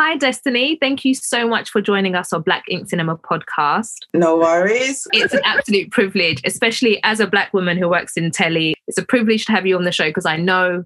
Hi, 0.00 0.14
Destiny. 0.14 0.78
Thank 0.80 1.04
you 1.04 1.12
so 1.12 1.48
much 1.48 1.70
for 1.70 1.80
joining 1.80 2.14
us 2.14 2.32
on 2.32 2.42
Black 2.42 2.62
Ink 2.70 2.88
Cinema 2.88 3.16
podcast. 3.16 3.96
No 4.14 4.36
worries. 4.36 5.08
It's 5.12 5.34
an 5.34 5.40
absolute 5.44 5.90
privilege, 5.90 6.40
especially 6.44 7.00
as 7.02 7.18
a 7.18 7.26
Black 7.26 7.52
woman 7.52 7.76
who 7.76 7.88
works 7.88 8.16
in 8.16 8.30
telly. 8.30 8.76
It's 8.86 8.96
a 8.96 9.04
privilege 9.04 9.46
to 9.46 9.52
have 9.52 9.66
you 9.66 9.76
on 9.76 9.82
the 9.82 9.90
show 9.90 10.08
because 10.08 10.24
I 10.24 10.36
know 10.36 10.84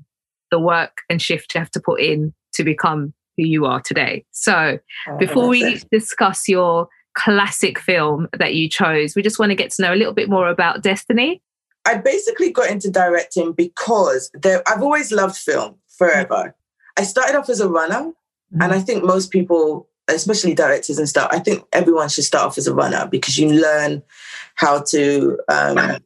the 0.50 0.58
work 0.58 1.02
and 1.10 1.20
shift 1.20 1.54
you 1.54 1.58
have 1.58 1.70
to 1.72 1.80
put 1.80 2.00
in 2.00 2.32
to 2.54 2.64
become 2.64 3.12
who 3.36 3.42
you 3.42 3.66
are 3.66 3.82
today. 3.82 4.24
So, 4.30 4.78
oh, 5.06 5.18
before 5.18 5.46
we 5.46 5.62
it. 5.62 5.84
discuss 5.92 6.48
your 6.48 6.88
classic 7.14 7.78
film 7.78 8.28
that 8.38 8.54
you 8.54 8.66
chose, 8.66 9.14
we 9.14 9.20
just 9.20 9.38
want 9.38 9.50
to 9.50 9.56
get 9.56 9.72
to 9.72 9.82
know 9.82 9.92
a 9.92 9.94
little 9.94 10.14
bit 10.14 10.30
more 10.30 10.48
about 10.48 10.82
Destiny. 10.82 11.42
I 11.84 11.98
basically 11.98 12.50
got 12.50 12.70
into 12.70 12.90
directing 12.90 13.52
because 13.52 14.30
there, 14.32 14.62
I've 14.66 14.82
always 14.82 15.12
loved 15.12 15.36
film 15.36 15.74
forever. 15.98 16.34
Mm. 16.34 16.54
I 16.96 17.02
started 17.02 17.36
off 17.36 17.50
as 17.50 17.60
a 17.60 17.68
runner 17.68 18.12
Mm-hmm. 18.52 18.62
And 18.62 18.72
I 18.72 18.80
think 18.80 19.04
most 19.04 19.30
people, 19.30 19.88
especially 20.08 20.54
directors 20.54 20.98
and 20.98 21.08
stuff, 21.08 21.28
I 21.30 21.38
think 21.38 21.64
everyone 21.72 22.08
should 22.08 22.24
start 22.24 22.46
off 22.46 22.58
as 22.58 22.66
a 22.66 22.74
runner 22.74 23.08
because 23.10 23.38
you 23.38 23.52
learn 23.52 24.02
how 24.56 24.82
to 24.82 25.38
um, 25.48 25.98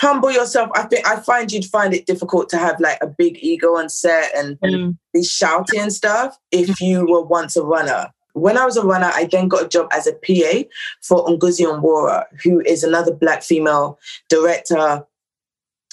humble 0.00 0.30
yourself. 0.30 0.70
I 0.74 0.84
think 0.84 1.06
I 1.06 1.16
find 1.20 1.50
you'd 1.50 1.64
find 1.64 1.94
it 1.94 2.06
difficult 2.06 2.48
to 2.50 2.58
have 2.58 2.78
like 2.80 2.98
a 3.02 3.06
big 3.06 3.38
ego 3.40 3.76
on 3.76 3.88
set 3.88 4.34
and 4.36 4.58
mm. 4.60 4.96
be 5.12 5.24
shouting 5.24 5.80
and 5.80 5.92
stuff 5.92 6.38
if 6.50 6.80
you 6.80 7.06
were 7.06 7.22
once 7.22 7.56
a 7.56 7.64
runner. 7.64 8.12
When 8.34 8.56
I 8.56 8.64
was 8.64 8.78
a 8.78 8.84
runner, 8.84 9.10
I 9.12 9.28
then 9.30 9.48
got 9.48 9.64
a 9.64 9.68
job 9.68 9.88
as 9.92 10.06
a 10.06 10.12
PA 10.12 10.66
for 11.02 11.26
Ngozi 11.26 11.66
Onwurah, 11.66 12.24
who 12.42 12.60
is 12.60 12.82
another 12.82 13.12
black 13.12 13.42
female 13.42 13.98
director 14.30 15.04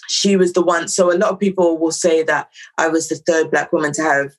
she 0.10 0.36
was 0.36 0.54
the 0.54 0.62
one. 0.62 0.88
So 0.88 1.12
a 1.12 1.18
lot 1.18 1.30
of 1.30 1.40
people 1.40 1.78
will 1.78 1.92
say 1.92 2.24
that 2.24 2.50
I 2.78 2.88
was 2.88 3.08
the 3.08 3.16
third 3.16 3.52
black 3.52 3.72
woman 3.72 3.94
to 3.94 4.02
have 4.02 4.36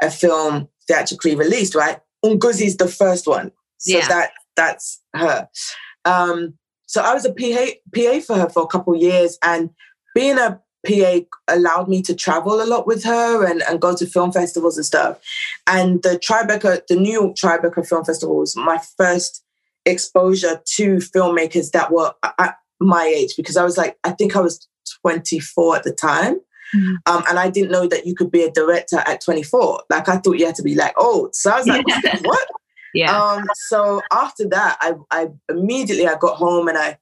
a 0.00 0.10
film 0.10 0.68
theatrically 0.90 1.36
released, 1.36 1.74
right? 1.74 1.98
is 2.24 2.76
the 2.76 2.88
first 2.88 3.26
one. 3.26 3.52
So 3.78 3.98
yeah. 3.98 4.08
that 4.08 4.32
that's 4.56 5.00
her. 5.14 5.48
Um, 6.04 6.54
so 6.86 7.02
I 7.02 7.14
was 7.14 7.24
a 7.24 7.32
PA, 7.32 7.72
PA 7.94 8.20
for 8.20 8.36
her 8.36 8.48
for 8.48 8.62
a 8.62 8.66
couple 8.66 8.94
years 8.96 9.38
and 9.42 9.70
being 10.14 10.38
a 10.38 10.60
PA 10.86 11.20
allowed 11.48 11.88
me 11.88 12.02
to 12.02 12.14
travel 12.14 12.60
a 12.60 12.64
lot 12.64 12.86
with 12.86 13.04
her 13.04 13.46
and, 13.46 13.62
and 13.68 13.80
go 13.80 13.94
to 13.94 14.06
film 14.06 14.32
festivals 14.32 14.76
and 14.76 14.84
stuff. 14.84 15.18
And 15.66 16.02
the 16.02 16.18
Tribeca, 16.18 16.86
the 16.88 16.96
New 16.96 17.12
York 17.12 17.36
Tribeca 17.36 17.86
Film 17.86 18.04
Festival 18.04 18.36
was 18.36 18.56
my 18.56 18.80
first 18.96 19.44
exposure 19.86 20.60
to 20.76 20.96
filmmakers 20.96 21.70
that 21.72 21.92
were 21.92 22.12
at 22.38 22.56
my 22.80 23.04
age 23.04 23.34
because 23.36 23.56
I 23.56 23.64
was 23.64 23.78
like, 23.78 23.96
I 24.04 24.10
think 24.10 24.34
I 24.34 24.40
was 24.40 24.66
24 25.02 25.76
at 25.76 25.82
the 25.84 25.92
time. 25.92 26.40
Mm. 26.74 26.96
Um, 27.06 27.24
and 27.28 27.38
I 27.38 27.50
didn't 27.50 27.70
know 27.70 27.86
that 27.86 28.06
you 28.06 28.14
could 28.14 28.30
be 28.30 28.42
a 28.42 28.50
director 28.50 28.98
at 29.06 29.20
24. 29.20 29.84
Like 29.90 30.08
I 30.08 30.18
thought 30.18 30.38
you 30.38 30.46
had 30.46 30.54
to 30.56 30.62
be 30.62 30.74
like 30.74 30.94
old. 30.98 31.34
So 31.34 31.50
I 31.50 31.58
was 31.58 31.66
like, 31.66 31.84
what? 32.22 32.48
Yeah. 32.94 33.16
Um, 33.16 33.44
so 33.68 34.02
after 34.12 34.48
that, 34.48 34.76
I, 34.80 34.94
I 35.10 35.28
immediately 35.48 36.06
I 36.06 36.16
got 36.16 36.36
home 36.36 36.68
and 36.68 36.78
I 36.78 36.98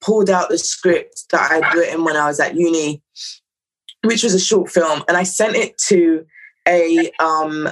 pulled 0.00 0.30
out 0.30 0.48
the 0.48 0.58
script 0.58 1.24
that 1.30 1.50
I'd 1.50 1.74
written 1.74 2.04
when 2.04 2.16
I 2.16 2.26
was 2.26 2.40
at 2.40 2.56
uni, 2.56 3.02
which 4.02 4.22
was 4.22 4.34
a 4.34 4.40
short 4.40 4.70
film, 4.70 5.04
and 5.08 5.16
I 5.16 5.22
sent 5.22 5.56
it 5.56 5.76
to 5.88 6.24
a 6.66 7.10
um, 7.20 7.68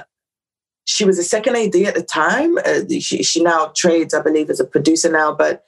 she 0.85 1.05
was 1.05 1.19
a 1.19 1.23
second 1.23 1.55
AD 1.55 1.75
at 1.75 1.95
the 1.95 2.03
time. 2.03 2.57
Uh, 2.59 2.81
she, 2.99 3.23
she 3.23 3.43
now 3.43 3.71
trades, 3.75 4.13
I 4.13 4.21
believe, 4.21 4.49
as 4.49 4.59
a 4.59 4.65
producer 4.65 5.11
now, 5.11 5.33
but 5.33 5.63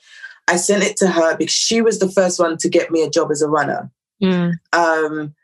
I 0.47 0.55
sent 0.55 0.83
it 0.83 0.97
to 0.97 1.07
her 1.07 1.37
because 1.37 1.53
she 1.53 1.81
was 1.81 1.99
the 1.99 2.09
first 2.09 2.39
one 2.39 2.57
to 2.57 2.69
get 2.69 2.89
me 2.89 3.03
a 3.03 3.09
job 3.09 3.29
as 3.31 3.41
a 3.41 3.47
runner. 3.47 3.91
Mm. 4.21 4.53
Um, 4.73 5.35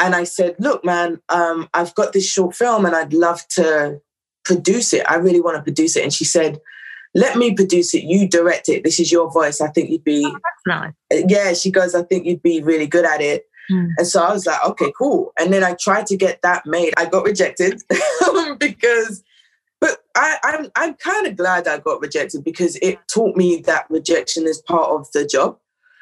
and 0.00 0.14
I 0.14 0.24
said, 0.24 0.56
"Look, 0.58 0.84
man, 0.84 1.20
um, 1.28 1.68
I've 1.74 1.94
got 1.94 2.12
this 2.12 2.28
short 2.28 2.56
film, 2.56 2.84
and 2.84 2.96
I'd 2.96 3.12
love 3.12 3.46
to 3.48 4.00
produce 4.44 4.92
it. 4.92 5.08
I 5.08 5.16
really 5.16 5.40
want 5.40 5.56
to 5.56 5.62
produce 5.62 5.96
it." 5.96 6.02
And 6.02 6.12
she 6.12 6.24
said, 6.24 6.58
"Let 7.14 7.36
me 7.36 7.54
produce 7.54 7.94
it. 7.94 8.04
You 8.04 8.26
direct 8.26 8.68
it. 8.68 8.82
This 8.82 8.98
is 8.98 9.12
your 9.12 9.30
voice. 9.30 9.60
I 9.60 9.68
think 9.68 9.90
you'd 9.90 10.04
be." 10.04 10.24
Oh, 10.26 10.38
nice. 10.66 10.92
Yeah, 11.10 11.52
she 11.52 11.70
goes, 11.70 11.94
"I 11.94 12.02
think 12.02 12.26
you'd 12.26 12.42
be 12.42 12.62
really 12.62 12.86
good 12.86 13.04
at 13.04 13.20
it." 13.20 13.44
Mm. 13.70 13.88
And 13.98 14.06
so 14.06 14.22
I 14.22 14.32
was 14.32 14.46
like, 14.46 14.64
"Okay, 14.64 14.92
cool." 14.98 15.32
And 15.38 15.52
then 15.52 15.62
I 15.62 15.74
tried 15.74 16.06
to 16.06 16.16
get 16.16 16.40
that 16.42 16.66
made. 16.66 16.94
I 16.96 17.06
got 17.06 17.24
rejected 17.24 17.80
because. 18.58 19.22
But 19.82 19.96
I, 20.14 20.36
I'm 20.44 20.70
I'm 20.76 20.94
kind 20.94 21.26
of 21.26 21.36
glad 21.36 21.66
I 21.66 21.78
got 21.78 22.02
rejected 22.02 22.44
because 22.44 22.76
it 22.82 22.98
taught 23.08 23.34
me 23.34 23.62
that 23.62 23.86
rejection 23.88 24.46
is 24.46 24.60
part 24.60 24.90
of 24.90 25.10
the 25.12 25.24
job. 25.24 25.56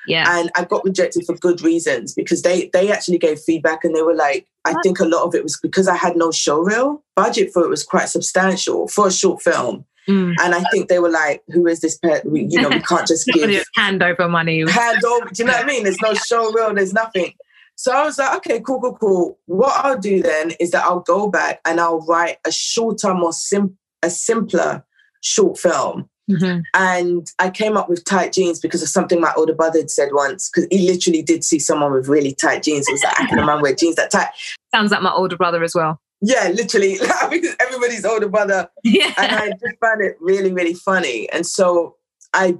Yeah. 0.08 0.38
And 0.38 0.50
I 0.56 0.64
got 0.64 0.84
rejected 0.84 1.24
for 1.26 1.36
good 1.36 1.60
reasons 1.62 2.14
because 2.14 2.42
they 2.42 2.70
they 2.72 2.90
actually 2.90 3.18
gave 3.18 3.38
feedback 3.40 3.84
and 3.84 3.94
they 3.94 4.02
were 4.02 4.14
like, 4.14 4.46
I 4.64 4.74
think 4.82 5.00
a 5.00 5.04
lot 5.04 5.24
of 5.24 5.34
it 5.34 5.42
was 5.42 5.58
because 5.60 5.88
I 5.88 5.96
had 5.96 6.16
no 6.16 6.30
show 6.30 6.60
reel. 6.60 7.02
Budget 7.14 7.52
for 7.52 7.62
it 7.64 7.70
was 7.70 7.84
quite 7.84 8.08
substantial 8.08 8.88
for 8.88 9.08
a 9.08 9.12
short 9.12 9.42
film. 9.42 9.84
Mm. 10.08 10.34
And 10.42 10.54
I 10.54 10.62
think 10.72 10.88
they 10.88 11.00
were 11.00 11.10
like, 11.10 11.42
"Who 11.48 11.66
is 11.66 11.80
this 11.80 11.98
pet? 11.98 12.24
We, 12.24 12.44
you 12.44 12.62
know, 12.62 12.70
we 12.70 12.80
can't 12.80 13.06
just 13.06 13.26
give 13.32 13.64
hand 13.76 14.02
over 14.02 14.28
money. 14.28 14.60
Hand 14.70 15.04
over. 15.04 15.26
Do 15.26 15.42
you 15.42 15.44
know 15.44 15.52
what 15.52 15.64
I 15.64 15.66
mean? 15.66 15.84
There's 15.84 16.00
no 16.00 16.14
show 16.14 16.50
reel. 16.52 16.74
There's 16.74 16.94
nothing. 16.94 17.34
So 17.76 17.92
I 17.92 18.04
was 18.04 18.18
like, 18.18 18.36
okay, 18.38 18.60
cool, 18.60 18.80
cool, 18.80 18.96
cool. 18.96 19.38
What 19.46 19.84
I'll 19.84 19.98
do 19.98 20.20
then 20.20 20.52
is 20.58 20.72
that 20.72 20.84
I'll 20.84 21.00
go 21.00 21.28
back 21.28 21.60
and 21.64 21.78
I'll 21.78 22.00
write 22.00 22.38
a 22.44 22.50
shorter, 22.50 23.14
more 23.14 23.32
sim, 23.32 23.76
a 24.02 24.10
simpler 24.10 24.84
short 25.20 25.58
film 25.58 26.08
Mm-hmm. 26.28 26.60
And 26.74 27.32
I 27.38 27.50
came 27.50 27.76
up 27.76 27.88
with 27.88 28.04
tight 28.04 28.32
jeans 28.32 28.60
because 28.60 28.82
of 28.82 28.88
something 28.88 29.20
my 29.20 29.32
older 29.36 29.54
brother 29.54 29.78
had 29.78 29.90
said 29.90 30.10
once, 30.12 30.50
because 30.50 30.68
he 30.70 30.86
literally 30.90 31.22
did 31.22 31.44
see 31.44 31.58
someone 31.58 31.92
with 31.92 32.08
really 32.08 32.34
tight 32.34 32.62
jeans. 32.62 32.86
He 32.86 32.92
was 32.92 33.02
like, 33.02 33.20
I 33.20 33.26
can 33.26 33.44
man 33.44 33.62
wear 33.62 33.74
jeans 33.74 33.96
that 33.96 34.10
tight. 34.10 34.28
Sounds 34.74 34.90
like 34.90 35.02
my 35.02 35.12
older 35.12 35.36
brother 35.36 35.62
as 35.62 35.74
well. 35.74 36.00
Yeah, 36.20 36.48
literally. 36.48 36.98
because 37.30 37.56
everybody's 37.60 38.04
older 38.04 38.28
brother. 38.28 38.68
Yeah. 38.84 39.12
And 39.16 39.32
I 39.32 39.50
just 39.50 39.78
found 39.80 40.02
it 40.02 40.16
really, 40.20 40.52
really 40.52 40.74
funny. 40.74 41.30
And 41.30 41.46
so 41.46 41.96
I 42.34 42.58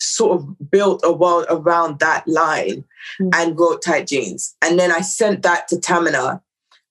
sort 0.00 0.40
of 0.40 0.70
built 0.70 1.00
a 1.04 1.12
world 1.12 1.46
around 1.48 2.00
that 2.00 2.26
line 2.26 2.84
mm-hmm. 3.20 3.28
and 3.34 3.58
wrote 3.58 3.82
tight 3.82 4.08
jeans. 4.08 4.56
And 4.62 4.78
then 4.78 4.90
I 4.90 5.00
sent 5.00 5.42
that 5.42 5.68
to 5.68 5.76
Tamina. 5.76 6.40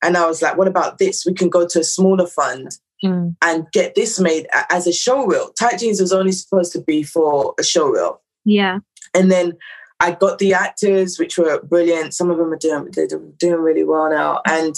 And 0.01 0.15
I 0.15 0.25
was 0.27 0.41
like, 0.41 0.55
what 0.55 0.67
about 0.67 0.97
this? 0.97 1.25
We 1.25 1.33
can 1.33 1.49
go 1.49 1.67
to 1.67 1.79
a 1.79 1.83
smaller 1.83 2.25
fund 2.25 2.77
mm. 3.03 3.35
and 3.41 3.71
get 3.71 3.95
this 3.95 4.19
made 4.19 4.47
as 4.69 4.87
a 4.87 4.93
show 4.93 5.25
reel. 5.25 5.51
Tight 5.59 5.79
Jeans 5.79 6.01
was 6.01 6.13
only 6.13 6.31
supposed 6.31 6.71
to 6.73 6.81
be 6.81 7.03
for 7.03 7.53
a 7.59 7.63
show 7.63 7.87
reel. 7.87 8.21
Yeah. 8.45 8.79
And 9.13 9.31
then 9.31 9.57
I 9.99 10.11
got 10.11 10.39
the 10.39 10.53
actors, 10.53 11.19
which 11.19 11.37
were 11.37 11.61
brilliant. 11.61 12.13
Some 12.13 12.29
of 12.29 12.37
them 12.37 12.53
are 12.53 12.57
doing 12.57 12.89
they're 12.91 13.07
doing 13.07 13.61
really 13.61 13.83
well 13.83 14.09
now, 14.09 14.41
and 14.47 14.75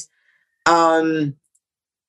um, 0.66 1.36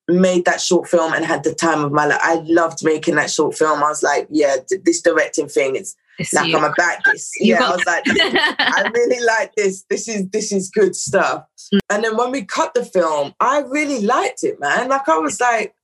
made 0.09 0.45
that 0.47 0.61
short 0.61 0.89
film 0.89 1.13
and 1.13 1.25
had 1.25 1.45
the 1.45 1.55
time 1.55 1.85
of 1.85 1.93
my 1.93 2.07
life. 2.07 2.21
I 2.23 2.37
loved 2.47 2.85
making 2.85 3.17
that 3.17 3.31
short 3.31 3.57
film. 3.57 3.83
I 3.83 3.89
was 3.89 4.03
like, 4.03 4.29
yeah, 4.31 4.57
this 4.85 5.03
directing 5.03 5.49
thing 5.49 5.77
is 5.77 5.95
it's 6.19 6.33
like 6.33 6.49
you. 6.49 6.57
I'm 6.57 6.65
about 6.65 6.99
this. 7.05 7.31
You 7.41 7.55
yeah, 7.55 7.65
I 7.65 7.71
was 7.71 7.85
like, 7.87 8.05
I 8.07 8.91
really 8.95 9.25
like 9.25 9.53
this. 9.57 9.85
This 9.89 10.09
is 10.09 10.29
this 10.31 10.53
is 10.53 10.71
good 10.71 10.95
stuff. 10.95 11.45
Mm. 11.75 11.79
And 11.91 12.05
then 12.05 12.17
when 12.17 12.31
we 12.31 12.45
cut 12.45 12.75
the 12.75 12.85
film, 12.85 13.35
I 13.41 13.61
really 13.61 14.05
liked 14.05 14.45
it, 14.45 14.61
man. 14.61 14.89
Like 14.89 15.09
I 15.09 15.19
was 15.19 15.41
like, 15.41 15.75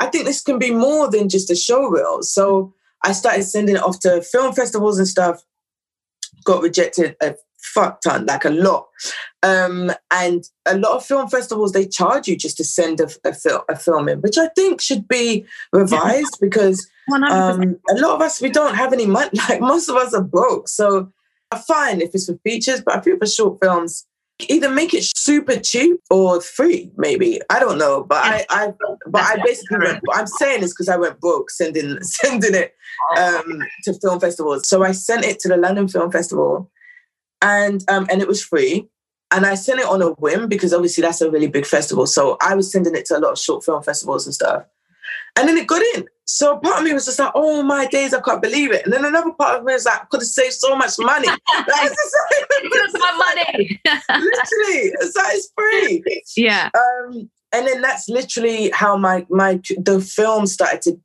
I 0.00 0.06
think 0.06 0.24
this 0.24 0.42
can 0.42 0.58
be 0.58 0.70
more 0.70 1.10
than 1.10 1.28
just 1.28 1.50
a 1.50 1.56
show 1.56 1.88
reel. 1.88 2.22
So 2.22 2.72
I 3.04 3.12
started 3.12 3.44
sending 3.44 3.76
it 3.76 3.82
off 3.82 4.00
to 4.00 4.22
film 4.22 4.54
festivals 4.54 4.98
and 4.98 5.08
stuff. 5.08 5.44
Got 6.44 6.62
rejected 6.62 7.16
a 7.20 7.34
fuck 7.60 8.00
ton, 8.00 8.26
like 8.26 8.44
a 8.44 8.50
lot. 8.50 8.88
Um, 9.42 9.92
and 10.10 10.44
a 10.66 10.76
lot 10.76 10.96
of 10.96 11.04
film 11.04 11.28
festivals 11.28 11.72
they 11.72 11.86
charge 11.86 12.28
you 12.28 12.36
just 12.36 12.56
to 12.58 12.64
send 12.64 13.00
a, 13.00 13.08
a, 13.24 13.34
fil- 13.34 13.64
a 13.68 13.76
film 13.76 14.08
in, 14.08 14.20
which 14.20 14.38
I 14.38 14.48
think 14.48 14.80
should 14.80 15.06
be 15.08 15.44
revised 15.72 16.38
because 16.40 16.88
um, 17.30 17.78
a 17.90 17.94
lot 17.94 18.16
of 18.16 18.20
us 18.20 18.40
we 18.40 18.50
don't 18.50 18.74
have 18.74 18.92
any 18.92 19.06
money. 19.06 19.30
Like 19.48 19.60
most 19.60 19.88
of 19.88 19.96
us 19.96 20.14
are 20.14 20.22
broke, 20.22 20.68
so 20.68 21.12
fine 21.66 22.00
if 22.00 22.14
it's 22.14 22.26
for 22.26 22.38
features, 22.44 22.80
but 22.80 22.96
I 22.96 23.00
feel 23.00 23.16
for 23.16 23.26
short 23.26 23.58
films 23.62 24.06
either 24.40 24.70
make 24.70 24.94
it 24.94 25.04
super 25.04 25.56
cheap 25.56 26.00
or 26.10 26.40
free 26.40 26.90
maybe. 26.96 27.40
I 27.50 27.58
don't 27.58 27.78
know 27.78 28.04
but 28.04 28.24
i 28.24 28.46
i 28.50 28.72
but 29.06 29.22
i 29.22 29.36
basically 29.44 29.78
went 29.78 30.02
i'm 30.14 30.26
saying 30.26 30.60
this 30.60 30.72
because 30.72 30.88
i 30.88 30.96
went 30.96 31.20
broke 31.20 31.50
sending 31.50 32.02
sending 32.02 32.54
it 32.54 32.74
um 33.16 33.62
to 33.84 33.94
film 33.94 34.20
festivals. 34.20 34.68
So 34.68 34.82
i 34.84 34.92
sent 34.92 35.24
it 35.24 35.38
to 35.40 35.48
the 35.48 35.56
london 35.56 35.88
film 35.88 36.10
festival 36.10 36.70
and 37.42 37.82
um 37.88 38.06
and 38.10 38.20
it 38.22 38.28
was 38.28 38.42
free. 38.42 38.88
And 39.30 39.44
i 39.44 39.54
sent 39.54 39.80
it 39.80 39.86
on 39.86 40.02
a 40.02 40.10
whim 40.12 40.48
because 40.48 40.72
obviously 40.72 41.02
that's 41.02 41.20
a 41.20 41.30
really 41.30 41.48
big 41.48 41.66
festival. 41.66 42.06
So 42.06 42.36
i 42.40 42.54
was 42.54 42.70
sending 42.70 42.94
it 42.94 43.06
to 43.06 43.18
a 43.18 43.20
lot 43.20 43.32
of 43.32 43.38
short 43.38 43.64
film 43.64 43.82
festivals 43.82 44.26
and 44.26 44.34
stuff. 44.34 44.64
And 45.36 45.48
then 45.48 45.56
it 45.56 45.66
got 45.66 45.82
in. 45.94 46.06
So 46.30 46.58
part 46.58 46.80
of 46.80 46.84
me 46.84 46.92
was 46.92 47.06
just 47.06 47.18
like, 47.18 47.32
oh 47.34 47.62
my 47.62 47.86
days, 47.86 48.12
I 48.12 48.20
can't 48.20 48.42
believe 48.42 48.70
it. 48.70 48.84
And 48.84 48.92
then 48.92 49.06
another 49.06 49.32
part 49.32 49.58
of 49.58 49.64
me 49.64 49.72
was 49.72 49.86
like, 49.86 50.02
I 50.02 50.04
could 50.10 50.20
have 50.20 50.28
saved 50.28 50.52
so 50.52 50.76
much 50.76 50.92
money. 50.98 51.26
like, 51.26 51.38
it's 51.48 52.92
my 52.92 53.12
money. 53.16 53.80
literally, 53.86 54.92
it's 55.00 55.16
like 55.16 55.34
it's 55.34 55.50
free. 55.56 56.22
Yeah. 56.36 56.68
Um, 56.74 57.30
and 57.54 57.66
then 57.66 57.80
that's 57.80 58.10
literally 58.10 58.70
how 58.74 58.98
my 58.98 59.26
my 59.30 59.58
the 59.78 60.02
film 60.02 60.46
started 60.46 60.82
to 60.82 61.00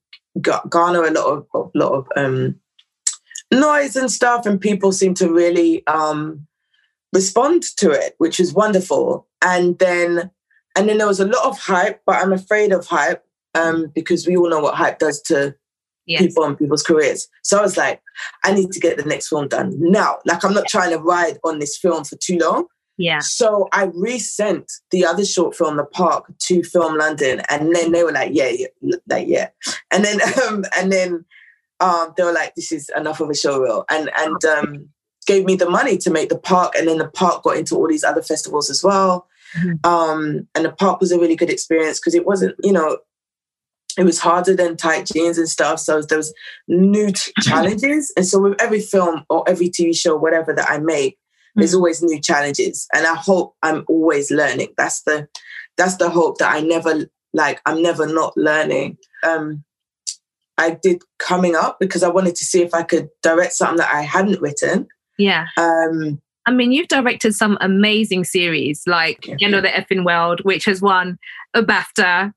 garner 0.68 1.06
a 1.06 1.12
lot 1.12 1.26
of 1.26 1.48
a 1.54 1.78
lot 1.78 1.94
of 1.94 2.08
um, 2.18 2.60
noise 3.50 3.96
and 3.96 4.12
stuff, 4.12 4.46
and 4.46 4.60
people 4.60 4.92
seem 4.92 5.14
to 5.14 5.32
really 5.32 5.88
um, 5.88 6.46
respond 7.14 7.64
to 7.78 7.92
it, 7.92 8.16
which 8.18 8.42
is 8.42 8.54
wonderful. 8.54 9.26
And 9.42 9.80
then 9.80 10.32
and 10.76 10.90
then 10.90 10.98
there 10.98 11.08
was 11.08 11.22
a 11.22 11.28
lot 11.28 11.46
of 11.46 11.58
hype, 11.60 12.02
but 12.06 12.18
I'm 12.18 12.34
afraid 12.34 12.74
of 12.74 12.88
hype 12.88 13.24
um, 13.54 13.92
because 13.94 14.28
we 14.28 14.38
all 14.38 14.50
know 14.50 14.60
what 14.60 14.76
hype 14.76 15.00
does 15.00 15.22
to 15.24 15.56
yes. 16.06 16.22
people 16.22 16.44
and 16.44 16.58
people's 16.58 16.84
careers. 16.84 17.28
So 17.44 17.60
I 17.60 17.62
was 17.62 17.78
like, 17.78 18.02
I 18.44 18.54
need 18.54 18.72
to 18.72 18.80
get 18.80 18.98
the 18.98 19.04
next 19.04 19.30
film 19.30 19.48
done 19.48 19.74
now. 19.78 20.18
Like 20.26 20.44
I'm 20.44 20.54
not 20.54 20.68
trying 20.68 20.92
to 20.92 20.98
ride 20.98 21.40
on 21.44 21.60
this 21.60 21.78
film 21.78 22.04
for 22.04 22.16
too 22.18 22.38
long. 22.38 22.68
Yeah. 22.98 23.20
So 23.20 23.70
I 23.72 23.86
resent 23.94 24.72
the 24.92 25.06
other 25.06 25.26
short 25.26 25.56
film, 25.56 25.78
The 25.78 25.86
Park, 25.86 26.32
to 26.38 26.64
Film 26.64 26.98
London, 26.98 27.42
and 27.50 27.76
then 27.76 27.92
they 27.92 28.04
were 28.04 28.12
like, 28.12 28.30
"Yeah, 28.34 28.50
yeah, 28.50 28.96
like 29.10 29.28
yeah," 29.28 29.50
and 29.90 30.06
then 30.06 30.20
um, 30.48 30.64
and 30.78 30.92
then 30.92 31.26
um, 31.80 32.14
they 32.16 32.24
were 32.24 32.32
like, 32.32 32.54
"This 32.54 32.72
is 32.72 32.92
enough 32.96 33.20
of 33.20 33.32
a 33.32 33.36
show 33.36 33.60
reel," 33.60 33.84
and 33.90 34.12
and 34.16 34.46
um, 34.46 34.90
gave 35.26 35.46
me 35.46 35.56
the 35.56 35.70
money 35.70 35.98
to 35.98 36.12
make 36.12 36.30
The 36.30 36.38
Park, 36.38 36.76
and 36.76 36.88
then 36.88 37.00
The 37.00 37.08
Park 37.08 37.44
got 37.44 37.58
into 37.58 37.76
all 37.76 37.88
these 37.88 38.04
other 38.04 38.22
festivals 38.22 38.70
as 38.70 38.84
well. 38.84 39.28
Mhm. 39.58 39.86
Um, 39.86 40.48
and 40.54 40.66
The 40.66 40.72
Park 40.72 41.00
was 41.00 41.12
a 41.12 41.20
really 41.20 41.36
good 41.36 41.50
experience 41.50 42.00
because 42.00 42.16
it 42.16 42.26
wasn't, 42.26 42.56
you 42.64 42.72
know, 42.72 42.98
it 43.98 44.04
was 44.04 44.20
harder 44.20 44.56
than 44.56 44.76
tight 44.78 45.08
jeans 45.14 45.38
and 45.38 45.48
stuff. 45.50 45.80
So 45.80 46.02
there 46.02 46.18
was 46.18 46.34
new 46.68 47.12
t- 47.12 47.32
challenges, 47.42 48.12
and 48.18 48.26
so 48.26 48.40
with 48.42 48.62
every 48.62 48.82
film 48.82 49.24
or 49.30 49.44
every 49.48 49.70
TV 49.70 49.96
show, 49.96 50.16
whatever 50.16 50.54
that 50.54 50.70
I 50.70 50.80
make 50.80 51.18
there's 51.56 51.74
always 51.76 52.02
new 52.02 52.20
challenges 52.20 52.88
and 52.96 53.06
i 53.06 53.14
hope 53.14 53.54
i'm 53.62 53.84
always 53.88 54.32
learning 54.32 54.70
that's 54.76 55.04
the 55.04 55.28
that's 55.78 55.98
the 55.98 56.10
hope 56.10 56.38
that 56.40 56.52
i 56.52 56.60
never 56.60 57.06
like 57.34 57.62
i'm 57.68 57.80
never 57.82 58.08
not 58.08 58.36
learning 58.36 58.98
um 59.24 59.64
i 60.58 60.72
did 60.82 61.00
coming 61.20 61.56
up 61.56 61.78
because 61.80 62.02
i 62.02 62.10
wanted 62.10 62.36
to 62.36 62.44
see 62.44 62.62
if 62.64 62.74
i 62.74 62.82
could 62.82 63.08
direct 63.22 63.54
something 63.54 63.78
that 63.78 63.94
i 63.94 64.02
hadn't 64.02 64.42
written 64.42 64.88
Yeah. 65.18 65.46
um 65.58 66.20
I 66.46 66.52
mean, 66.52 66.74
you've 66.74 66.90
directed 66.90 67.34
some 67.34 67.58
amazing 67.62 68.26
series 68.26 68.84
like 68.86 69.28
Yeah. 69.28 69.36
You 69.40 69.48
Know 69.48 69.62
the 69.62 69.70
Effing 69.70 70.04
World, 70.04 70.42
which 70.44 70.66
has 70.66 70.82
won 70.82 71.18
a 71.54 71.64
BAFTA. 71.64 72.34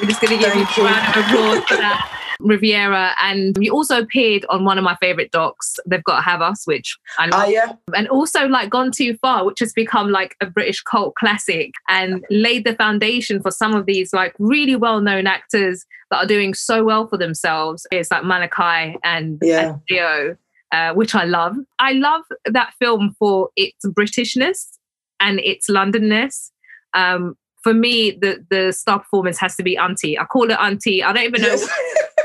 We're 0.00 0.08
just 0.08 0.20
going 0.20 0.38
to 0.38 0.44
give 0.44 0.54
you 0.54 0.62
a 0.62 0.84
round 0.86 1.16
of 1.16 1.24
applause 1.24 1.64
for 1.68 1.76
that. 1.76 2.20
Riviera, 2.40 3.12
and 3.22 3.56
you 3.60 3.72
also 3.72 4.00
appeared 4.02 4.44
on 4.48 4.64
one 4.64 4.76
of 4.76 4.82
my 4.84 4.96
favorite 5.00 5.30
docs. 5.30 5.76
They've 5.86 6.02
got 6.02 6.16
to 6.16 6.22
have 6.22 6.42
us, 6.42 6.66
which 6.66 6.98
I 7.16 7.26
love. 7.26 7.40
ah 7.40 7.46
yeah 7.46 7.72
and 7.94 8.08
also 8.08 8.46
like 8.48 8.70
Gone 8.70 8.90
Too 8.90 9.16
Far, 9.18 9.44
which 9.46 9.60
has 9.60 9.72
become 9.72 10.10
like 10.10 10.34
a 10.40 10.46
British 10.46 10.82
cult 10.82 11.14
classic 11.14 11.70
and 11.88 12.24
laid 12.30 12.66
the 12.66 12.74
foundation 12.74 13.40
for 13.40 13.52
some 13.52 13.72
of 13.74 13.86
these 13.86 14.12
like 14.12 14.34
really 14.40 14.74
well-known 14.74 15.26
actors 15.28 15.84
that 16.10 16.16
are 16.24 16.26
doing 16.26 16.54
so 16.54 16.82
well 16.84 17.06
for 17.06 17.16
themselves. 17.16 17.86
It's 17.92 18.10
like 18.10 18.24
Malachi 18.24 18.98
and, 19.04 19.38
Yeah. 19.40 19.60
and 19.74 19.80
Theo, 19.88 20.36
uh, 20.72 20.92
which 20.92 21.14
I 21.14 21.24
love. 21.24 21.56
I 21.78 21.92
love 21.92 22.22
that 22.46 22.74
film 22.80 23.14
for 23.18 23.50
its 23.56 23.86
Britishness 23.86 24.76
and 25.20 25.38
its 25.38 25.70
Londonness. 25.70 26.50
Um, 26.94 27.36
for 27.64 27.74
me, 27.74 28.12
the 28.12 28.44
the 28.50 28.72
star 28.72 29.00
performance 29.00 29.38
has 29.38 29.56
to 29.56 29.62
be 29.64 29.76
Auntie. 29.76 30.18
I 30.18 30.24
call 30.24 30.50
it 30.50 30.58
Auntie. 30.60 31.02
I 31.02 31.12
don't 31.12 31.24
even 31.24 31.42
know 31.42 31.48
Yes. 31.48 31.68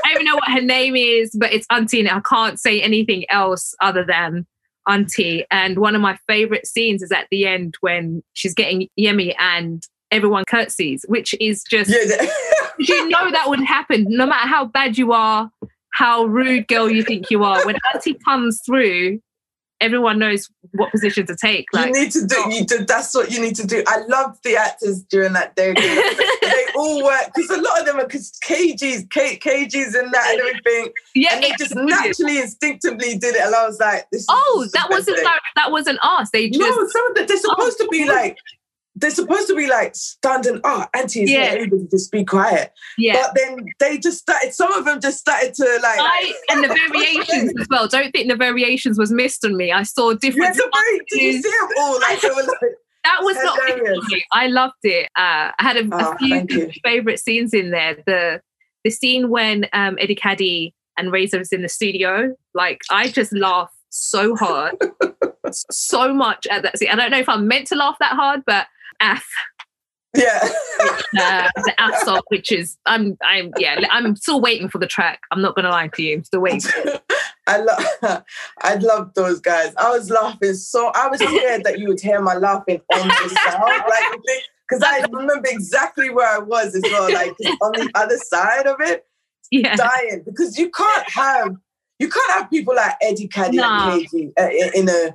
I 0.04 0.12
don't 0.12 0.22
even 0.22 0.26
know 0.26 0.36
what 0.36 0.50
her 0.50 0.60
name 0.60 0.94
is, 0.96 1.34
but 1.36 1.52
it's 1.52 1.66
Auntie, 1.70 2.00
and 2.00 2.08
I 2.08 2.20
can't 2.20 2.60
say 2.60 2.80
anything 2.80 3.24
else 3.30 3.74
other 3.80 4.04
than 4.04 4.46
Auntie. 4.88 5.44
And 5.50 5.78
one 5.78 5.94
of 5.94 6.02
my 6.02 6.18
favorite 6.28 6.66
scenes 6.66 7.02
is 7.02 7.10
at 7.10 7.26
the 7.30 7.46
end 7.46 7.74
when 7.80 8.22
she's 8.34 8.54
getting 8.54 8.88
Yemi 8.98 9.34
and 9.40 9.82
everyone 10.10 10.44
curtsies, 10.48 11.04
which 11.08 11.34
is 11.40 11.64
just 11.64 11.90
yeah, 11.90 12.04
yeah. 12.20 12.28
you 12.78 13.08
know 13.08 13.30
that 13.30 13.48
would 13.48 13.60
happen 13.60 14.04
no 14.08 14.26
matter 14.26 14.46
how 14.46 14.66
bad 14.66 14.98
you 14.98 15.12
are, 15.12 15.50
how 15.94 16.24
rude 16.24 16.68
girl 16.68 16.90
you 16.90 17.02
think 17.02 17.30
you 17.30 17.44
are. 17.44 17.64
When 17.64 17.76
Auntie 17.94 18.14
comes 18.14 18.60
through, 18.66 19.20
everyone 19.80 20.18
knows 20.18 20.48
what 20.72 20.90
position 20.90 21.26
to 21.26 21.34
take. 21.36 21.66
you 21.74 21.92
need 21.92 22.12
to 22.12 22.26
do 22.26 22.36
you 22.54 22.64
do 22.64 22.84
that's 22.84 23.14
what 23.14 23.30
you 23.30 23.40
need 23.40 23.56
to 23.56 23.66
do 23.66 23.82
i 23.86 24.00
love 24.08 24.38
the 24.44 24.56
actors 24.56 25.02
during 25.04 25.32
that 25.32 25.56
day 25.56 25.72
they 25.74 26.66
all 26.76 27.02
work 27.04 27.30
because 27.34 27.50
a 27.50 27.60
lot 27.60 27.80
of 27.80 27.86
them 27.86 27.96
are 27.98 28.04
because 28.06 28.32
kgs 28.44 29.08
K, 29.10 29.36
kgs 29.38 29.98
and 29.98 30.12
that 30.12 30.30
and 30.32 30.40
everything 30.40 30.92
yeah, 31.14 31.34
and 31.34 31.42
they 31.44 31.52
just 31.58 31.74
naturally 31.74 32.38
instinctively 32.40 33.16
did 33.18 33.34
it 33.34 33.42
and 33.42 33.54
i 33.54 33.66
was 33.66 33.78
like 33.80 34.06
this 34.12 34.26
Oh, 34.28 34.66
that 34.74 34.88
wasn't 34.90 35.16
that, 35.18 35.40
that 35.56 35.70
wasn't 35.72 35.98
us. 36.02 36.30
They 36.30 36.48
just 36.50 36.60
No, 36.60 36.70
some 36.88 37.06
of 37.10 37.14
the, 37.16 37.24
they're 37.26 37.36
supposed 37.38 37.78
to 37.78 37.88
be 37.90 38.04
Oh. 38.08 38.12
like 38.12 38.36
they're 38.96 39.10
supposed 39.10 39.46
to 39.48 39.54
be 39.56 39.66
like 39.68 39.94
standing. 39.94 40.60
Oh, 40.64 40.84
auntie 40.94 41.22
is 41.22 41.30
Yeah. 41.30 41.44
yeah. 41.44 41.50
everybody 41.52 41.86
just 41.90 42.10
be 42.10 42.24
quiet. 42.24 42.72
yeah. 42.98 43.22
But 43.22 43.34
then 43.36 43.64
they 43.78 43.98
just 43.98 44.18
started. 44.18 44.52
Some 44.52 44.72
of 44.72 44.84
them 44.84 45.00
just 45.00 45.18
started 45.18 45.54
to 45.54 45.64
like. 45.82 45.98
I, 46.00 46.32
and 46.50 46.64
the 46.64 46.68
variations 46.92 47.52
as 47.60 47.66
well. 47.70 47.86
Don't 47.88 48.10
think 48.12 48.28
the 48.28 48.36
variations 48.36 48.98
was 48.98 49.10
missed 49.12 49.44
on 49.44 49.56
me. 49.56 49.72
I 49.72 49.84
saw 49.84 50.12
different. 50.14 50.56
so 50.56 50.62
very, 50.74 51.00
did 51.10 51.20
you 51.22 51.32
see 51.42 51.50
them 51.50 51.68
all? 51.78 52.00
Like 52.00 52.22
were 52.22 52.30
like, 52.30 52.58
that 53.04 53.18
was 53.22 53.36
not 53.36 53.58
hilarious. 53.68 53.98
on 53.98 54.06
me. 54.10 54.24
I 54.32 54.46
loved 54.48 54.74
it. 54.82 55.06
Uh, 55.16 55.50
I 55.58 55.62
had 55.62 55.76
a, 55.76 55.84
a 55.84 55.88
Oh, 55.92 56.16
few 56.18 56.70
favorite 56.84 57.18
scenes 57.20 57.54
in 57.54 57.70
there. 57.70 57.96
The 58.06 58.40
the 58.84 58.90
scene 58.90 59.28
when 59.30 59.66
um, 59.72 59.96
Eddie 60.00 60.14
Kadi 60.16 60.74
and 60.98 61.12
Razor 61.12 61.38
was 61.38 61.52
in 61.52 61.62
the 61.62 61.68
studio. 61.68 62.34
Like 62.54 62.80
I 62.90 63.08
just 63.08 63.32
laughed 63.32 63.74
so 63.90 64.34
hard, 64.36 64.74
so 65.52 66.12
much 66.14 66.46
at 66.50 66.62
that 66.62 66.78
scene. 66.78 66.88
I 66.90 66.96
don't 66.96 67.10
know 67.10 67.18
if 67.18 67.28
I'm 67.28 67.46
meant 67.48 67.66
to 67.68 67.76
laugh 67.76 67.96
that 68.00 68.12
hard, 68.12 68.42
but 68.46 68.66
Af, 69.00 69.24
yeah. 70.14 70.40
uh, 71.18 71.48
the 71.56 71.74
Af 71.78 71.94
song, 72.02 72.22
which 72.28 72.50
is 72.52 72.76
I'm 72.86 73.16
I'm 73.22 73.52
yeah 73.58 73.80
I'm 73.90 74.16
still 74.16 74.40
waiting 74.40 74.68
for 74.68 74.78
the 74.78 74.86
track. 74.86 75.20
I'm 75.30 75.40
not 75.42 75.54
gonna 75.56 75.70
lie 75.70 75.88
to 75.88 76.02
you. 76.02 76.16
I'm 76.16 76.24
still 76.24 76.40
waiting. 76.40 76.70
I 77.46 77.56
love, 77.58 78.22
I 78.62 78.74
love 78.76 79.12
those 79.14 79.40
guys. 79.40 79.72
I 79.76 79.90
was 79.90 80.10
laughing 80.10 80.54
so. 80.54 80.92
I 80.94 81.08
was 81.08 81.20
scared 81.20 81.64
that 81.64 81.78
you 81.78 81.88
would 81.88 82.00
hear 82.00 82.20
my 82.20 82.34
laughing 82.34 82.80
on 82.92 83.08
the 83.08 83.40
sound, 83.50 83.62
like 83.88 84.20
because 84.68 84.82
I 84.84 85.04
remember 85.10 85.48
exactly 85.48 86.10
where 86.10 86.28
I 86.28 86.38
was 86.38 86.74
as 86.76 86.82
well, 86.84 87.12
like 87.12 87.32
on 87.62 87.72
the 87.72 87.90
other 87.94 88.18
side 88.18 88.66
of 88.66 88.76
it. 88.80 89.04
Yeah. 89.52 89.74
dying 89.74 90.22
because 90.24 90.56
you 90.58 90.70
can't 90.70 91.10
have 91.10 91.56
you 91.98 92.08
can't 92.08 92.30
have 92.30 92.48
people 92.50 92.72
like 92.76 92.94
Eddie 93.02 93.26
Kadi 93.26 93.56
No. 93.56 93.64
and 93.64 94.08
KG 94.08 94.32
uh, 94.38 94.48
in- 94.78 94.88
a 94.88 95.14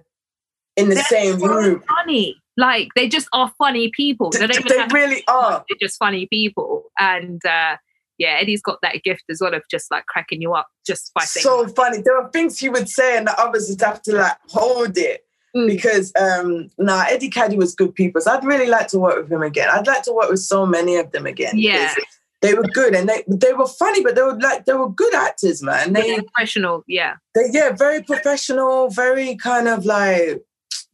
in 0.75 0.89
the 0.89 0.95
They're 0.95 1.03
same 1.05 1.39
so 1.39 1.47
room. 1.47 1.83
funny. 1.87 2.35
Like 2.57 2.89
they 2.95 3.07
just 3.09 3.27
are 3.33 3.51
funny 3.57 3.89
people. 3.89 4.29
They 4.31 4.47
They, 4.47 4.85
really 4.91 5.23
are. 5.27 5.63
they're 5.67 5.77
just 5.87 5.97
funny 5.97 6.27
people. 6.27 6.83
And 6.99 7.45
uh 7.45 7.77
yeah, 8.17 8.37
Eddie's 8.39 8.61
got 8.61 8.79
that 8.81 9.03
gift 9.03 9.23
as 9.29 9.39
well 9.41 9.53
of 9.53 9.63
just 9.69 9.91
like 9.91 10.05
cracking 10.05 10.41
you 10.41 10.53
up 10.53 10.67
just 10.87 11.11
by 11.13 11.25
saying 11.25 11.43
So 11.43 11.67
funny. 11.67 12.01
There 12.01 12.17
are 12.17 12.29
things 12.31 12.57
he 12.57 12.69
would 12.69 12.87
say, 12.87 13.17
and 13.17 13.27
the 13.27 13.37
others 13.37 13.69
would 13.69 13.81
have 13.81 14.01
to 14.03 14.15
like 14.15 14.37
hold 14.49 14.97
it 14.97 15.21
Mm. 15.55 15.67
because 15.67 16.11
um 16.19 16.69
nah, 16.77 17.05
Eddie 17.07 17.29
Kadi 17.29 17.55
was 17.55 17.73
good 17.75 17.95
people. 17.95 18.19
So 18.19 18.29
I'd 18.31 18.43
really 18.43 18.67
like 18.67 18.87
to 18.89 18.99
work 18.99 19.15
with 19.15 19.31
him 19.31 19.41
again. 19.41 19.69
I'd 19.71 19.87
like 19.87 20.03
to 20.03 20.11
work 20.11 20.29
with 20.29 20.41
so 20.41 20.65
many 20.65 20.97
of 20.97 21.11
them 21.11 21.25
again. 21.25 21.53
Yeah. 21.57 21.93
They 22.41 22.53
were 22.55 22.63
good 22.63 22.93
and 22.93 23.07
they 23.07 23.23
they 23.25 23.53
were 23.53 23.65
funny, 23.65 24.03
but 24.03 24.15
they 24.15 24.21
were 24.21 24.37
like 24.37 24.65
they 24.65 24.73
were 24.73 24.89
good 24.89 25.15
actors, 25.15 25.63
man. 25.63 25.93
They 25.93 26.19
professional. 26.19 26.83
Yeah. 26.87 27.15
they 27.35 27.45
yeah 27.53 27.71
very 27.71 28.03
professional 28.03 28.89
very 28.89 29.37
kind 29.37 29.69
of 29.69 29.85
like 29.85 30.43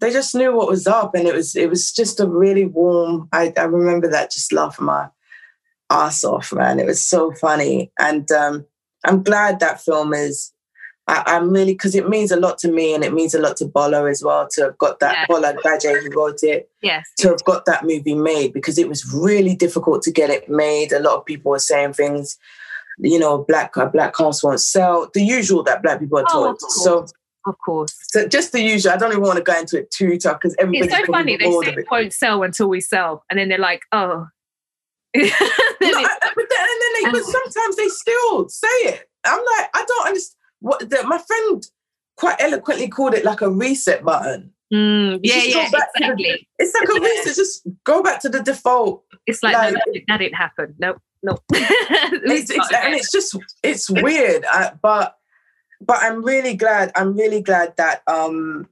they 0.01 0.11
just 0.11 0.35
knew 0.35 0.53
what 0.55 0.67
was 0.67 0.87
up 0.87 1.15
and 1.15 1.27
it 1.27 1.33
was 1.33 1.55
it 1.55 1.69
was 1.69 1.91
just 1.93 2.19
a 2.19 2.27
really 2.27 2.65
warm 2.65 3.29
i, 3.31 3.53
I 3.57 3.63
remember 3.63 4.07
that 4.09 4.31
just 4.31 4.51
laughing 4.51 4.85
my 4.85 5.07
ass 5.89 6.23
off 6.23 6.51
man 6.53 6.79
it 6.79 6.85
was 6.85 7.01
so 7.03 7.31
funny 7.33 7.91
and 7.99 8.29
um 8.31 8.65
i'm 9.05 9.23
glad 9.23 9.59
that 9.59 9.81
film 9.81 10.13
is 10.13 10.51
I, 11.07 11.23
i'm 11.27 11.49
really 11.51 11.73
because 11.73 11.95
it 11.95 12.07
means 12.09 12.31
a 12.31 12.39
lot 12.39 12.57
to 12.59 12.71
me 12.71 12.93
and 12.93 13.03
it 13.03 13.13
means 13.13 13.33
a 13.33 13.39
lot 13.41 13.57
to 13.57 13.65
Bola 13.65 14.09
as 14.09 14.23
well 14.23 14.47
to 14.51 14.61
have 14.65 14.77
got 14.77 14.99
that 14.99 15.13
Yeah. 15.13 15.25
Bola 15.27 15.53
Agbaje 15.53 16.01
who 16.01 16.09
wrote 16.17 16.43
it 16.43 16.69
Yes. 16.81 17.05
to 17.19 17.29
have 17.29 17.43
got 17.43 17.65
that 17.65 17.83
movie 17.85 18.15
made 18.15 18.53
because 18.53 18.77
it 18.77 18.87
was 18.87 19.11
really 19.13 19.55
difficult 19.55 20.01
to 20.03 20.11
get 20.11 20.29
it 20.29 20.47
made. 20.49 20.91
A 20.93 20.99
lot 20.99 21.15
of 21.17 21.25
people 21.25 21.51
were 21.51 21.59
saying 21.59 21.93
things, 21.93 22.37
you 22.99 23.19
know, 23.19 23.39
black 23.47 23.75
uh, 23.77 23.85
black 23.87 24.15
cast 24.15 24.43
won't 24.43 24.61
sell. 24.61 25.09
The 25.13 25.23
usual 25.23 25.63
that 25.63 25.81
black 25.83 25.99
people 25.99 26.19
are 26.19 26.25
Oh, 26.29 26.43
told. 26.45 26.59
course. 26.59 26.83
so, 26.83 27.05
Of 27.45 27.55
course. 27.65 27.95
so 28.03 28.27
just 28.27 28.51
the 28.51 28.61
usual. 28.61 28.91
I 28.93 28.97
don't 28.97 29.11
even 29.11 29.23
want 29.23 29.37
to 29.37 29.43
go 29.43 29.57
into 29.57 29.79
it 29.79 29.89
too 29.91 30.17
tough 30.17 30.39
because 30.41 30.55
everybody's 30.59 30.93
It's 30.93 31.05
so 31.07 31.11
funny. 31.11 31.37
They 31.37 31.45
say 31.51 31.73
it. 31.73 31.85
won't 31.89 32.13
sell 32.13 32.43
until 32.43 32.69
we 32.69 32.81
sell. 32.81 33.23
And 33.29 33.39
then 33.39 33.49
they're 33.49 33.57
like, 33.57 33.81
oh. 33.91 34.27
No, 35.15 35.21
it's- 35.23 35.33
I- 35.33 36.17
I- 36.21 36.31
but, 36.35 36.45
then, 36.49 36.59
and 36.59 36.81
then 36.81 37.11
they, 37.13 37.19
but 37.19 37.23
sometimes 37.25 37.75
they 37.75 37.87
still 37.87 38.47
say 38.49 38.67
it. 38.67 39.09
I'm 39.25 39.39
like, 39.39 39.69
I 39.73 39.85
don't 39.87 40.07
understand. 40.07 40.37
What 40.59 40.89
the, 40.89 41.03
my 41.07 41.17
friend 41.17 41.65
quite 42.17 42.35
eloquently 42.39 42.87
called 42.87 43.15
it 43.15 43.25
like 43.25 43.41
a 43.41 43.49
reset 43.49 44.03
button. 44.03 44.53
Mm, 44.71 45.19
yeah, 45.23 45.41
yeah, 45.43 45.65
to 45.69 46.15
the- 46.15 46.39
It's 46.59 46.73
like 46.75 46.87
a 46.87 47.01
reset. 47.01 47.35
Just 47.35 47.67
go 47.83 48.03
back 48.03 48.21
to 48.21 48.29
the 48.29 48.41
default 48.41 49.03
It's 49.25 49.41
like, 49.43 49.55
like- 49.55 49.73
no, 49.73 49.79
that, 49.79 49.91
didn't- 49.91 50.05
that 50.07 50.17
didn't 50.19 50.35
happen. 50.35 50.75
Nope, 50.79 51.01
nope. 51.23 51.43
it's, 51.51 52.51
it's, 52.51 52.73
and 52.73 52.93
it's 52.93 53.11
just 53.11 53.35
it's 53.63 53.89
weird 53.89 54.45
uh, 54.53 54.71
but 54.81 55.17
but 55.85 55.97
i'm 56.01 56.23
really 56.23 56.55
glad 56.55 56.91
i'm 56.95 57.15
really 57.15 57.41
glad 57.41 57.73
that 57.77 58.01
um 58.07 58.67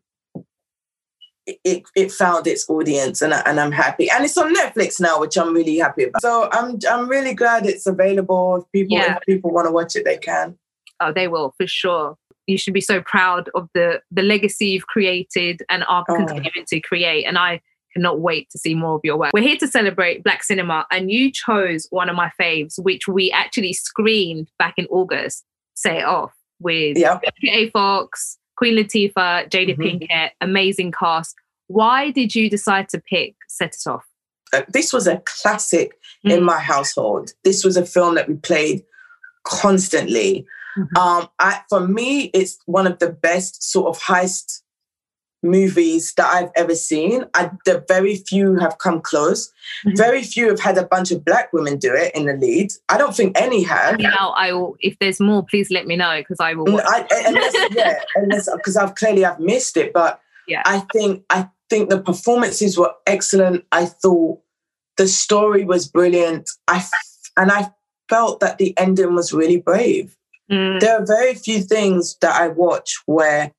it, 1.46 1.84
it 1.96 2.12
found 2.12 2.46
its 2.46 2.70
audience 2.70 3.22
and, 3.22 3.34
I- 3.34 3.42
and 3.46 3.60
i'm 3.60 3.72
happy 3.72 4.10
and 4.10 4.24
it's 4.24 4.38
on 4.38 4.54
netflix 4.54 5.00
now 5.02 5.20
which 5.20 5.38
i'm 5.38 5.54
really 5.54 5.78
happy 5.78 6.04
about 6.04 6.22
so 6.22 6.48
i'm 6.52 6.78
i'm 6.90 7.10
really 7.10 7.34
glad 7.34 7.66
it's 7.66 7.88
available 7.88 8.58
if 8.58 8.72
people 8.72 8.98
Yeah. 8.98 9.18
if 9.18 9.24
people 9.26 9.52
want 9.52 9.68
to 9.68 9.72
watch 9.72 9.96
it 9.96 10.06
they 10.06 10.18
can 10.18 10.58
oh, 11.00 11.14
they 11.14 11.28
will 11.28 11.54
for 11.58 11.66
sure. 11.66 12.18
You 12.46 12.58
should 12.58 12.74
be 12.74 12.82
so 12.82 13.02
proud 13.02 13.50
of 13.56 13.70
the 13.74 14.02
the 14.12 14.22
legacy 14.24 14.68
you've 14.68 14.88
created 14.88 15.62
and 15.70 15.84
are 15.88 16.04
Oh. 16.10 16.16
continuing 16.16 16.66
to 16.68 16.80
create. 16.82 17.24
And 17.26 17.38
I 17.38 17.62
Cannot 17.94 18.20
wait 18.20 18.52
to 18.52 18.60
see 18.60 18.76
more 18.76 18.94
of 18.96 19.02
your 19.04 19.18
work. 19.18 19.32
We're 19.34 19.42
here 19.42 19.58
to 19.58 19.68
celebrate 19.68 20.24
Black 20.24 20.44
cinema, 20.44 20.86
and 20.92 21.10
you 21.10 21.32
chose 21.32 21.88
one 21.90 22.08
of 22.08 22.16
my 22.16 22.30
faves, 22.40 22.78
which 22.78 23.08
we 23.08 23.32
actually 23.32 23.74
screened 23.74 24.48
back 24.60 24.76
in 24.78 24.86
August. 24.92 25.44
Say 25.74 25.98
it 25.98 26.06
off 26.06 26.32
with 26.60 26.98
Yeah. 26.98 27.20
A. 27.52 27.70
Fox, 27.72 28.38
Queen 28.58 28.76
Latifah, 28.76 29.50
Jada 29.50 29.76
Mhm. 29.76 30.08
Pinkett, 30.08 30.32
amazing 30.42 30.92
cast. 30.92 31.36
Why 31.68 32.12
did 32.12 32.36
you 32.36 32.50
decide 32.50 32.90
to 32.90 33.00
pick 33.00 33.36
Set 33.48 33.76
It 33.76 33.90
Off? 33.90 34.04
Uh, 34.52 34.64
this 34.68 34.92
was 34.92 35.06
a 35.08 35.22
classic 35.26 35.92
in 36.24 36.40
Mm. 36.42 36.44
my 36.44 36.60
household. 36.60 37.32
This 37.44 37.64
was 37.64 37.78
a 37.78 37.86
film 37.86 38.16
that 38.16 38.28
we 38.28 38.36
played 38.36 38.84
constantly. 39.44 40.46
Mhm. 40.78 40.98
Um, 40.98 41.30
I, 41.40 41.62
for 41.70 41.88
me, 41.88 42.26
it's 42.34 42.58
one 42.66 42.88
of 42.88 43.00
the 43.00 43.12
best 43.12 43.64
sort 43.64 43.88
of 43.96 44.02
heist 44.02 44.62
movies 45.42 46.14
that 46.18 46.28
I've 46.28 46.52
ever 46.56 46.76
seen. 46.76 47.26
I, 47.34 47.52
the 47.66 47.84
very 47.88 48.18
few 48.18 48.56
have 48.58 48.78
come 48.78 49.00
close. 49.02 49.52
Mhm. 49.86 49.98
Very 49.98 50.24
few 50.24 50.50
have 50.50 50.60
had 50.60 50.78
a 50.78 50.86
bunch 50.86 51.12
of 51.12 51.24
black 51.24 51.54
women 51.54 51.78
do 51.78 51.94
it 51.94 52.14
in 52.16 52.26
the 52.26 52.34
lead. 52.34 52.72
I 52.90 52.98
don't 52.98 53.16
think 53.16 53.40
any 53.40 53.64
have. 53.64 54.00
Now 54.00 54.34
I 54.36 54.52
will. 54.54 54.76
If 54.82 54.98
there's 55.00 55.20
more, 55.20 55.44
please 55.46 55.70
let 55.72 55.88
me 55.88 55.96
know 55.96 56.20
because 56.20 56.40
I 56.40 56.54
will. 56.54 56.82
I, 56.82 57.06
unless, 57.28 57.56
yeah, 57.72 58.02
unless 58.16 58.50
because 58.56 58.76
I've 58.78 58.96
clearly 58.96 59.24
I've 59.26 59.40
missed 59.40 59.78
it, 59.78 59.94
but 59.94 60.20
Yeah. 60.48 60.62
I 60.66 60.80
think 60.94 61.24
I 61.30 61.48
think 61.70 61.90
the 61.90 62.02
performances 62.02 62.78
were 62.78 62.94
excellent. 63.08 63.64
I 63.72 63.86
thought 63.86 64.40
the 64.98 65.08
story 65.08 65.64
was 65.64 65.88
brilliant. 65.88 66.50
I 66.68 66.84
and 67.38 67.52
I 67.52 67.72
felt 68.10 68.40
that 68.42 68.58
the 68.58 68.74
ending 68.78 69.16
was 69.16 69.32
really 69.32 69.58
brave. 69.58 70.18
Mm, 70.52 70.80
There 70.80 70.98
are 71.00 71.06
very 71.06 71.36
few 71.36 71.62
things 71.62 72.18
that 72.22 72.36
I 72.42 72.48
watch 72.48 72.98
where 73.06 73.52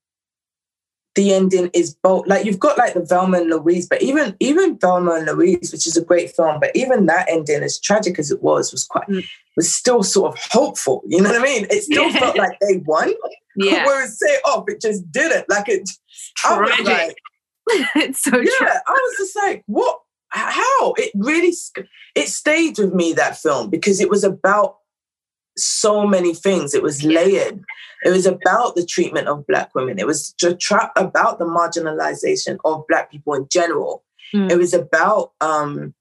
the 1.17 1.35
ending 1.35 1.71
is 1.75 1.95
both 2.03 2.27
like 2.29 2.45
you've 2.45 2.59
got 2.61 2.79
like 2.79 2.95
the 2.95 3.05
Thelma 3.05 3.39
and 3.39 3.51
Louise, 3.51 3.89
but 3.89 4.01
even 4.03 4.37
even 4.41 4.79
Thelma 4.79 5.13
and 5.15 5.27
Louise, 5.27 5.73
which 5.73 5.87
is 5.87 5.97
a 5.97 6.05
great 6.05 6.31
film, 6.31 6.61
but 6.61 6.71
even 6.75 7.07
that 7.07 7.29
ending, 7.29 7.63
as 7.63 7.81
tragic 7.81 8.19
as 8.19 8.31
it 8.31 8.43
was, 8.43 8.71
was 8.73 8.85
quite 8.85 9.09
Mm. 9.09 9.25
was 9.57 9.75
still 9.75 10.03
sort 10.03 10.33
of 10.33 10.39
hopeful. 10.51 11.03
You 11.07 11.21
know 11.21 11.31
what 11.31 11.41
I 11.41 11.43
mean? 11.43 11.67
It 11.71 11.83
still 11.83 12.09
Yeah. 12.11 12.19
felt 12.21 12.39
like 12.39 12.57
they 12.61 12.79
won. 12.87 13.13
yeah, 13.57 13.85
Whereas 13.87 14.19
say 14.19 14.37
off, 14.45 14.65
it 14.69 14.81
just 14.81 15.11
didn't. 15.11 15.49
Like 15.49 15.69
it 15.69 15.89
tragic. 16.37 16.85
like, 16.87 17.17
it's 17.97 18.23
so 18.23 18.31
true. 18.31 18.47
yeah, 18.61 18.79
I 18.87 18.93
was 18.93 19.15
just 19.19 19.37
like, 19.37 19.63
what? 19.67 19.99
How? 20.33 20.93
It 20.97 21.11
really, 21.17 21.53
it 22.15 22.29
stayed 22.29 22.79
with 22.79 22.95
me 22.95 23.13
that 23.15 23.37
film 23.37 23.69
because 23.69 24.01
it 24.01 24.09
was 24.09 24.23
about 24.23 24.77
so 25.61 26.07
many 26.07 26.35
things. 26.35 26.75
It 26.75 26.83
was 26.83 27.03
layered. 27.05 27.63
It 28.05 28.11
was 28.11 28.27
about 28.27 28.75
the 28.77 28.85
treatment 28.85 29.29
of 29.29 29.47
black 29.47 29.75
women. 29.75 29.99
It 29.99 30.07
was 30.07 30.35
tra- 30.61 30.93
about 30.97 31.39
the 31.39 31.45
marginalization 31.45 32.59
of 32.65 32.87
black 32.89 33.11
people 33.11 33.35
in 33.35 33.47
general. 33.51 34.05
Mm. 34.35 34.51
It 34.51 34.57
was 34.57 34.73
about 34.73 35.33
um, 35.41 35.95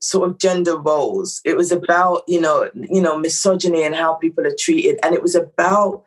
sort 0.00 0.28
of 0.28 0.38
gender 0.38 0.76
roles. 0.76 1.40
It 1.44 1.56
was 1.56 1.72
about 1.72 2.22
you 2.28 2.40
know 2.40 2.70
you 2.74 3.00
know 3.00 3.18
misogyny 3.18 3.82
and 3.82 3.94
how 3.94 4.14
people 4.14 4.46
are 4.46 4.54
treated, 4.58 4.98
and 5.02 5.14
it 5.14 5.22
was 5.22 5.34
about 5.34 6.04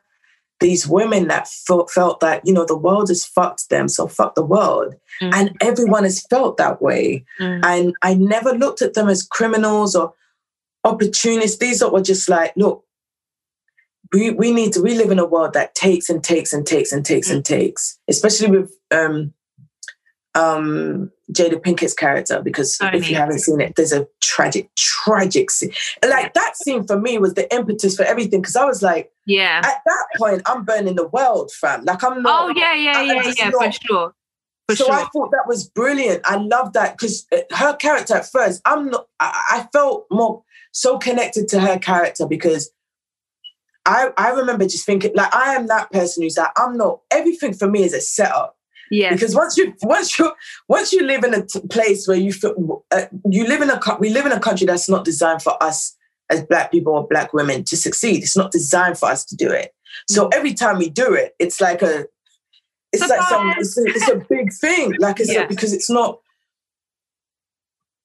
these 0.62 0.88
women 0.88 1.28
that 1.28 1.50
felt, 1.50 1.92
felt 1.92 2.22
that 2.22 2.42
you 2.46 2.54
know 2.54 2.66
the 2.66 2.78
world 2.78 3.10
has 3.10 3.26
fucked 3.26 3.70
them, 3.70 3.88
so 3.90 4.08
fuck 4.08 4.36
the 4.36 4.46
world, 4.46 4.96
Mm. 5.22 5.34
and 5.34 5.58
everyone 5.62 6.04
has 6.04 6.22
felt 6.30 6.58
that 6.58 6.82
way. 6.82 7.24
Mm. 7.40 7.64
And 7.64 7.96
I 8.02 8.16
never 8.16 8.52
looked 8.54 8.82
at 8.82 8.94
them 8.96 9.08
as 9.08 9.24
criminals 9.24 9.96
or 9.96 10.14
opportunists. 10.86 11.58
These 11.58 11.80
that 11.80 11.92
were 11.92 12.02
just 12.02 12.30
like, 12.30 12.54
look, 12.56 12.86
we 14.14 14.32
we 14.32 14.52
need 14.52 14.74
to. 14.74 14.82
We 14.82 14.96
live 14.96 15.12
in 15.12 15.20
a 15.20 15.26
world 15.26 15.54
that 15.54 15.76
takes 15.76 16.10
and 16.10 16.24
takes 16.24 16.54
and 16.54 16.66
takes 16.66 16.92
and 16.92 17.06
takes 17.06 17.30
and 17.30 17.44
takes, 17.44 18.00
especially 18.08 18.52
with 18.60 18.72
um 18.92 19.34
um 20.36 21.12
Jada 21.34 21.62
Pinkett's 21.62 21.94
character. 21.94 22.42
Because 22.42 22.78
if 22.82 23.10
you 23.10 23.16
haven't 23.16 23.40
seen 23.40 23.60
it, 23.60 23.76
there's 23.76 23.92
a 23.92 24.08
tragic, 24.22 24.70
tragic 24.76 25.50
scene. 25.50 25.72
And 26.02 26.12
like 26.12 26.34
that 26.34 26.56
scene 26.56 26.86
for 26.86 27.00
me 27.00 27.18
was 27.18 27.34
the 27.34 27.54
impetus 27.54 27.96
for 27.98 28.04
everything. 28.04 28.42
Because 28.42 28.56
I 28.56 28.66
was 28.66 28.82
like, 28.84 29.12
yeah. 29.26 29.62
at 29.64 29.82
that 29.86 30.06
point, 30.18 30.44
I'm 30.46 30.64
burning 30.64 30.96
the 30.96 31.08
world, 31.08 31.52
fam. 31.52 31.84
Like 31.84 32.04
I'm 32.04 32.22
not. 32.22 32.50
Oh 32.50 32.54
yeah, 32.56 32.76
yeah, 32.76 32.94
I- 32.96 33.02
I'm 33.02 33.08
yeah, 33.08 33.34
yeah, 33.38 33.52
for 33.52 33.72
sure. 33.72 34.14
For 34.70 34.76
so 34.76 34.86
sure. 34.86 34.94
I 34.94 35.06
thought 35.14 35.32
that 35.32 35.46
was 35.48 35.68
brilliant. 35.68 36.22
I 36.26 36.38
love 36.38 36.74
that 36.74 36.98
because 36.98 37.28
her 37.52 37.76
character 37.76 38.16
at 38.16 38.30
first, 38.30 38.62
I'm 38.66 38.90
not. 38.90 39.08
I, 39.20 39.44
I 39.52 39.68
felt 39.72 40.06
more 40.10 40.44
so 40.76 40.98
connected 40.98 41.48
to 41.48 41.60
her 41.62 41.80
character 41.80 42.28
because 42.28 42.70
I 43.86 44.10
I 44.18 44.32
remember 44.32 44.66
just 44.66 44.86
thinking 44.86 45.12
like 45.16 45.34
I 45.34 45.56
am 45.56 45.68
that 45.68 45.90
person 45.92 46.24
who's 46.24 46.38
like 46.38 46.52
I'm 46.58 46.76
not. 46.76 47.00
Everything 47.12 47.54
for 47.54 47.68
me 47.68 47.84
is 47.84 47.94
a 47.94 48.02
setup 48.02 48.58
yeah. 48.92 49.14
because 49.14 49.34
once 49.34 49.56
you 49.58 49.74
once 49.84 50.20
you 50.20 50.32
once 50.68 50.92
you 50.92 51.04
live 51.04 51.24
in 51.24 51.34
a 51.34 51.46
t- 51.46 51.62
place 51.70 52.08
where 52.08 52.18
you 52.18 52.34
feel 52.34 52.84
uh, 52.92 53.06
you 53.30 53.48
live 53.48 53.62
in 53.62 53.70
a 53.70 53.80
we 54.00 54.10
live 54.10 54.26
in 54.26 54.34
a 54.34 54.40
country 54.40 54.68
that's 54.68 54.90
not 54.90 55.06
designed 55.06 55.42
for 55.42 55.62
us 55.64 55.96
as 56.30 56.44
black 56.44 56.72
people 56.72 56.94
or 56.94 57.08
black 57.08 57.34
women 57.34 57.64
to 57.64 57.78
succeed. 57.78 58.22
It's 58.22 58.36
not 58.36 58.52
designed 58.52 58.98
for 58.98 59.10
us 59.10 59.24
to 59.26 59.36
do 59.36 59.50
it. 59.50 59.74
So 60.10 60.28
every 60.30 60.54
time 60.54 60.78
we 60.78 60.90
do 60.90 61.14
it, 61.14 61.36
it's 61.40 61.62
like 61.62 61.82
a 61.84 62.06
it's 62.92 63.08
like 63.08 63.22
some 63.30 63.54
it's 63.58 63.78
a, 63.78 63.84
it's 63.86 64.10
a 64.10 64.16
big 64.30 64.52
thing. 64.52 64.94
Like 65.00 65.22
it's 65.22 65.34
a- 65.34 65.48
because 65.48 65.72
it's 65.72 65.90
not. 65.90 66.20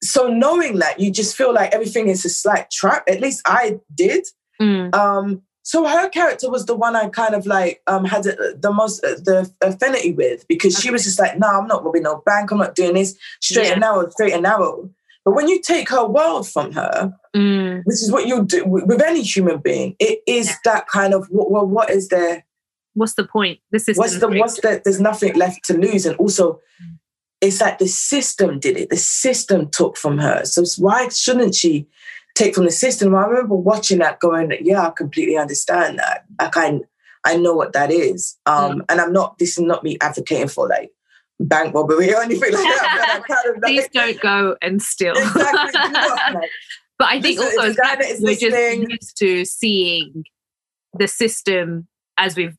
So 0.03 0.27
knowing 0.27 0.79
that, 0.79 0.99
you 0.99 1.11
just 1.11 1.35
feel 1.35 1.53
like 1.53 1.73
everything 1.73 2.07
is 2.07 2.25
a 2.25 2.29
slight 2.29 2.71
trap. 2.71 3.03
At 3.07 3.21
least 3.21 3.41
I 3.45 3.79
did. 3.93 4.25
Mm. 4.61 4.93
Um, 4.95 5.41
so 5.63 5.85
her 5.87 6.09
character 6.09 6.49
was 6.49 6.65
the 6.65 6.75
one 6.75 6.95
I 6.95 7.07
kind 7.09 7.35
of 7.35 7.45
like 7.45 7.81
um, 7.85 8.03
had 8.05 8.23
the, 8.23 8.57
the 8.59 8.71
most 8.71 9.03
uh, 9.05 9.15
the 9.23 9.51
affinity 9.61 10.11
with 10.11 10.47
because 10.47 10.79
she 10.79 10.89
was 10.89 11.03
just 11.03 11.19
like, 11.19 11.37
no, 11.37 11.47
I'm 11.47 11.67
not 11.67 11.83
robbing 11.85 12.03
no 12.03 12.23
bank. 12.25 12.51
I'm 12.51 12.57
not 12.57 12.73
doing 12.75 12.95
this. 12.95 13.15
Straight 13.41 13.67
Yeah. 13.67 13.71
and 13.73 13.81
narrow, 13.81 14.09
straight 14.09 14.33
and 14.33 14.43
narrow. 14.43 14.89
But 15.23 15.35
when 15.35 15.47
you 15.47 15.61
take 15.61 15.89
her 15.89 16.05
world 16.07 16.49
from 16.49 16.71
her, 16.71 17.13
Mm. 17.35 17.83
which 17.85 18.01
is 18.01 18.11
what 18.11 18.27
you 18.27 18.43
do 18.43 18.65
with 18.65 18.85
with 18.85 19.01
any 19.01 19.21
human 19.21 19.59
being, 19.59 19.95
it 19.99 20.19
is 20.27 20.47
Yeah. 20.47 20.55
that 20.65 20.87
kind 20.87 21.13
of 21.13 21.27
well, 21.31 21.65
what 21.65 21.89
is 21.91 22.09
there? 22.09 22.43
What's 22.95 23.13
the 23.13 23.23
point? 23.23 23.59
This 23.71 23.87
is 23.87 23.97
What's 23.97 24.19
the 24.19 24.27
what's 24.27 24.59
the? 24.59 24.81
There's 24.83 24.99
nothing 24.99 25.35
left 25.35 25.63
to 25.65 25.77
lose, 25.77 26.05
and 26.05 26.17
also, 26.17 26.59
it's 27.41 27.59
like 27.59 27.79
the 27.79 27.87
system 27.87 28.59
did 28.59 28.77
it. 28.77 28.89
The 28.89 28.97
system 28.97 29.69
took 29.69 29.97
from 29.97 30.19
her. 30.19 30.45
So 30.45 30.63
why 30.77 31.09
shouldn't 31.09 31.55
she 31.55 31.87
take 32.35 32.55
from 32.55 32.65
the 32.65 32.71
system? 32.71 33.15
I 33.15 33.25
remember 33.25 33.55
watching 33.55 33.97
that, 33.97 34.19
going, 34.19 34.55
"Yeah, 34.61 34.87
I 34.87 34.91
completely 34.91 35.37
understand 35.37 35.99
that. 35.99 36.25
I 36.39 36.49
kind, 36.49 36.83
I 37.23 37.37
know 37.37 37.55
what 37.55 37.73
that 37.73 37.91
is." 37.91 38.37
Um, 38.45 38.83
and 38.89 39.01
I'm 39.01 39.11
not. 39.11 39.39
This 39.39 39.57
is 39.57 39.63
not 39.63 39.83
me 39.83 39.97
advocating 40.01 40.47
for 40.47 40.67
like 40.67 40.91
bank 41.39 41.73
robbery 41.73 42.13
or 42.13 42.21
anything 42.23 42.53
like 42.53 42.63
that. 42.63 43.23
Kind 43.27 43.55
of 43.55 43.61
Please 43.63 43.87
don't 43.91 44.19
go 44.21 44.55
and 44.61 44.81
steal. 44.81 45.15
exactly. 45.15 45.91
like, 46.33 46.49
but 46.99 47.07
I 47.07 47.19
think 47.19 47.39
also 47.39 47.63
if 47.63 47.69
as 47.69 47.75
the 47.75 47.81
guy 47.81 47.95
black 47.95 47.99
that 47.99 48.09
is 48.11 48.21
we're 48.21 48.35
just 48.35 48.91
used 48.91 49.17
to 49.17 49.45
seeing 49.45 50.23
the 50.93 51.07
system 51.07 51.87
as 52.19 52.35
we've 52.35 52.55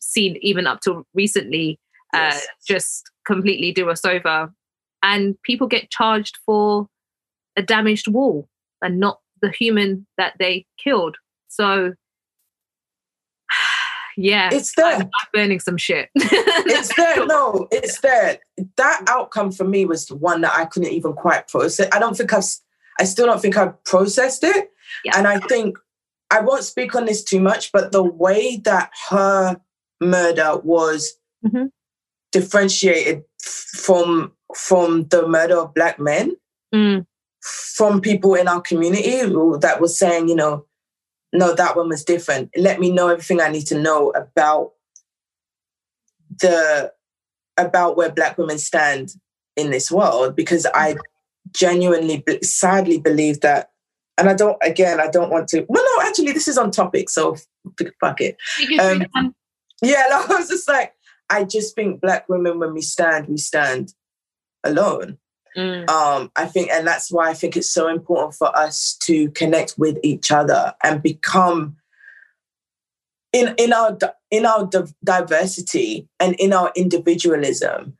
seen 0.00 0.36
even 0.40 0.68
up 0.68 0.80
to 0.82 1.04
recently 1.14 1.80
uh, 2.14 2.38
just 2.64 3.10
completely 3.26 3.72
do 3.72 3.90
us 3.90 4.04
over. 4.04 4.52
And 5.02 5.40
people 5.42 5.66
get 5.66 5.90
charged 5.90 6.38
for 6.46 6.88
a 7.56 7.62
damaged 7.62 8.08
wall 8.08 8.48
and 8.80 9.00
not 9.00 9.20
the 9.40 9.50
human 9.50 10.06
that 10.16 10.34
they 10.38 10.66
killed. 10.82 11.16
So, 11.48 11.94
yeah, 14.16 14.50
it's 14.52 14.74
there. 14.76 14.94
I'm, 14.96 15.02
I'm 15.02 15.28
burning 15.32 15.60
some 15.60 15.76
shit. 15.76 16.08
it's 16.14 16.94
there. 16.96 17.26
No, 17.26 17.68
it's 17.72 18.00
there. 18.00 18.38
That 18.76 19.04
outcome 19.08 19.50
for 19.52 19.64
me 19.64 19.84
was 19.84 20.06
the 20.06 20.16
one 20.16 20.40
that 20.42 20.52
I 20.54 20.64
couldn't 20.66 20.92
even 20.92 21.12
quite 21.14 21.48
process. 21.48 21.88
I 21.92 21.98
don't 21.98 22.16
think 22.16 22.32
I've, 22.32 22.44
I 23.00 23.04
still 23.04 23.26
don't 23.26 23.40
think 23.42 23.56
I've 23.56 23.82
processed 23.84 24.44
it. 24.44 24.70
Yeah. 25.04 25.18
And 25.18 25.26
I 25.26 25.38
think 25.40 25.78
I 26.30 26.40
won't 26.40 26.64
speak 26.64 26.94
on 26.94 27.06
this 27.06 27.24
too 27.24 27.40
much, 27.40 27.72
but 27.72 27.92
the 27.92 28.02
way 28.02 28.56
that 28.64 28.90
her 29.10 29.60
murder 30.00 30.56
was 30.58 31.14
Mhm. 31.44 31.70
Differentiated 32.32 33.22
from 33.40 34.32
from 34.56 35.04
the 35.08 35.26
murder 35.26 35.58
of 35.58 35.74
black 35.74 35.98
men, 35.98 36.36
Mm, 36.74 37.06
from 37.76 38.00
people 38.00 38.34
in 38.34 38.48
our 38.48 38.60
community 38.60 39.20
that 39.60 39.78
was 39.80 39.98
saying, 39.98 40.28
you 40.28 40.34
know, 40.34 40.64
no, 41.32 41.54
that 41.54 41.76
one 41.76 41.88
was 41.88 42.04
different. 42.04 42.50
Let 42.56 42.80
me 42.80 42.90
know 42.90 43.08
everything 43.08 43.40
I 43.40 43.48
need 43.48 43.66
to 43.66 43.80
know 43.80 44.10
about 44.10 44.72
the 46.40 46.92
about 47.56 47.96
where 47.96 48.10
black 48.10 48.38
women 48.38 48.58
stand 48.58 49.14
in 49.56 49.70
this 49.70 49.90
world 49.90 50.34
because 50.34 50.66
I 50.74 50.96
genuinely, 51.52 52.24
sadly 52.42 52.98
believe 52.98 53.40
that. 53.40 53.70
And 54.18 54.28
I 54.28 54.34
don't, 54.34 54.56
again, 54.62 55.00
I 55.00 55.08
don't 55.08 55.30
want 55.30 55.48
to. 55.48 55.64
Well, 55.68 55.84
no, 55.84 56.08
actually, 56.08 56.32
this 56.32 56.48
is 56.48 56.58
on 56.58 56.70
topic, 56.70 57.08
so 57.10 57.36
fuck 58.00 58.20
it. 58.20 58.36
Um, 58.80 59.06
Yeah, 59.82 60.04
no, 60.10 60.24
I 60.28 60.38
was 60.38 60.48
just 60.48 60.68
like, 60.68 60.94
I 61.32 61.44
just 61.44 61.74
think 61.74 62.00
black 62.00 62.28
women, 62.28 62.58
when 62.60 62.74
we 62.74 62.82
stand, 62.82 63.26
we 63.28 63.38
stand 63.38 63.94
alone. 64.64 65.18
mm, 65.56 65.88
Um, 65.90 66.30
I 66.36 66.46
think, 66.46 66.70
and 66.70 66.86
that's 66.86 67.10
why 67.10 67.30
I 67.30 67.34
think 67.34 67.56
it's 67.56 67.70
so 67.70 67.88
important 67.88 68.34
for 68.34 68.56
us 68.56 68.96
to 69.02 69.30
connect 69.30 69.74
with 69.78 69.98
each 70.02 70.30
other 70.30 70.74
and 70.84 71.02
become 71.02 71.76
in 73.32 73.54
in 73.56 73.72
our 73.72 73.98
in 74.30 74.44
our 74.46 74.68
diversity 75.02 76.08
and 76.20 76.34
in 76.36 76.52
our 76.52 76.70
individualism. 76.76 77.96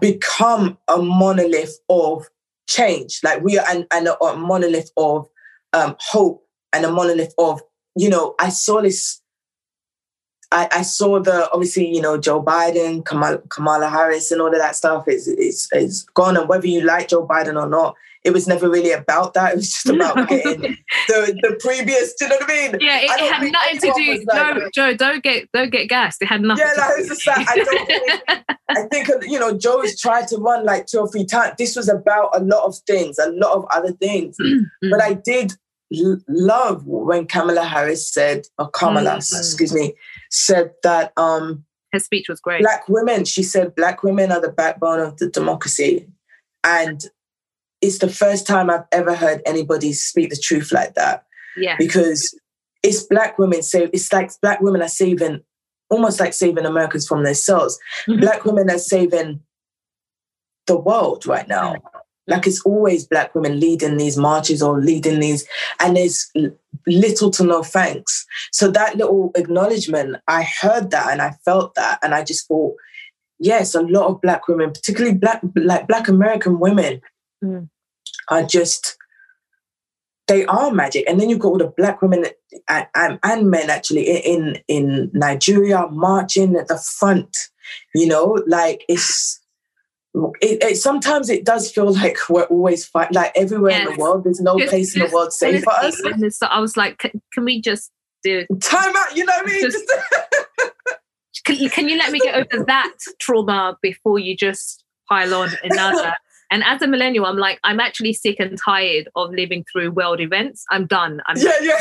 become 0.00 0.78
a 0.88 0.96
monolith 0.96 1.78
of 1.88 2.26
change. 2.68 3.20
Like 3.22 3.42
we 3.42 3.58
are 3.58 3.66
and, 3.68 3.86
and 3.92 4.08
a, 4.08 4.24
a 4.24 4.36
monolith 4.36 4.90
of 4.96 5.28
um, 5.74 5.96
hope 6.00 6.46
and 6.72 6.84
a 6.84 6.90
monolith 6.90 7.34
of, 7.38 7.60
you 7.96 8.08
know, 8.08 8.34
I 8.38 8.48
saw 8.48 8.80
this 8.80 9.20
I, 10.54 10.68
I, 10.70 10.82
saw 10.82 11.18
the 11.18 11.50
obviously 11.52 11.92
you 11.92 12.00
know 12.00 12.16
Joe 12.16 12.40
Biden, 12.40 13.04
Kamala, 13.04 13.38
Kamala 13.48 13.88
Harris, 13.88 14.30
and 14.30 14.40
all 14.40 14.46
of 14.46 14.58
that 14.58 14.76
stuff 14.76 15.08
is 15.08 15.26
is 15.26 15.68
is 15.72 16.04
gone. 16.14 16.36
And 16.36 16.48
whether 16.48 16.68
you 16.68 16.82
like 16.82 17.08
Joe 17.08 17.26
Biden 17.26 17.60
or 17.60 17.68
not, 17.68 17.96
it 18.22 18.32
was 18.32 18.46
never 18.46 18.70
really 18.70 18.92
about 18.92 19.34
that. 19.34 19.52
It 19.52 19.56
was 19.56 19.72
just 19.72 19.88
about 19.88 20.16
no. 20.16 20.26
getting 20.26 20.60
the 21.08 21.36
the 21.42 21.56
previous. 21.58 22.14
Do 22.14 22.26
you 22.26 22.28
know 22.30 22.36
what 22.36 22.50
I 22.50 22.54
mean? 22.54 22.76
Yeah, 22.80 22.98
it, 23.00 23.04
it 23.04 23.32
had 23.32 23.52
nothing 23.52 23.80
to 23.80 23.92
do. 23.96 24.24
Like, 24.26 24.56
no, 24.56 24.70
Joe, 24.72 24.94
don't 24.94 25.24
get 25.24 25.50
don't 25.52 25.70
get 25.70 25.88
gassed. 25.88 26.22
It 26.22 26.26
had 26.26 26.40
nothing. 26.40 26.64
Yeah, 26.64 26.84
like, 26.84 27.26
like, 27.26 27.48
I 27.48 27.56
don't. 27.56 27.86
Think, 27.86 28.22
I 28.68 28.82
think 28.92 29.08
you 29.26 29.40
know 29.40 29.58
Joe's 29.58 29.98
tried 29.98 30.28
to 30.28 30.36
run 30.36 30.64
like 30.64 30.86
two 30.86 31.00
or 31.00 31.08
three 31.08 31.26
times. 31.26 31.54
This 31.58 31.74
was 31.74 31.88
about 31.88 32.30
a 32.32 32.44
lot 32.44 32.64
of 32.64 32.76
things, 32.86 33.18
a 33.18 33.30
lot 33.30 33.54
of 33.56 33.66
other 33.72 33.90
things. 33.90 34.36
but 34.88 35.02
I 35.02 35.14
did 35.14 35.52
love 36.28 36.86
when 36.86 37.26
Kamala 37.26 37.64
Harris 37.64 38.10
said, 38.10 38.46
or 38.58 38.70
Kamala, 38.70 39.16
mm-hmm. 39.16 39.36
excuse 39.38 39.74
me, 39.74 39.94
said 40.34 40.72
that 40.82 41.12
um 41.16 41.64
her 41.92 42.00
speech 42.00 42.28
was 42.28 42.40
great. 42.40 42.60
Black 42.60 42.88
women, 42.88 43.24
she 43.24 43.44
said, 43.44 43.74
black 43.76 44.02
women 44.02 44.32
are 44.32 44.40
the 44.40 44.50
backbone 44.50 44.98
of 44.98 45.16
the 45.18 45.28
democracy, 45.28 46.06
and 46.64 47.04
it's 47.80 47.98
the 47.98 48.08
first 48.08 48.46
time 48.46 48.68
I've 48.68 48.84
ever 48.92 49.14
heard 49.14 49.42
anybody 49.46 49.92
speak 49.92 50.30
the 50.30 50.36
truth 50.36 50.72
like 50.72 50.94
that. 50.94 51.24
Yeah. 51.56 51.76
Because 51.78 52.38
it's 52.82 53.04
black 53.04 53.38
women 53.38 53.62
save 53.62 53.90
it's 53.92 54.12
like 54.12 54.30
black 54.42 54.60
women 54.60 54.82
are 54.82 54.88
saving 54.88 55.42
almost 55.90 56.18
like 56.18 56.32
saving 56.32 56.66
Americans 56.66 57.06
from 57.06 57.22
themselves. 57.22 57.78
Mm-hmm. 58.08 58.20
Black 58.20 58.44
women 58.44 58.70
are 58.70 58.78
saving 58.78 59.40
the 60.66 60.78
world 60.78 61.26
right 61.26 61.46
now. 61.46 61.76
Like 62.26 62.46
it's 62.46 62.62
always 62.62 63.06
black 63.06 63.34
women 63.34 63.60
leading 63.60 63.96
these 63.96 64.16
marches 64.16 64.62
or 64.62 64.80
leading 64.80 65.20
these, 65.20 65.46
and 65.80 65.96
there's 65.96 66.30
little 66.86 67.30
to 67.32 67.44
no 67.44 67.62
thanks. 67.62 68.24
So 68.52 68.70
that 68.70 68.96
little 68.96 69.30
acknowledgement, 69.34 70.16
I 70.26 70.42
heard 70.42 70.90
that 70.90 71.10
and 71.10 71.20
I 71.20 71.32
felt 71.44 71.74
that, 71.74 71.98
and 72.02 72.14
I 72.14 72.24
just 72.24 72.48
thought, 72.48 72.74
yes, 73.38 73.74
a 73.74 73.82
lot 73.82 74.06
of 74.06 74.20
black 74.20 74.48
women, 74.48 74.72
particularly 74.72 75.16
black 75.16 75.42
like 75.54 75.86
black 75.86 76.08
American 76.08 76.58
women, 76.58 77.00
mm 77.44 77.68
are 78.28 78.42
just 78.42 78.96
they 80.26 80.46
are 80.46 80.72
magic. 80.72 81.04
And 81.08 81.20
then 81.20 81.28
you've 81.28 81.38
got 81.38 81.48
all 81.48 81.58
the 81.58 81.72
black 81.76 82.00
women 82.00 82.26
and, 82.68 82.86
and, 82.94 83.18
and, 83.22 83.50
men 83.50 83.70
actually 83.70 84.08
in 84.08 84.58
in 84.68 85.10
Nigeria 85.12 85.86
marching 85.88 86.56
at 86.56 86.68
the 86.68 86.78
front. 86.78 87.36
You 87.94 88.06
know, 88.06 88.42
like 88.46 88.84
it's 88.88 89.40
it, 90.14 90.62
it 90.62 90.76
sometimes 90.76 91.28
it 91.28 91.44
does 91.44 91.70
feel 91.70 91.92
like 91.92 92.18
we're 92.28 92.44
always 92.44 92.84
fight 92.84 93.12
like 93.12 93.32
everywhere 93.34 93.72
yes. 93.72 93.88
in 93.88 93.94
the 93.94 94.00
world. 94.00 94.24
There's 94.24 94.40
no 94.40 94.58
just, 94.58 94.70
place 94.70 94.94
in 94.94 95.02
the 95.02 95.10
world 95.12 95.32
safe 95.32 95.64
for 95.64 95.72
us. 95.72 96.00
So 96.30 96.46
I 96.46 96.60
was 96.60 96.76
like, 96.76 96.98
can, 96.98 97.20
can, 97.32 97.44
we 97.44 97.60
just 97.60 97.90
do 98.22 98.46
time 98.60 98.94
out? 98.96 99.16
You 99.16 99.24
know 99.24 99.32
what 99.36 99.46
I 99.46 99.50
mean? 99.50 99.62
Just, 99.62 99.92
can, 101.44 101.68
can 101.68 101.88
you 101.88 101.98
let 101.98 102.12
me 102.12 102.20
get 102.20 102.34
over 102.36 102.64
that 102.64 102.94
trauma 103.18 103.76
before 103.82 104.18
you 104.18 104.36
just 104.36 104.84
pile 105.08 105.34
on 105.34 105.50
another? 105.62 106.14
And 106.50 106.62
as 106.62 106.82
a 106.82 106.86
millennial, 106.86 107.26
I'm 107.26 107.38
like, 107.38 107.58
I'm 107.64 107.80
actually 107.80 108.12
sick 108.12 108.36
and 108.38 108.56
tired 108.56 109.08
of 109.16 109.32
living 109.32 109.64
through 109.72 109.90
world 109.90 110.20
events. 110.20 110.64
I'm 110.70 110.86
done. 110.86 111.20
I'm 111.26 111.36
yeah, 111.36 111.50
yeah. 111.60 111.80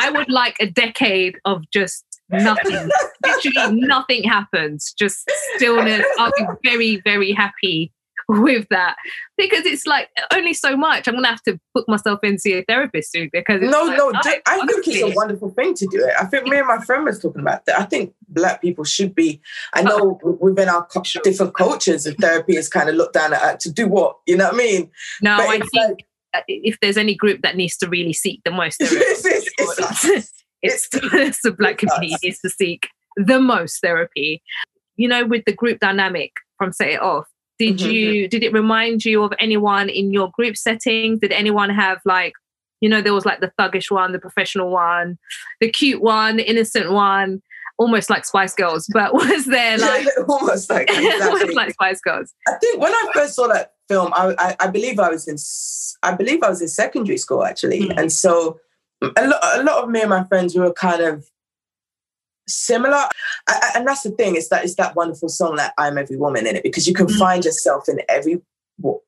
I 0.00 0.10
would 0.10 0.28
like 0.28 0.56
a 0.58 0.66
decade 0.66 1.38
of 1.44 1.62
just 1.70 2.04
nothing. 2.30 2.90
Literally 3.24 3.80
nothing 3.80 4.24
happens. 4.24 4.94
Just 4.98 5.28
stillness. 5.54 6.04
I'll 6.18 6.32
be 6.36 6.46
very, 6.64 7.00
very 7.04 7.32
happy 7.32 7.92
with 8.28 8.66
that 8.70 8.96
because 9.36 9.66
it's 9.66 9.86
like 9.86 10.08
only 10.32 10.54
so 10.54 10.76
much. 10.76 11.06
I'm 11.06 11.14
gonna 11.14 11.28
have 11.28 11.42
to 11.42 11.58
put 11.74 11.88
myself 11.88 12.20
into 12.22 12.58
a 12.58 12.64
therapist 12.64 13.12
soon 13.12 13.28
because 13.32 13.60
no, 13.60 13.84
like, 13.84 13.98
no. 13.98 14.12
I, 14.14 14.40
I 14.46 14.66
think 14.66 14.88
it's 14.88 15.02
a 15.02 15.14
wonderful 15.14 15.50
thing 15.50 15.74
to 15.74 15.86
do 15.86 16.04
it. 16.04 16.14
I 16.18 16.24
think 16.24 16.46
me 16.46 16.58
and 16.58 16.66
my 16.66 16.78
friend 16.78 17.04
was 17.04 17.18
talking 17.20 17.42
about 17.42 17.66
that. 17.66 17.78
I 17.78 17.84
think 17.84 18.14
black 18.28 18.62
people 18.62 18.84
should 18.84 19.14
be. 19.14 19.40
I 19.74 19.82
know 19.82 20.18
oh, 20.24 20.38
within 20.40 20.68
our 20.68 20.86
different 21.22 21.54
cultures, 21.54 22.06
of 22.06 22.16
therapy 22.16 22.56
is 22.56 22.68
kind 22.68 22.88
of 22.88 22.94
looked 22.94 23.14
down 23.14 23.32
at 23.32 23.42
uh, 23.42 23.56
to 23.58 23.70
do 23.70 23.88
what 23.88 24.16
you 24.26 24.36
know 24.36 24.46
what 24.46 24.54
I 24.54 24.58
mean. 24.58 24.90
No, 25.22 25.36
but 25.36 25.48
I 25.48 25.58
think. 25.58 25.70
Like, 25.74 26.06
uh, 26.34 26.40
if 26.48 26.80
there's 26.80 26.96
any 26.96 27.14
group 27.14 27.42
that 27.42 27.56
needs 27.56 27.76
to 27.76 27.88
really 27.88 28.12
seek 28.12 28.42
the 28.44 28.50
most 28.50 28.76
it's, 28.80 29.24
it's, 29.24 29.50
it's, 30.04 30.43
it's, 30.64 30.88
it's 30.92 31.40
the 31.42 31.52
black 31.52 31.78
community 31.78 32.16
needs 32.22 32.40
to 32.40 32.50
seek 32.50 32.88
the 33.16 33.40
most 33.40 33.80
therapy. 33.80 34.42
You 34.96 35.08
know, 35.08 35.24
with 35.24 35.44
the 35.44 35.52
group 35.52 35.80
dynamic 35.80 36.32
from 36.58 36.72
Set 36.72 36.88
It 36.88 37.00
Off, 37.00 37.26
did 37.58 37.78
mm-hmm. 37.78 37.90
you 37.90 38.28
did 38.28 38.42
it 38.42 38.52
remind 38.52 39.04
you 39.04 39.22
of 39.22 39.32
anyone 39.38 39.88
in 39.88 40.12
your 40.12 40.30
group 40.30 40.56
setting? 40.56 41.18
Did 41.18 41.32
anyone 41.32 41.70
have 41.70 42.00
like, 42.04 42.32
you 42.80 42.88
know, 42.88 43.00
there 43.00 43.14
was 43.14 43.26
like 43.26 43.40
the 43.40 43.52
thuggish 43.58 43.90
one, 43.90 44.12
the 44.12 44.18
professional 44.18 44.70
one, 44.70 45.18
the 45.60 45.70
cute 45.70 46.00
one, 46.00 46.36
the 46.36 46.48
innocent 46.48 46.92
one, 46.92 47.42
almost 47.76 48.10
like 48.10 48.24
Spice 48.24 48.54
Girls, 48.54 48.88
but 48.92 49.12
was 49.14 49.46
there 49.46 49.78
like 49.78 50.04
yeah, 50.04 50.22
almost 50.28 50.70
like 50.70 50.88
exactly. 50.90 51.26
almost 51.26 51.54
like 51.54 51.72
Spice 51.72 52.00
Girls? 52.00 52.32
I 52.48 52.54
think 52.54 52.80
when 52.80 52.92
I 52.92 53.10
first 53.12 53.34
saw 53.34 53.48
that 53.48 53.74
film, 53.88 54.12
I, 54.14 54.34
I, 54.38 54.56
I 54.60 54.66
believe 54.68 54.98
I 54.98 55.08
was 55.10 55.28
in 55.28 55.36
I 56.02 56.14
believe 56.14 56.42
I 56.42 56.50
was 56.50 56.62
in 56.62 56.68
secondary 56.68 57.18
school 57.18 57.44
actually, 57.44 57.80
mm-hmm. 57.82 57.98
and 57.98 58.12
so 58.12 58.58
a 59.02 59.26
lot, 59.26 59.40
a 59.58 59.62
lot 59.62 59.84
of 59.84 59.90
me 59.90 60.00
and 60.00 60.10
my 60.10 60.24
friends 60.24 60.54
we 60.54 60.60
were 60.60 60.72
kind 60.72 61.02
of 61.02 61.26
similar 62.46 63.06
I, 63.48 63.72
and 63.74 63.86
that's 63.86 64.02
the 64.02 64.10
thing 64.10 64.36
it's 64.36 64.48
that 64.48 64.64
it's 64.64 64.74
that 64.76 64.96
wonderful 64.96 65.28
song 65.28 65.56
that 65.56 65.72
i'm 65.78 65.98
every 65.98 66.16
woman 66.16 66.46
in 66.46 66.56
it 66.56 66.62
because 66.62 66.86
you 66.86 66.94
can 66.94 67.06
mm-hmm. 67.06 67.18
find 67.18 67.44
yourself 67.44 67.88
in 67.88 68.00
every 68.08 68.40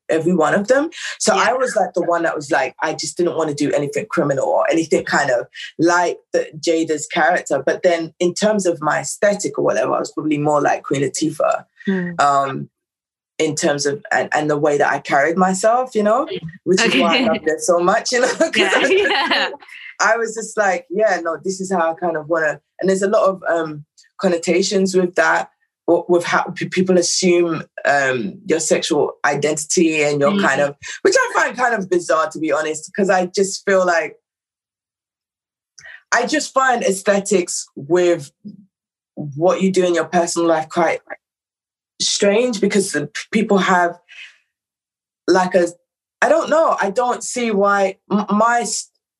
every 0.09 0.33
one 0.33 0.53
of 0.53 0.69
them 0.69 0.89
so 1.19 1.35
yeah. 1.35 1.49
i 1.49 1.53
was 1.53 1.75
like 1.75 1.93
the 1.93 2.01
one 2.01 2.23
that 2.23 2.35
was 2.35 2.49
like 2.49 2.73
i 2.81 2.93
just 2.93 3.17
didn't 3.17 3.35
want 3.35 3.49
to 3.49 3.55
do 3.55 3.71
anything 3.73 4.05
criminal 4.09 4.45
or 4.45 4.65
anything 4.71 5.03
kind 5.03 5.29
of 5.29 5.45
like 5.77 6.17
the 6.31 6.49
jada's 6.57 7.05
character 7.05 7.61
but 7.65 7.83
then 7.83 8.13
in 8.19 8.33
terms 8.33 8.65
of 8.65 8.81
my 8.81 8.99
aesthetic 8.99 9.59
or 9.59 9.65
whatever 9.65 9.93
i 9.93 9.99
was 9.99 10.11
probably 10.11 10.37
more 10.37 10.61
like 10.61 10.83
queen 10.83 11.01
latifah 11.01 11.65
mm. 11.85 12.19
um 12.21 12.69
in 13.37 13.55
terms 13.55 13.85
of 13.85 14.03
and, 14.11 14.29
and, 14.33 14.49
the 14.49 14.57
way 14.57 14.77
that 14.77 14.91
I 14.91 14.99
carried 14.99 15.37
myself, 15.37 15.93
you 15.93 16.03
know, 16.03 16.27
which 16.63 16.81
okay. 16.81 16.97
is 16.97 17.01
why 17.01 17.17
I 17.17 17.21
loved 17.21 17.47
it 17.47 17.61
so 17.61 17.79
much, 17.79 18.11
you 18.11 18.21
know. 18.21 18.31
yeah, 18.55 18.87
yeah. 18.87 19.49
I 19.99 20.17
was 20.17 20.33
just 20.35 20.57
like, 20.57 20.87
yeah, 20.89 21.19
no, 21.23 21.37
this 21.43 21.61
is 21.61 21.71
how 21.71 21.91
I 21.91 21.93
kind 21.95 22.17
of 22.17 22.27
want 22.27 22.45
to. 22.45 22.61
And 22.79 22.89
there's 22.89 23.01
a 23.01 23.09
lot 23.09 23.29
of 23.29 23.43
um, 23.47 23.85
connotations 24.19 24.95
with 24.95 25.15
that, 25.15 25.49
with 25.87 26.23
how 26.23 26.53
people 26.55 26.97
assume 26.97 27.63
um, 27.85 28.39
your 28.45 28.59
sexual 28.59 29.13
identity 29.25 30.03
and 30.03 30.19
your 30.19 30.31
mm. 30.31 30.41
kind 30.41 30.61
of, 30.61 30.75
which 31.03 31.15
I 31.17 31.31
find 31.35 31.57
kind 31.57 31.75
of 31.75 31.89
bizarre 31.89 32.29
to 32.31 32.39
be 32.39 32.51
honest, 32.51 32.91
because 32.91 33.09
I 33.09 33.27
just 33.27 33.63
feel 33.65 33.85
like 33.85 34.17
I 36.11 36.25
just 36.25 36.53
find 36.53 36.83
aesthetics 36.83 37.67
with 37.75 38.31
what 39.15 39.61
you 39.61 39.71
do 39.71 39.85
in 39.85 39.95
your 39.95 40.05
personal 40.05 40.47
life 40.47 40.69
quite 40.69 40.99
strange 42.01 42.61
because 42.61 42.95
people 43.31 43.57
have 43.57 43.99
like 45.27 45.55
a 45.55 45.67
I 46.21 46.29
don't 46.29 46.49
know. 46.49 46.75
I 46.81 46.89
don't 46.89 47.23
see 47.23 47.51
why 47.51 47.97
my 48.07 48.65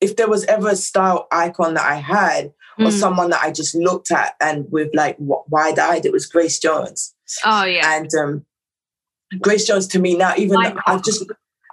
if 0.01 0.15
there 0.15 0.29
was 0.29 0.45
ever 0.45 0.69
a 0.69 0.75
style 0.75 1.27
icon 1.31 1.75
that 1.75 1.85
I 1.85 1.95
had 1.95 2.53
or 2.79 2.85
mm. 2.85 2.91
someone 2.91 3.29
that 3.31 3.41
I 3.41 3.51
just 3.51 3.75
looked 3.75 4.11
at 4.11 4.35
and 4.39 4.65
with 4.71 4.89
like 4.93 5.15
wide 5.19 5.79
eyed, 5.79 6.05
it 6.05 6.11
was 6.11 6.25
Grace 6.25 6.59
Jones. 6.59 7.15
Oh 7.45 7.65
yeah, 7.65 7.97
and 7.97 8.09
um, 8.15 8.45
Grace 9.39 9.65
Jones 9.65 9.87
to 9.87 9.99
me 9.99 10.15
now 10.15 10.33
even 10.37 10.57
I've 10.57 11.03
just 11.03 11.25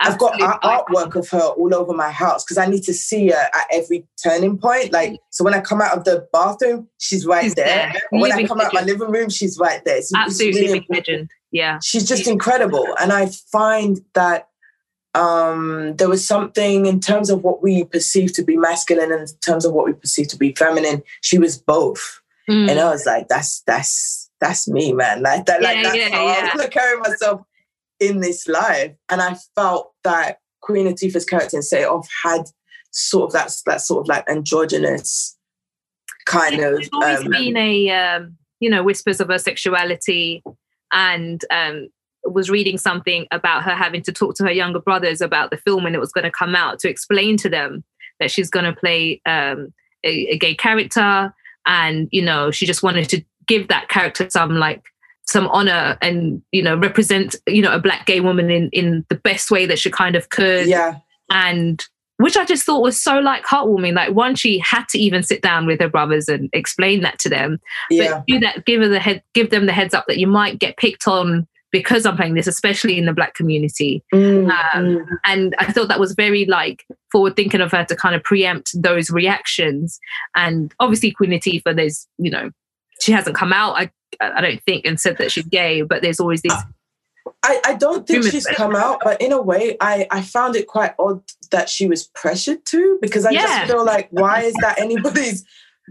I've 0.05 0.19
got 0.19 0.39
artwork 0.63 1.15
of 1.17 1.29
her 1.31 1.41
all 1.41 1.75
over 1.75 1.93
my 1.93 2.11
house 2.11 2.45
because 2.45 2.59
I 2.59 2.67
need 2.67 2.83
to 2.85 2.95
see 2.95 3.29
her 3.29 3.49
at 3.55 3.67
every 3.73 4.07
turning 4.23 4.59
point. 4.59 4.93
Like, 4.93 5.21
so 5.31 5.45
when 5.45 5.55
I 5.55 5.61
come 5.61 5.81
out 5.81 5.97
of 5.97 6.05
the 6.05 6.29
bathroom, 6.33 6.89
she's 6.99 7.27
right 7.27 7.45
she's 7.45 7.55
there. 7.55 7.93
there. 7.93 8.01
When 8.11 8.33
I 8.33 8.45
come 8.45 8.61
out 8.61 8.73
my 8.75 8.83
living 8.83 9.11
room, 9.11 9.29
she's 9.31 9.59
right 9.59 9.85
there. 9.85 9.99
It's, 9.99 10.15
Absolutely 10.15 10.61
it's 10.61 10.73
really 10.73 10.87
legend. 10.91 11.31
Yeah. 11.51 11.79
She's 11.83 12.07
just 12.07 12.27
incredible. 12.27 12.87
And 13.01 13.13
I 13.13 13.31
find 13.51 14.01
that 14.15 14.49
um, 15.15 15.95
there 15.97 16.09
was 16.09 16.27
something 16.27 16.87
in 16.87 17.01
terms 17.01 17.31
of 17.31 17.45
what 17.45 17.63
we 17.63 17.85
perceive 17.85 18.33
to 18.35 18.43
be 18.43 18.57
masculine 18.57 19.13
and 19.13 19.29
in 19.29 19.37
terms 19.45 19.65
of 19.65 19.73
what 19.73 19.87
we 19.87 19.93
perceive 19.93 20.29
to 20.29 20.37
be 20.37 20.53
feminine. 20.53 21.03
She 21.23 21.39
was 21.39 21.57
both. 21.57 22.21
Mm. 22.51 22.71
And 22.71 22.81
I 22.81 22.91
was 22.91 23.07
like, 23.07 23.29
that's, 23.29 23.63
that's, 23.67 24.31
that's 24.41 24.69
me, 24.69 24.93
man. 24.93 25.23
Like 25.23 25.47
that, 25.47 25.63
yeah, 25.63 25.69
like 25.69 25.83
that's 25.85 25.97
yeah, 25.97 26.09
how 26.11 26.27
yeah. 26.27 26.33
I 26.33 26.57
want 26.57 26.63
to 26.63 26.69
carry 26.69 26.99
myself 26.99 27.43
in 28.05 28.21
this 28.21 28.47
life. 28.49 28.93
And 29.09 29.21
I 29.21 29.37
felt 29.55 29.93
that 30.05 30.39
Queen 30.61 30.87
Latifah's 30.87 31.25
character 31.25 31.57
in 31.57 31.63
Set 31.63 31.89
Off 31.89 32.09
had 32.25 32.45
sort 32.91 33.29
of 33.29 33.33
that 33.33 33.55
that 33.67 33.81
sort 33.81 34.03
of 34.03 34.09
like 34.09 34.29
androgynous 34.29 35.37
kind 36.27 36.57
yeah, 36.57 36.69
of. 36.69 36.75
There's 36.75 36.89
always 36.93 37.21
um, 37.21 37.31
been 37.31 37.57
a 37.57 37.91
um, 37.91 38.37
you 38.61 38.71
know 38.71 38.83
whispers 38.83 39.21
of 39.21 39.29
her 39.29 39.39
sexuality, 39.39 40.43
and 40.93 41.45
um, 41.51 41.89
was 42.25 42.51
reading 42.51 42.79
something 42.79 43.27
about 43.31 43.63
her 43.65 43.75
having 43.75 44.03
to 44.03 44.13
talk 44.13 44.35
to 44.37 44.45
her 44.45 44.53
younger 44.53 44.81
brothers 44.81 45.21
about 45.21 45.51
the 45.51 45.57
film 45.59 45.85
when 45.85 45.95
it 45.95 46.01
was 46.01 46.13
going 46.13 46.25
to 46.25 46.31
come 46.31 46.55
out 46.55 46.79
to 46.81 46.89
explain 46.89 47.37
to 47.37 47.49
them 47.49 47.85
that 48.21 48.31
she's 48.31 48.49
going 48.49 48.65
to 48.65 48.73
play 48.73 49.21
um, 49.27 49.73
a, 50.05 50.29
a 50.29 50.39
gay 50.39 50.55
character, 50.55 51.35
and 51.67 52.09
you 52.11 52.23
know 52.23 52.51
she 52.51 52.67
just 52.67 52.83
wanted 52.83 53.09
to 53.09 53.23
give 53.47 53.69
that 53.69 53.89
character 53.89 54.29
some 54.31 54.57
like 54.57 54.83
some 55.27 55.47
honor 55.49 55.97
and 56.03 56.43
you 56.53 56.63
know 56.63 56.77
represent 56.77 57.35
you 57.47 57.63
know 57.63 57.73
a 57.73 57.79
black 57.79 58.07
gay 58.07 58.21
woman 58.21 58.51
in 58.51 58.69
in 58.73 59.05
the 59.09 59.15
best 59.17 59.51
way 59.51 59.67
that 59.67 59.79
she 59.79 59.91
kind 59.91 60.17
of 60.17 60.29
could 60.29 60.67
Yeah. 60.67 60.97
and 61.31 61.85
which 62.19 62.37
I 62.37 62.45
just 62.45 62.65
thought 62.65 62.83
was 62.83 63.01
so 63.01 63.19
like 63.19 63.45
heartwarming. 63.45 63.95
Like 63.95 64.15
one, 64.15 64.37
she 64.37 64.61
had 64.61 64.85
to 64.91 64.99
even 64.99 65.25
sit 65.25 65.43
down 65.43 65.67
with 65.67 65.81
her 65.81 65.89
brothers 65.89 66.29
and 66.29 66.49
explain 66.53 67.01
that 67.01 67.19
to 67.21 67.29
them. 67.29 67.59
Yeah. 67.91 68.19
But 68.19 68.27
do 68.29 68.39
that, 68.39 68.65
give 68.67 68.81
her 68.83 68.89
the 68.89 69.01
head, 69.01 69.21
give 69.33 69.51
them 69.51 69.67
the 69.67 69.73
heads 69.73 69.95
up 69.95 70.05
that 70.07 70.19
you 70.19 70.29
might 70.29 70.61
get 70.61 70.77
picked 70.77 71.09
on 71.09 71.49
because 71.73 72.07
I'm 72.07 72.17
playing 72.17 72.35
this, 72.35 72.47
especially 72.47 72.99
in 72.99 73.07
the 73.07 73.13
black 73.13 73.35
community. 73.35 74.05
Mm, 74.15 74.49
Um, 74.49 74.85
mm. 74.85 75.07
And 75.25 75.57
I 75.59 75.73
thought 75.73 75.89
that 75.89 75.99
was 75.99 76.13
very 76.15 76.45
like 76.45 76.87
forward 77.11 77.35
thinking 77.35 77.61
of 77.61 77.73
her 77.73 77.85
to 77.85 77.97
kind 77.97 78.15
of 78.15 78.23
preempt 78.23 78.71
those 78.81 79.11
reactions. 79.11 79.99
And 80.37 80.73
obviously 80.79 81.11
Queen 81.11 81.31
Latifah, 81.31 81.75
there's 81.75 82.07
you 82.19 82.31
know, 82.31 82.51
she 83.05 83.13
hasn't 83.13 83.37
come 83.37 83.53
out. 83.53 83.77
I 83.77 83.91
I 84.21 84.41
don't 84.41 84.63
think 84.65 84.87
and 84.87 84.99
said 84.99 85.19
that 85.19 85.31
she's 85.31 85.45
gay, 85.47 85.83
but 85.83 86.01
there's 86.01 86.21
always 86.21 86.41
these. 86.41 86.55
I, 87.43 87.61
I 87.67 87.75
don't 87.75 88.07
think 88.07 88.25
she's 88.25 88.47
come 88.47 88.75
out, 88.75 89.01
but 89.05 89.21
in 89.21 89.33
a 89.33 89.41
way, 89.43 89.77
I, 89.81 90.07
I 90.11 90.23
found 90.23 90.57
it 90.57 90.67
quite 90.67 90.93
odd 90.99 91.23
that 91.51 91.69
she 91.69 91.87
was 91.87 92.07
pressured 92.15 92.65
to 92.67 92.99
because 93.03 93.27
I 93.27 93.31
Yeah. 93.31 93.43
just 93.43 93.73
feel 93.73 93.85
like, 93.85 94.09
why 94.11 94.43
is 94.43 94.55
that 94.61 94.79
anybody's 94.81 95.45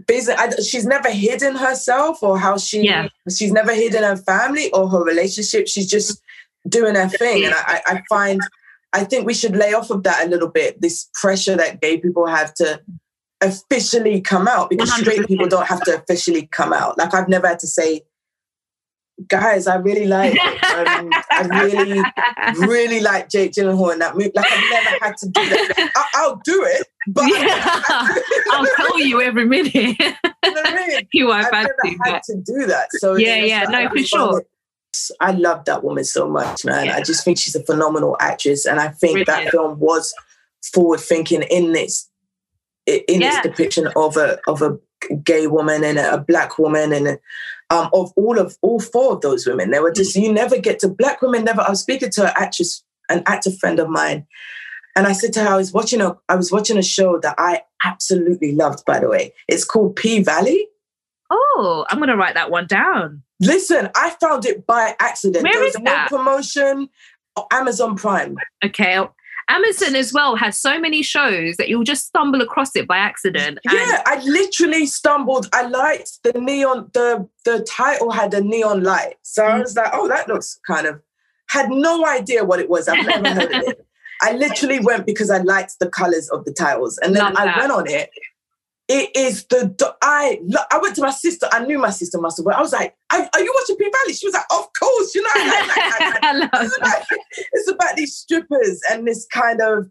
business? 0.06 0.36
I, 0.38 0.50
she's 0.62 0.86
never 0.86 1.10
hidden 1.10 1.54
herself 1.56 2.22
or 2.22 2.38
how 2.38 2.56
she, 2.56 2.82
Yeah. 2.82 3.08
she's 3.30 3.52
never 3.52 3.72
hidden 3.74 4.02
her 4.02 4.16
family 4.16 4.72
or 4.72 4.88
her 4.88 5.02
relationship. 5.04 5.68
She's 5.68 5.88
just 5.88 6.20
doing 6.68 6.94
her 6.96 7.08
thing. 7.08 7.44
And 7.44 7.54
I, 7.54 7.62
I 7.66 7.80
I 7.94 8.02
find, 8.08 8.40
I 8.92 9.04
think 9.04 9.26
we 9.26 9.34
should 9.34 9.54
lay 9.56 9.74
off 9.74 9.90
of 9.90 10.02
that 10.04 10.26
a 10.26 10.28
little 10.28 10.48
bit, 10.48 10.80
this 10.80 11.08
pressure 11.14 11.56
that 11.56 11.80
gay 11.80 11.98
people 11.98 12.26
have 12.26 12.54
to 12.54 12.80
officially 13.44 14.20
come 14.20 14.48
out 14.48 14.70
because 14.70 14.92
straight 14.94 15.26
people 15.26 15.48
don't 15.48 15.66
have 15.66 15.80
to 15.82 15.96
officially 15.96 16.46
come 16.52 16.72
out. 16.72 16.98
Like 16.98 17.14
I've 17.14 17.28
never 17.28 17.46
had 17.48 17.58
to 17.60 17.66
say, 17.66 18.02
guys, 19.28 19.66
I 19.66 19.76
really 19.76 20.06
like, 20.06 20.32
um, 20.40 21.10
I 21.30 21.46
really, 21.64 22.02
really 22.66 23.00
like 23.00 23.28
Jake 23.30 23.52
Gyllenhaal 23.52 23.92
in 23.92 23.98
that 24.00 24.14
movie. 24.16 24.30
Like 24.34 24.50
I've 24.50 24.70
never 24.70 25.04
had 25.04 25.16
to 25.18 25.26
do 25.28 25.48
that. 25.48 25.92
I, 25.96 26.04
I'll 26.16 26.40
do 26.44 26.64
it, 26.66 26.86
but 27.08 27.24
Yeah. 27.28 27.62
I'll 28.52 28.66
tell 28.76 29.00
you 29.00 29.20
every 29.22 29.44
minute. 29.46 29.74
you 29.74 29.94
know 29.94 30.14
I 30.64 30.86
mean? 30.88 31.08
you 31.12 31.26
won't 31.28 31.44
I've 31.46 31.52
have 31.52 31.68
never 31.84 31.96
to. 31.96 32.10
had 32.10 32.22
to 32.24 32.36
do 32.36 32.66
that. 32.66 32.88
So 32.92 33.14
Yeah, 33.16 33.36
yeah, 33.36 33.64
like, 33.64 33.84
no, 33.94 34.00
for 34.00 34.06
sure. 34.06 34.40
it- 34.40 34.48
I 35.20 35.32
love 35.32 35.64
that 35.64 35.82
woman 35.82 36.04
so 36.04 36.28
much, 36.28 36.64
man. 36.64 36.86
Yeah. 36.86 36.96
I 36.96 37.02
just 37.02 37.24
think 37.24 37.36
she's 37.36 37.56
a 37.56 37.62
phenomenal 37.64 38.16
actress, 38.20 38.64
and 38.64 38.78
I 38.78 38.88
think 38.88 39.26
that 39.26 39.50
film 39.50 39.80
was 39.80 40.14
forward 40.72 41.00
thinking 41.00 41.42
in 41.42 41.74
its 41.74 42.08
in 42.86 43.20
Yeah. 43.20 43.38
its 43.38 43.42
depiction 43.48 43.88
of 43.96 44.16
a 44.16 44.38
of 44.46 44.62
a 44.62 44.78
gay 45.22 45.46
woman 45.46 45.84
and 45.84 45.98
a 45.98 46.18
black 46.18 46.58
woman 46.58 46.92
and 46.92 47.18
um, 47.70 47.90
of 47.92 48.12
all 48.16 48.38
of 48.38 48.56
all 48.62 48.80
four 48.80 49.14
of 49.14 49.20
those 49.20 49.46
women. 49.46 49.70
They 49.70 49.80
were 49.80 49.92
just 49.92 50.16
you 50.16 50.32
never 50.32 50.58
get 50.58 50.78
to 50.80 50.88
black 50.88 51.22
women. 51.22 51.44
Never. 51.44 51.62
I 51.62 51.70
was 51.70 51.80
speaking 51.80 52.10
to 52.10 52.24
an 52.26 52.32
actress, 52.36 52.82
an 53.08 53.22
actor 53.26 53.50
friend 53.50 53.78
of 53.78 53.88
mine, 53.88 54.26
and 54.96 55.06
I 55.06 55.12
said 55.12 55.32
to 55.34 55.40
her, 55.42 55.48
I 55.48 55.56
was 55.56 55.72
watching 55.72 56.00
a 56.00 56.16
I 56.28 56.36
was 56.36 56.52
watching 56.52 56.78
a 56.78 56.82
show 56.82 57.18
that 57.20 57.34
I 57.38 57.62
absolutely 57.84 58.52
loved. 58.54 58.84
By 58.84 59.00
the 59.00 59.08
way, 59.08 59.32
it's 59.48 59.64
called 59.64 59.96
P 59.96 60.22
Valley. 60.22 60.68
Oh, 61.30 61.86
I'm 61.88 61.98
gonna 61.98 62.16
write 62.16 62.34
that 62.34 62.50
one 62.50 62.66
down. 62.66 63.22
Listen, 63.40 63.90
I 63.96 64.10
found 64.20 64.44
it 64.46 64.66
by 64.66 64.94
accident. 65.00 65.42
Where 65.42 65.52
there 65.52 65.62
was 65.62 65.74
is 65.74 65.80
that? 65.84 66.08
promotion. 66.08 66.88
on 67.36 67.44
Amazon 67.50 67.96
Prime. 67.96 68.36
Okay. 68.64 68.98
Amazon 69.48 69.94
as 69.96 70.12
well 70.12 70.36
has 70.36 70.56
so 70.58 70.78
many 70.80 71.02
shows 71.02 71.56
that 71.56 71.68
you'll 71.68 71.84
just 71.84 72.06
stumble 72.06 72.40
across 72.40 72.74
it 72.76 72.86
by 72.88 72.98
accident. 72.98 73.58
and- 73.64 73.72
Yeah, 73.74 74.02
I 74.06 74.22
literally 74.24 74.86
stumbled. 74.86 75.48
I 75.52 75.62
liked 75.66 76.22
the 76.22 76.32
neon. 76.32 76.90
the 76.94 77.28
The 77.44 77.60
title 77.60 78.10
had 78.10 78.32
a 78.34 78.40
neon 78.40 78.82
light, 78.82 79.16
so 79.22 79.44
I 79.44 79.50
Mm. 79.58 79.60
was 79.62 79.76
like, 79.76 79.90
"Oh, 79.92 80.08
that 80.08 80.28
looks 80.28 80.58
kind 80.66 80.86
of." 80.86 81.00
Had 81.50 81.68
no 81.70 82.06
idea 82.06 82.42
what 82.44 82.58
it 82.58 82.70
was. 82.70 82.88
I've 82.88 83.04
never 83.06 83.28
heard 83.28 83.52
of 83.54 83.62
it. 83.68 83.86
I 84.22 84.32
literally 84.32 84.80
went 84.80 85.04
because 85.04 85.30
I 85.30 85.38
liked 85.38 85.78
the 85.78 85.88
colors 85.90 86.30
of 86.30 86.44
the 86.46 86.52
titles, 86.52 86.96
and 86.98 87.14
then 87.14 87.22
Love 87.24 87.34
I 87.36 87.44
that. 87.44 87.58
went 87.58 87.72
on 87.72 87.86
it. 87.90 88.08
It 88.88 89.10
is 89.16 89.44
the 89.46 89.74
I. 90.02 90.40
I 90.70 90.78
went 90.78 90.94
to 90.96 91.02
my 91.02 91.10
sister. 91.10 91.48
I 91.52 91.64
knew 91.64 91.78
my 91.78 91.88
sister 91.90 92.18
must 92.20 92.36
have. 92.38 92.46
I 92.46 92.60
was 92.60 92.72
like, 92.72 92.94
"Are 93.12 93.28
are 93.32 93.40
you 93.40 93.52
watching 93.58 93.76
P 93.76 93.84
Valley?" 93.90 94.14
She 94.14 94.26
was 94.26 94.34
like, 94.34 94.44
"Of 94.50 94.68
course." 94.78 95.14
You 95.14 95.22
know, 95.22 95.28
I 95.34 95.60
like 95.66 95.74
that. 95.74 96.18
I 96.22 96.32
love 96.32 96.50
It's 96.54 96.78
that. 96.78 96.86
about- 96.86 97.18
it's 97.66 97.70
about 97.72 97.96
these 97.96 98.14
strippers 98.14 98.80
and 98.90 99.06
this 99.06 99.26
kind 99.32 99.60
of 99.60 99.88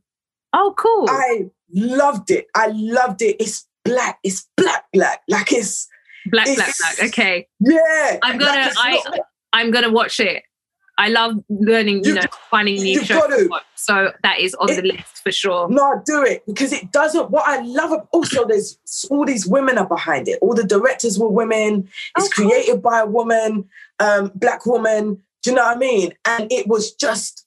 Oh, 0.56 0.74
cool. 0.78 1.08
I 1.10 1.46
loved 1.74 2.30
it. 2.30 2.46
I 2.56 2.68
loved 2.68 3.24
it. 3.24 3.38
It's 3.40 3.68
black. 3.84 4.20
It's 4.24 4.48
black, 4.56 4.86
black. 4.94 5.22
Like 5.28 5.52
it's 5.52 5.88
black, 6.28 6.46
black, 6.46 6.70
it's- 6.70 6.96
black. 7.00 7.10
Okay. 7.10 7.48
yeah. 7.60 8.18
I'm 8.22 8.38
gonna- 8.38 8.68
it's 8.68 8.76
I- 8.80 8.92
not- 9.06 9.20
I'm 9.52 9.72
gonna 9.72 9.92
watch 9.92 10.20
it. 10.20 10.44
I 10.96 11.08
love 11.10 11.34
learning, 11.50 12.04
you, 12.04 12.10
You- 12.14 12.16
know, 12.22 12.22
finding 12.52 12.76
new 12.76 13.04
shows. 13.04 13.18
got 13.20 13.28
to. 13.32 13.48
to. 13.48 13.60
So 13.74 14.12
that 14.22 14.40
is 14.40 14.54
on 14.54 14.70
It- 14.70 14.76
the 14.76 14.84
list 14.90 15.24
for 15.24 15.32
sure. 15.32 15.68
no, 15.70 16.02
do 16.06 16.22
it 16.24 16.44
because 16.46 16.72
it 16.72 16.92
doesn't. 16.92 17.32
What 17.32 17.48
I 17.48 17.62
love 17.62 18.08
also, 18.12 18.46
there's 18.46 18.78
all 19.10 19.26
these 19.26 19.48
women 19.48 19.80
are 19.80 19.88
behind 19.88 20.28
it. 20.28 20.38
All 20.44 20.54
the 20.54 20.64
directors 20.64 21.18
were 21.18 21.30
women. 21.30 21.90
It's 22.16 22.28
Oh, 22.28 22.30
cool. 22.36 22.50
created 22.52 22.84
by 22.84 23.00
a 23.00 23.08
woman, 23.08 23.68
um, 24.00 24.32
black 24.36 24.68
woman. 24.68 25.24
Do 25.42 25.50
you 25.50 25.56
know 25.56 25.64
what 25.64 25.78
I 25.78 25.80
mean? 25.80 26.14
And 26.26 26.52
it 26.52 26.68
was 26.68 26.94
just. 26.94 27.43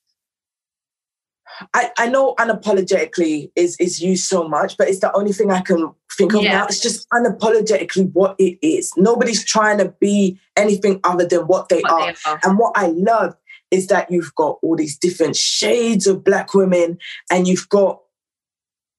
I, 1.74 1.90
I 1.98 2.08
know 2.08 2.34
unapologetically 2.38 3.50
is 3.56 3.76
is 3.78 4.00
used 4.02 4.26
so 4.26 4.48
much, 4.48 4.76
but 4.76 4.88
it's 4.88 5.00
the 5.00 5.14
only 5.16 5.32
thing 5.32 5.50
I 5.50 5.60
can 5.60 5.92
think 6.16 6.34
of 6.34 6.42
Yeah. 6.42 6.52
now. 6.52 6.66
It's 6.66 6.80
just 6.80 7.08
unapologetically 7.10 8.10
what 8.12 8.36
it 8.38 8.58
is. 8.66 8.92
Nobody's 8.96 9.44
trying 9.44 9.78
to 9.78 9.94
be 10.00 10.38
anything 10.56 11.00
other 11.04 11.26
than 11.26 11.40
what 11.46 11.68
they 11.68 11.80
What 11.80 11.92
are. 11.92 12.06
they 12.12 12.16
are. 12.26 12.40
And 12.44 12.58
what 12.58 12.72
I 12.76 12.88
love 12.88 13.36
is 13.70 13.88
that 13.88 14.10
you've 14.10 14.34
got 14.34 14.58
all 14.62 14.76
these 14.76 14.96
different 14.96 15.36
shades 15.36 16.06
of 16.06 16.22
black 16.24 16.54
women, 16.54 16.98
and 17.30 17.48
you've 17.48 17.68
got 17.68 18.00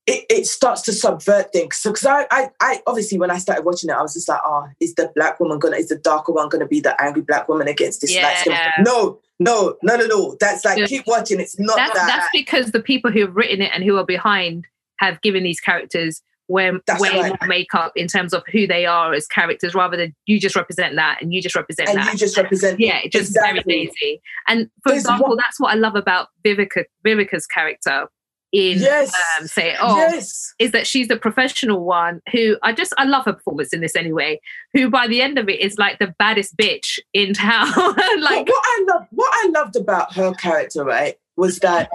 it, 0.07 0.25
it 0.29 0.47
starts 0.47 0.81
to 0.83 0.93
subvert 0.93 1.51
things. 1.51 1.75
So, 1.77 1.91
because 1.91 2.05
I, 2.05 2.25
I, 2.31 2.49
I 2.61 2.81
obviously 2.87 3.17
when 3.19 3.29
I 3.29 3.37
started 3.39 3.65
watching 3.65 3.89
it, 3.89 3.93
I 3.93 4.01
was 4.01 4.13
just 4.13 4.29
like, 4.29 4.39
oh, 4.45 4.65
is 4.79 4.95
the 4.95 5.11
black 5.15 5.37
woman 5.39 5.59
gonna, 5.59 5.75
is 5.75 5.89
the 5.89 5.97
darker 5.97 6.31
one 6.31 6.47
gonna 6.47 6.65
be 6.67 6.79
the 6.79 6.99
angry 7.01 7.21
black 7.23 7.49
woman 7.49 7.67
against 7.67 7.99
this 8.01 8.15
light 8.15 8.37
skin? 8.37 8.53
Yeah. 8.53 8.71
No, 8.85 9.19
no, 9.39 9.75
not 9.83 9.99
at 10.01 10.11
all. 10.11 10.35
That's 10.39 10.65
like 10.65 10.77
Yeah. 10.79 10.85
keep 10.87 11.05
watching. 11.07 11.39
It's 11.39 11.59
not 11.59 11.75
That's, 11.77 11.93
that. 11.93 12.07
that's 12.07 12.27
because 12.33 12.71
the 12.71 12.81
people 12.81 13.11
who 13.11 13.21
have 13.21 13.35
written 13.35 13.61
it 13.61 13.71
and 13.73 13.83
who 13.83 13.97
are 13.97 14.05
behind 14.05 14.65
have 14.99 15.21
given 15.21 15.43
these 15.43 15.59
characters 15.59 16.21
way, 16.49 16.71
That's 16.87 17.01
way 17.01 17.09
right. 17.09 17.35
more 17.39 17.47
makeup 17.47 17.91
in 17.95 18.07
terms 18.07 18.33
of 18.33 18.41
who 18.51 18.65
they 18.67 18.85
are 18.85 19.13
as 19.13 19.27
characters 19.27 19.75
rather 19.75 19.97
than 19.97 20.15
you 20.27 20.39
just 20.39 20.55
represent 20.55 20.95
that 20.95 21.21
and 21.21 21.33
you 21.33 21.41
just 21.41 21.55
represent 21.55 21.89
and 21.89 21.97
that. 21.99 22.13
you 22.13 22.17
just 22.17 22.37
represent. 22.37 22.79
yeah, 22.79 22.99
it's 23.03 23.11
just 23.11 23.31
Exactly. 23.31 23.63
very 23.65 23.79
lazy. 23.87 24.21
And 24.47 24.69
for 24.81 24.91
There's 24.91 25.03
example, 25.03 25.27
one- 25.29 25.37
that's 25.37 25.59
what 25.59 25.71
I 25.73 25.75
love 25.77 25.95
about 25.95 26.29
Vivica 26.45 26.85
Vivica's 27.05 27.45
character 27.45 28.07
in 28.53 28.79
Yes. 28.79 29.11
um, 29.39 29.47
say 29.47 29.75
oh 29.81 29.97
yes. 29.97 30.53
is 30.57 30.71
that 30.71 30.87
she's 30.87 31.07
the 31.09 31.17
professional 31.17 31.83
one 31.83 32.21
who 32.31 32.57
I 32.63 32.71
just 32.71 32.93
I 32.97 33.03
love 33.03 33.25
her 33.25 33.33
performance 33.33 33.73
in 33.73 33.81
this 33.81 33.95
anyway. 33.95 34.39
Who 34.73 34.89
by 34.89 35.07
the 35.07 35.21
end 35.21 35.37
of 35.37 35.49
it 35.49 35.59
is 35.59 35.77
like 35.77 35.99
the 35.99 36.13
baddest 36.17 36.55
bitch 36.57 36.99
in 37.13 37.33
town. 37.33 37.67
like 37.67 38.45
But 38.45 38.49
what 38.49 38.63
I 38.65 38.85
love, 38.93 39.07
what 39.11 39.31
I 39.33 39.49
loved 39.49 39.75
about 39.75 40.13
her 40.15 40.33
character, 40.33 40.83
right, 40.85 41.15
was 41.35 41.59
that 41.59 41.89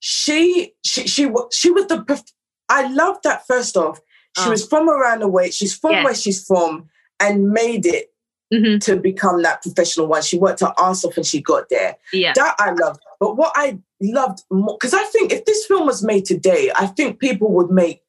she 0.00 0.72
she 0.84 1.06
she 1.06 1.30
she 1.52 1.70
was 1.70 1.86
the. 1.86 2.02
prof- 2.04 2.22
I 2.68 2.86
loved 2.92 3.22
that 3.24 3.46
first 3.46 3.76
off. 3.76 3.98
She 4.36 4.44
Oh. 4.46 4.50
was 4.50 4.66
from 4.66 4.88
around 4.88 5.20
the 5.20 5.28
way. 5.28 5.50
She's 5.50 5.74
from 5.74 6.04
where 6.04 6.14
she's 6.14 6.44
from, 6.44 6.88
and 7.18 7.50
made 7.50 7.86
it 7.86 8.12
mhm, 8.52 8.80
to 8.84 8.96
become 8.96 9.42
that 9.42 9.62
professional 9.62 10.06
one. 10.06 10.22
She 10.22 10.38
worked 10.38 10.60
her 10.60 10.72
ass 10.78 11.04
off, 11.04 11.16
and 11.16 11.26
she 11.26 11.40
got 11.40 11.68
there. 11.70 11.96
yeah, 12.12 12.32
That 12.34 12.54
I 12.58 12.72
loved. 12.72 13.00
But 13.20 13.36
what 13.36 13.52
I 13.56 13.78
loved 14.00 14.40
more, 14.50 14.76
because 14.78 14.94
I 14.94 15.02
think 15.04 15.32
if 15.32 15.44
this 15.44 15.66
film 15.66 15.86
was 15.86 16.02
made 16.04 16.24
today, 16.24 16.70
I 16.74 16.86
think 16.86 17.18
people 17.18 17.50
would 17.52 17.70
make. 17.70 18.02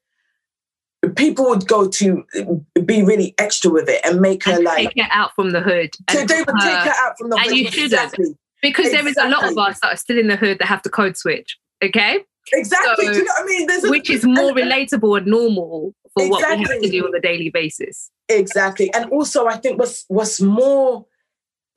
People 1.15 1.45
would 1.49 1.65
go 1.65 1.87
to 1.87 2.25
uh, 2.37 2.81
be 2.81 3.01
really 3.03 3.33
extra 3.37 3.71
with 3.71 3.87
it 3.87 4.01
and 4.05 4.19
make 4.19 4.43
her 4.43 4.55
and 4.55 4.65
like. 4.65 4.89
take 4.89 4.97
it 4.97 5.09
out 5.11 5.33
from 5.33 5.51
the 5.51 5.61
hood. 5.61 5.95
So 6.11 6.25
they 6.25 6.39
would 6.39 6.47
put 6.47 6.59
take 6.61 6.73
her- 6.73 6.89
her 6.89 7.07
out 7.07 7.17
from 7.17 7.29
the 7.29 7.37
and 7.37 7.45
hood. 7.45 7.55
you 7.57 7.71
shouldn't. 7.71 7.93
Exactly. 7.93 8.35
because 8.61 8.91
there 8.91 9.07
is 9.07 9.15
a 9.15 9.29
lot 9.29 9.49
of 9.49 9.57
us 9.57 9.79
that 9.79 9.93
are 9.93 9.97
still 9.97 10.17
in 10.19 10.27
the 10.27 10.35
hood 10.35 10.59
that 10.59 10.65
have 10.67 10.81
to 10.81 10.89
code 10.89 11.15
switch. 11.15 11.57
Okay, 11.81 12.19
Exactly. 12.51 13.05
So- 13.05 13.13
Do 13.13 13.17
you 13.19 13.23
know 13.25 13.31
what 13.37 13.43
I 13.43 13.45
mean? 13.45 13.67
There's 13.67 13.83
a- 13.85 13.89
which 13.89 14.09
is 14.09 14.25
more 14.25 14.49
and- 14.49 14.57
relatable 14.57 15.17
and 15.17 15.27
normal 15.27 15.95
for 16.13 16.27
what 16.29 16.39
we 16.41 16.43
have 16.43 16.57
to 16.57 16.61
Exactly. 16.63 16.89
do 16.89 17.07
on 17.07 17.15
a 17.15 17.21
daily 17.21 17.49
basis. 17.49 18.11
Exactly. 18.27 18.93
And 18.93 19.09
also, 19.09 19.47
I 19.47 19.55
think 19.55 19.79
what's 19.79 20.03
what's 20.09 20.41
more 20.41 21.05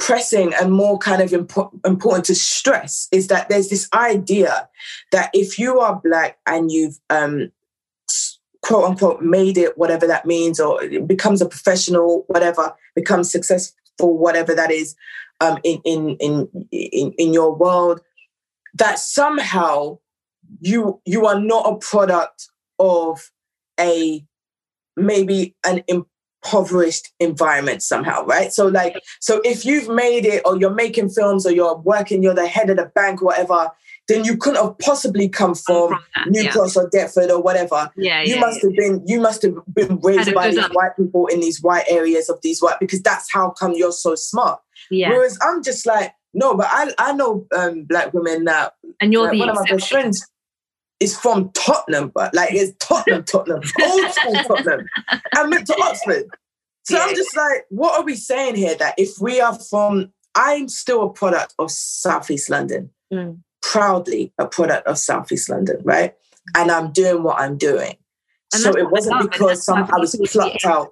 pressing 0.02 0.52
and 0.60 0.72
more 0.72 0.98
kind 0.98 1.22
of 1.22 1.30
impo- 1.30 1.70
important 1.86 2.24
to 2.24 2.34
stress 2.34 3.06
is 3.12 3.28
that 3.28 3.48
there's 3.48 3.68
this 3.68 3.88
idea 3.94 4.68
that 5.12 5.30
if 5.32 5.60
you 5.60 5.78
are 5.78 6.00
black 6.02 6.38
and 6.44 6.72
you've 6.72 6.98
um, 7.08 7.52
quote 8.62 8.84
unquote 8.84 9.22
made 9.22 9.56
it, 9.56 9.78
whatever 9.78 10.08
that 10.08 10.26
means, 10.26 10.58
or 10.58 10.80
becomes 11.06 11.40
a 11.40 11.46
professional, 11.46 12.24
whatever, 12.26 12.74
becomes 12.96 13.30
successful, 13.30 14.18
whatever 14.18 14.56
that 14.56 14.72
is, 14.72 14.96
um, 15.40 15.58
in, 15.62 15.80
in 15.84 16.16
in 16.16 16.48
in 16.72 17.12
in 17.12 17.32
your 17.32 17.54
world, 17.54 18.00
that 18.74 18.98
somehow 18.98 19.98
you 20.60 21.00
you 21.04 21.26
are 21.26 21.38
not 21.38 21.64
a 21.72 21.76
product 21.76 22.48
of 22.80 23.30
a 23.78 24.24
maybe 24.96 25.54
an 25.64 25.78
im- 25.86 26.06
impoverished 26.44 27.12
environment 27.20 27.82
somehow, 27.82 28.24
right? 28.24 28.52
So 28.52 28.66
like, 28.66 29.00
so 29.20 29.40
if 29.44 29.64
you've 29.64 29.88
made 29.88 30.24
it 30.24 30.42
or 30.44 30.56
you're 30.58 30.74
making 30.74 31.10
films 31.10 31.46
or 31.46 31.52
you're 31.52 31.76
working, 31.78 32.22
you're 32.22 32.34
the 32.34 32.46
head 32.46 32.70
of 32.70 32.76
the 32.76 32.86
bank 32.94 33.22
or 33.22 33.26
whatever, 33.26 33.70
then 34.08 34.24
you 34.24 34.36
couldn't 34.36 34.62
have 34.62 34.76
possibly 34.78 35.28
come 35.28 35.54
from, 35.54 35.90
from 35.90 36.30
New 36.30 36.42
yeah. 36.42 36.50
Cross 36.50 36.76
or 36.76 36.90
Deptford 36.90 37.30
or 37.30 37.40
whatever. 37.40 37.90
Yeah, 37.96 38.22
You 38.22 38.34
yeah, 38.34 38.40
must 38.40 38.62
have 38.62 38.72
been 38.74 39.02
you 39.06 39.20
must 39.20 39.42
have 39.42 39.54
been 39.72 39.98
raised 40.02 40.34
by 40.34 40.48
these 40.48 40.58
up. 40.58 40.72
white 40.74 40.96
people 40.96 41.26
in 41.28 41.40
these 41.40 41.62
white 41.62 41.84
areas 41.88 42.28
of 42.28 42.40
these 42.42 42.60
white 42.60 42.80
because 42.80 43.00
that's 43.02 43.32
how 43.32 43.50
come 43.50 43.72
you're 43.74 43.92
so 43.92 44.14
smart. 44.14 44.60
yeah. 44.90 45.08
Whereas 45.10 45.38
I'm 45.40 45.62
just 45.62 45.86
like, 45.86 46.12
no, 46.34 46.56
but 46.56 46.66
I 46.68 46.92
I 46.98 47.12
know 47.12 47.46
um, 47.56 47.84
black 47.84 48.12
women 48.12 48.44
that 48.44 48.74
And 49.00 49.12
you're 49.12 49.24
like, 49.24 49.32
the 49.32 49.38
one 49.38 49.50
of 49.50 49.54
my 49.56 49.64
best 49.70 49.88
friends 49.88 50.26
is 51.02 51.16
from 51.16 51.50
Tottenham, 51.52 52.10
but 52.14 52.32
like 52.34 52.52
it's 52.52 52.72
Tottenham, 52.78 53.24
Tottenham, 53.32 53.62
old 53.82 54.12
school 54.12 54.34
Tottenham, 54.46 54.86
and 55.36 55.50
went 55.50 55.66
to 55.66 55.76
Oxford. 55.82 56.24
So 56.84 56.96
Yeah. 56.96 57.04
I'm 57.04 57.14
just 57.14 57.36
like, 57.36 57.64
what 57.70 57.98
are 57.98 58.04
we 58.04 58.14
saying 58.16 58.54
here? 58.56 58.74
That 58.76 58.94
if 58.98 59.10
we 59.20 59.40
are 59.40 59.58
from, 59.58 60.12
I'm 60.34 60.68
still 60.68 61.02
a 61.02 61.12
product 61.12 61.54
of 61.58 61.70
Southeast 61.70 62.48
London, 62.50 62.90
Mm. 63.12 63.40
proudly 63.60 64.32
a 64.38 64.46
product 64.46 64.86
of 64.86 64.98
Southeast 64.98 65.48
London, 65.50 65.76
right? 65.84 66.14
And 66.56 66.70
I'm 66.70 66.92
doing 66.92 67.22
what 67.22 67.38
I'm 67.38 67.56
doing. 67.58 67.96
And 68.54 68.62
so 68.62 68.70
it 68.76 68.90
wasn't 68.90 69.30
because 69.30 69.64
somehow 69.64 69.96
I 69.96 70.00
was 70.00 70.16
plucked 70.30 70.64
out. 70.64 70.90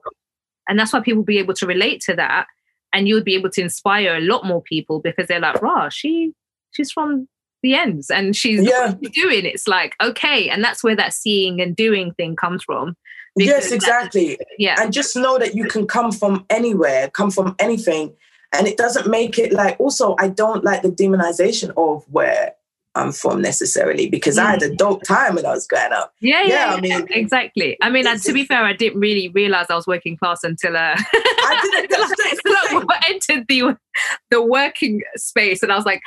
and 0.68 0.78
that's 0.78 0.92
why 0.92 1.00
people 1.00 1.22
be 1.22 1.38
able 1.38 1.54
to 1.54 1.66
relate 1.66 2.00
to 2.02 2.14
that 2.14 2.46
and 2.92 3.06
you 3.08 3.14
would 3.14 3.24
be 3.24 3.34
able 3.34 3.50
to 3.50 3.60
inspire 3.60 4.16
a 4.16 4.20
lot 4.20 4.44
more 4.44 4.62
people 4.62 5.00
because 5.00 5.26
they're 5.28 5.40
like 5.40 5.60
rah 5.62 5.88
she 5.88 6.32
she's 6.72 6.90
from 6.92 7.28
the 7.62 7.74
ends 7.74 8.10
and 8.10 8.34
she's 8.34 8.62
Yeah. 8.62 8.94
doing 9.12 9.44
it's 9.46 9.68
like 9.68 9.94
okay 10.02 10.48
and 10.48 10.62
that's 10.64 10.82
where 10.82 10.96
that 10.96 11.12
seeing 11.12 11.60
and 11.60 11.76
doing 11.76 12.12
thing 12.14 12.36
comes 12.36 12.62
from 12.64 12.96
Yes, 13.36 13.70
exactly. 13.70 14.38
yeah 14.58 14.76
and 14.82 14.92
just 14.92 15.14
know 15.16 15.38
that 15.38 15.54
you 15.54 15.64
can 15.66 15.86
come 15.86 16.10
from 16.10 16.44
anywhere, 16.50 17.08
come 17.10 17.30
from 17.30 17.54
anything, 17.60 18.12
and 18.52 18.66
it 18.66 18.76
doesn't 18.76 19.06
make 19.06 19.38
it 19.38 19.52
like. 19.52 19.78
Also, 19.78 20.16
I 20.18 20.26
don't 20.28 20.64
like 20.64 20.82
the 20.82 20.90
demonization 20.90 21.72
of 21.76 22.04
where 22.10 22.54
I'm 22.96 23.12
from 23.12 23.40
necessarily 23.40 24.08
because 24.10 24.36
I 24.36 24.50
had 24.50 24.62
a 24.62 24.74
dope 24.74 25.04
time 25.04 25.36
when 25.36 25.46
I 25.46 25.50
was 25.50 25.66
growing 25.66 25.92
up. 25.92 26.12
yeah 26.20 26.42
yeah, 26.42 26.48
Yeah, 26.48 26.74
I 26.74 26.80
mean- 26.80 27.06
exactly 27.10 27.76
i 27.82 27.88
mean 27.88 28.06
and 28.06 28.20
to 28.22 28.32
be 28.32 28.44
fair 28.44 28.64
i 28.64 28.72
didn't 28.72 28.98
really 28.98 29.28
realize 29.28 29.66
i 29.70 29.74
was 29.76 29.86
working 29.86 30.16
class 30.16 30.42
until 30.42 30.76
uh 30.76 30.96
I 30.98 31.60
didn't. 31.62 31.92
until 31.92 32.02
I, 32.02 32.66
until. 32.70 32.86
I 32.90 33.00
entered 33.08 33.46
the 33.48 33.76
the 34.30 34.42
working 34.42 35.02
space 35.16 35.62
and 35.62 35.70
i 35.72 35.76
was 35.76 35.84
like 35.86 36.00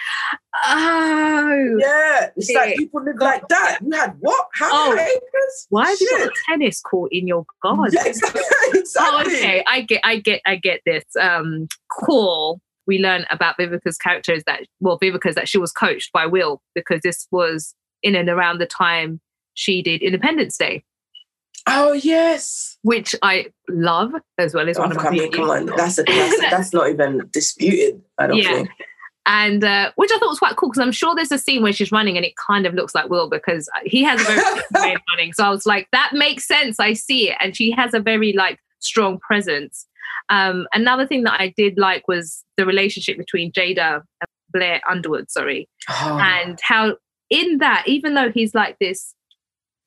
oh 0.66 1.78
Yeah, 1.80 2.30
it's 2.36 2.52
Yeah. 2.52 2.60
like 2.60 2.76
people 2.78 3.04
live 3.04 3.16
like 3.20 3.48
that. 3.50 3.80
You 3.82 3.92
had 3.98 4.16
what? 4.20 4.48
How 4.54 4.70
Oh. 4.72 4.96
many 4.96 5.10
acres? 5.12 5.68
why 5.70 5.90
have 5.90 5.98
you 6.02 6.10
got 6.18 6.28
a 6.28 6.32
tennis 6.50 6.82
court 6.82 7.12
in 7.14 7.28
your 7.28 7.46
garden 7.62 7.92
Yeah, 7.94 8.06
exactly. 8.08 8.42
Oh, 9.00 9.24
okay. 9.26 9.64
I 9.68 9.82
get, 9.82 10.02
I 10.04 10.18
get, 10.20 10.42
I 10.46 10.56
get 10.56 10.82
this. 10.86 11.04
Um, 11.20 11.68
cool. 11.92 12.60
We 12.88 13.00
learn 13.00 13.26
about 13.32 13.58
Vivica's 13.58 13.98
character 13.98 14.34
is 14.34 14.44
that, 14.46 14.62
well, 14.80 14.98
Vivica's 14.98 15.36
that 15.36 15.48
she 15.48 15.58
was 15.58 15.72
coached 15.72 16.12
by 16.12 16.26
Will 16.26 16.62
because 16.76 17.02
this 17.02 17.28
was 17.32 17.74
in 18.02 18.16
and 18.16 18.28
around 18.30 18.60
the 18.60 18.66
time 18.66 19.22
she 19.54 19.82
did 19.82 20.02
Independence 20.02 20.58
Day, 20.58 20.84
Oh 21.66 21.94
yes. 21.94 22.78
which 22.82 23.16
I 23.22 23.46
love 23.70 24.12
as 24.38 24.54
well 24.54 24.68
as 24.68 24.78
one 24.78 24.90
Oh, 24.92 24.98
of 24.98 24.98
my 25.04 25.10
favorite. 25.12 25.34
come 25.34 25.50
on, 25.50 25.66
that's 25.68 25.98
a 25.98 26.04
classic. 26.04 26.50
That's 26.52 26.74
not 26.74 26.90
even 26.90 27.22
disputed. 27.32 28.02
I 28.18 28.28
don't 28.28 28.38
Yeah. 28.44 28.54
think. 28.56 28.70
And 29.26 29.64
uh, 29.64 29.92
which 29.96 30.12
I 30.14 30.20
thought 30.20 30.28
was 30.28 30.40
quite 30.40 30.58
cool 30.58 30.68
because 30.70 30.82
I'm 30.82 30.92
sure 30.92 31.16
there's 31.16 31.32
a 31.32 31.38
scene 31.38 31.64
where 31.64 31.72
she's 31.72 31.94
running 31.94 32.18
and 32.18 32.26
it 32.26 32.34
kind 32.36 32.66
of 32.66 32.74
looks 32.74 32.94
like 32.94 33.10
Will 33.10 33.30
because 33.30 33.70
he 33.86 34.04
has 34.04 34.20
a 34.20 34.24
very 34.26 34.42
way 34.74 34.96
of 34.96 35.02
running. 35.16 35.32
So 35.32 35.46
I 35.46 35.50
was 35.50 35.66
like, 35.66 35.88
that 35.94 36.10
makes 36.12 36.46
sense. 36.46 36.78
I 36.78 36.92
see 36.92 37.30
it, 37.30 37.38
and 37.40 37.56
she 37.56 37.72
has 37.72 37.94
a 37.94 38.02
very 38.02 38.34
like 38.34 38.60
strong 38.80 39.20
presence. 39.20 39.88
Um, 40.34 40.68
another 40.74 41.06
thing 41.06 41.24
that 41.24 41.40
I 41.40 41.54
did 41.56 41.78
like 41.78 42.08
was 42.08 42.44
the 42.58 42.66
relationship 42.66 43.18
between 43.18 43.52
Jada 43.52 43.96
and 44.22 44.28
Blair 44.52 44.82
Underwood. 44.90 45.30
Sorry, 45.30 45.68
Oh, 45.90 46.18
and 46.22 46.60
how 46.62 46.96
in 47.30 47.58
that, 47.60 47.84
even 47.88 48.14
though 48.16 48.32
he's 48.32 48.54
like 48.56 48.78
this 48.80 49.14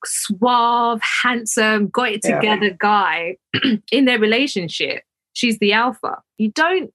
suave, 0.04 1.00
handsome, 1.22 1.88
got 1.88 2.10
it 2.12 2.20
Yeah. 2.24 2.36
together 2.36 2.76
guy, 2.78 3.36
in 3.92 4.04
their 4.04 4.18
relationship, 4.18 5.02
she's 5.32 5.58
the 5.58 5.72
alpha. 5.72 6.18
You 6.38 6.50
don't 6.52 6.92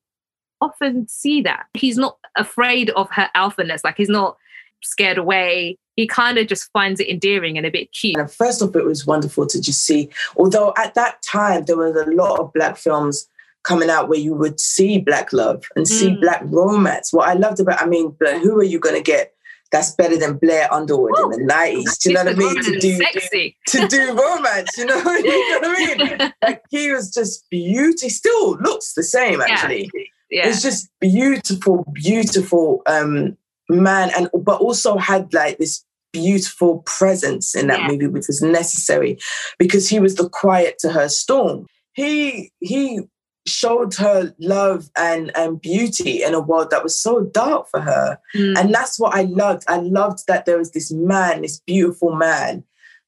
often 0.62 1.08
see 1.08 1.42
that. 1.42 1.66
He's 1.74 1.98
not 1.98 2.18
afraid 2.38 2.90
of 2.92 3.10
her 3.12 3.30
alphaness, 3.36 3.82
like 3.84 3.98
he's 3.98 4.10
not 4.10 4.38
scared 4.84 5.18
away. 5.18 5.78
He 5.96 6.08
kind 6.08 6.38
of 6.38 6.48
just 6.48 6.70
finds 6.72 7.00
it 7.00 7.10
endearing 7.10 7.58
and 7.58 7.66
a 7.66 7.72
bit 7.72 7.92
cute. 7.92 8.18
And 8.18 8.32
first 8.32 8.62
off, 8.62 8.76
it 8.76 8.86
was 8.86 9.06
wonderful 9.06 9.46
to 9.48 9.62
just 9.62 9.84
see. 9.84 10.10
Although 10.38 10.74
at 10.78 10.94
that 10.96 11.22
time 11.22 11.66
there 11.66 11.78
was 11.78 11.96
a 11.96 12.10
lot 12.12 12.40
of 12.40 12.54
black 12.54 12.78
films 12.78 13.28
coming 13.64 13.90
out 13.90 14.10
where 14.10 14.20
you 14.20 14.34
would 14.34 14.60
see 14.60 15.00
black 15.00 15.32
love 15.34 15.64
and 15.76 15.88
see 15.88 16.10
Mm. 16.12 16.22
black 16.22 16.42
romance. 16.46 17.14
What 17.14 17.28
I 17.30 17.34
loved 17.34 17.60
about, 17.60 17.82
I 17.82 17.86
mean, 17.86 18.16
who 18.20 18.58
are 18.60 18.64
you 18.64 18.80
going 18.80 18.96
to 18.96 19.02
get 19.02 19.34
that's 19.72 19.92
better 19.96 20.18
than 20.18 20.38
Blair 20.38 20.68
Underwood 20.74 21.18
in 21.24 21.30
the 21.30 21.46
nineties? 21.46 21.98
Do 22.00 22.10
you 22.10 22.16
know 22.16 22.26
what 22.26 22.34
I 22.34 22.38
mean? 22.38 22.62
To 22.64 22.80
do 22.80 22.98
sexy. 22.98 23.56
to 23.68 23.88
do 23.88 24.14
romance, 24.14 24.78
you 24.78 24.86
know, 24.86 24.98
you 25.14 25.62
know 25.62 25.70
what 25.70 25.80
I 25.80 25.96
mean? 26.20 26.34
Like 26.44 26.64
he 26.70 26.92
was 26.92 27.10
just 27.14 27.50
beauty. 27.50 28.10
Still 28.10 28.58
looks 28.58 28.94
the 28.96 29.04
same, 29.04 29.40
actually. 29.42 29.90
yeah. 30.30 30.48
It's 30.48 30.62
just 30.62 30.90
beautiful, 31.00 31.86
beautiful 31.94 32.82
um, 32.86 33.38
man, 33.70 34.12
and 34.18 34.28
but 34.44 34.60
also 34.60 34.98
had 34.98 35.34
like 35.34 35.58
this 35.58 35.86
beautiful 36.12 36.80
presence 36.80 37.56
in 37.56 37.68
that 37.68 37.80
Yeah. 37.80 37.88
movie, 37.88 38.08
which 38.08 38.28
was 38.28 38.42
necessary 38.42 39.18
because 39.58 39.88
he 39.88 40.00
was 40.02 40.16
the 40.16 40.28
quiet 40.28 40.78
to 40.80 40.90
her 40.92 41.08
storm. 41.08 41.68
He 41.94 42.52
he 42.60 43.02
showed 43.48 43.94
her 43.96 44.34
love 44.40 44.90
and 44.98 45.36
and 45.36 45.60
beauty 45.60 46.22
in 46.24 46.34
a 46.34 46.40
world 46.40 46.70
that 46.70 46.84
was 46.84 46.98
so 46.98 47.22
dark 47.22 47.68
for 47.70 47.82
her. 47.82 48.20
Mm. 48.36 48.58
And 48.58 48.74
that's 48.74 49.00
what 49.00 49.16
I 49.16 49.24
loved. 49.24 49.64
I 49.68 49.78
loved 49.78 50.28
that 50.28 50.46
there 50.46 50.58
was 50.58 50.72
this 50.72 50.92
man, 50.92 51.42
this 51.42 51.60
beautiful 51.60 52.16
man, 52.16 52.64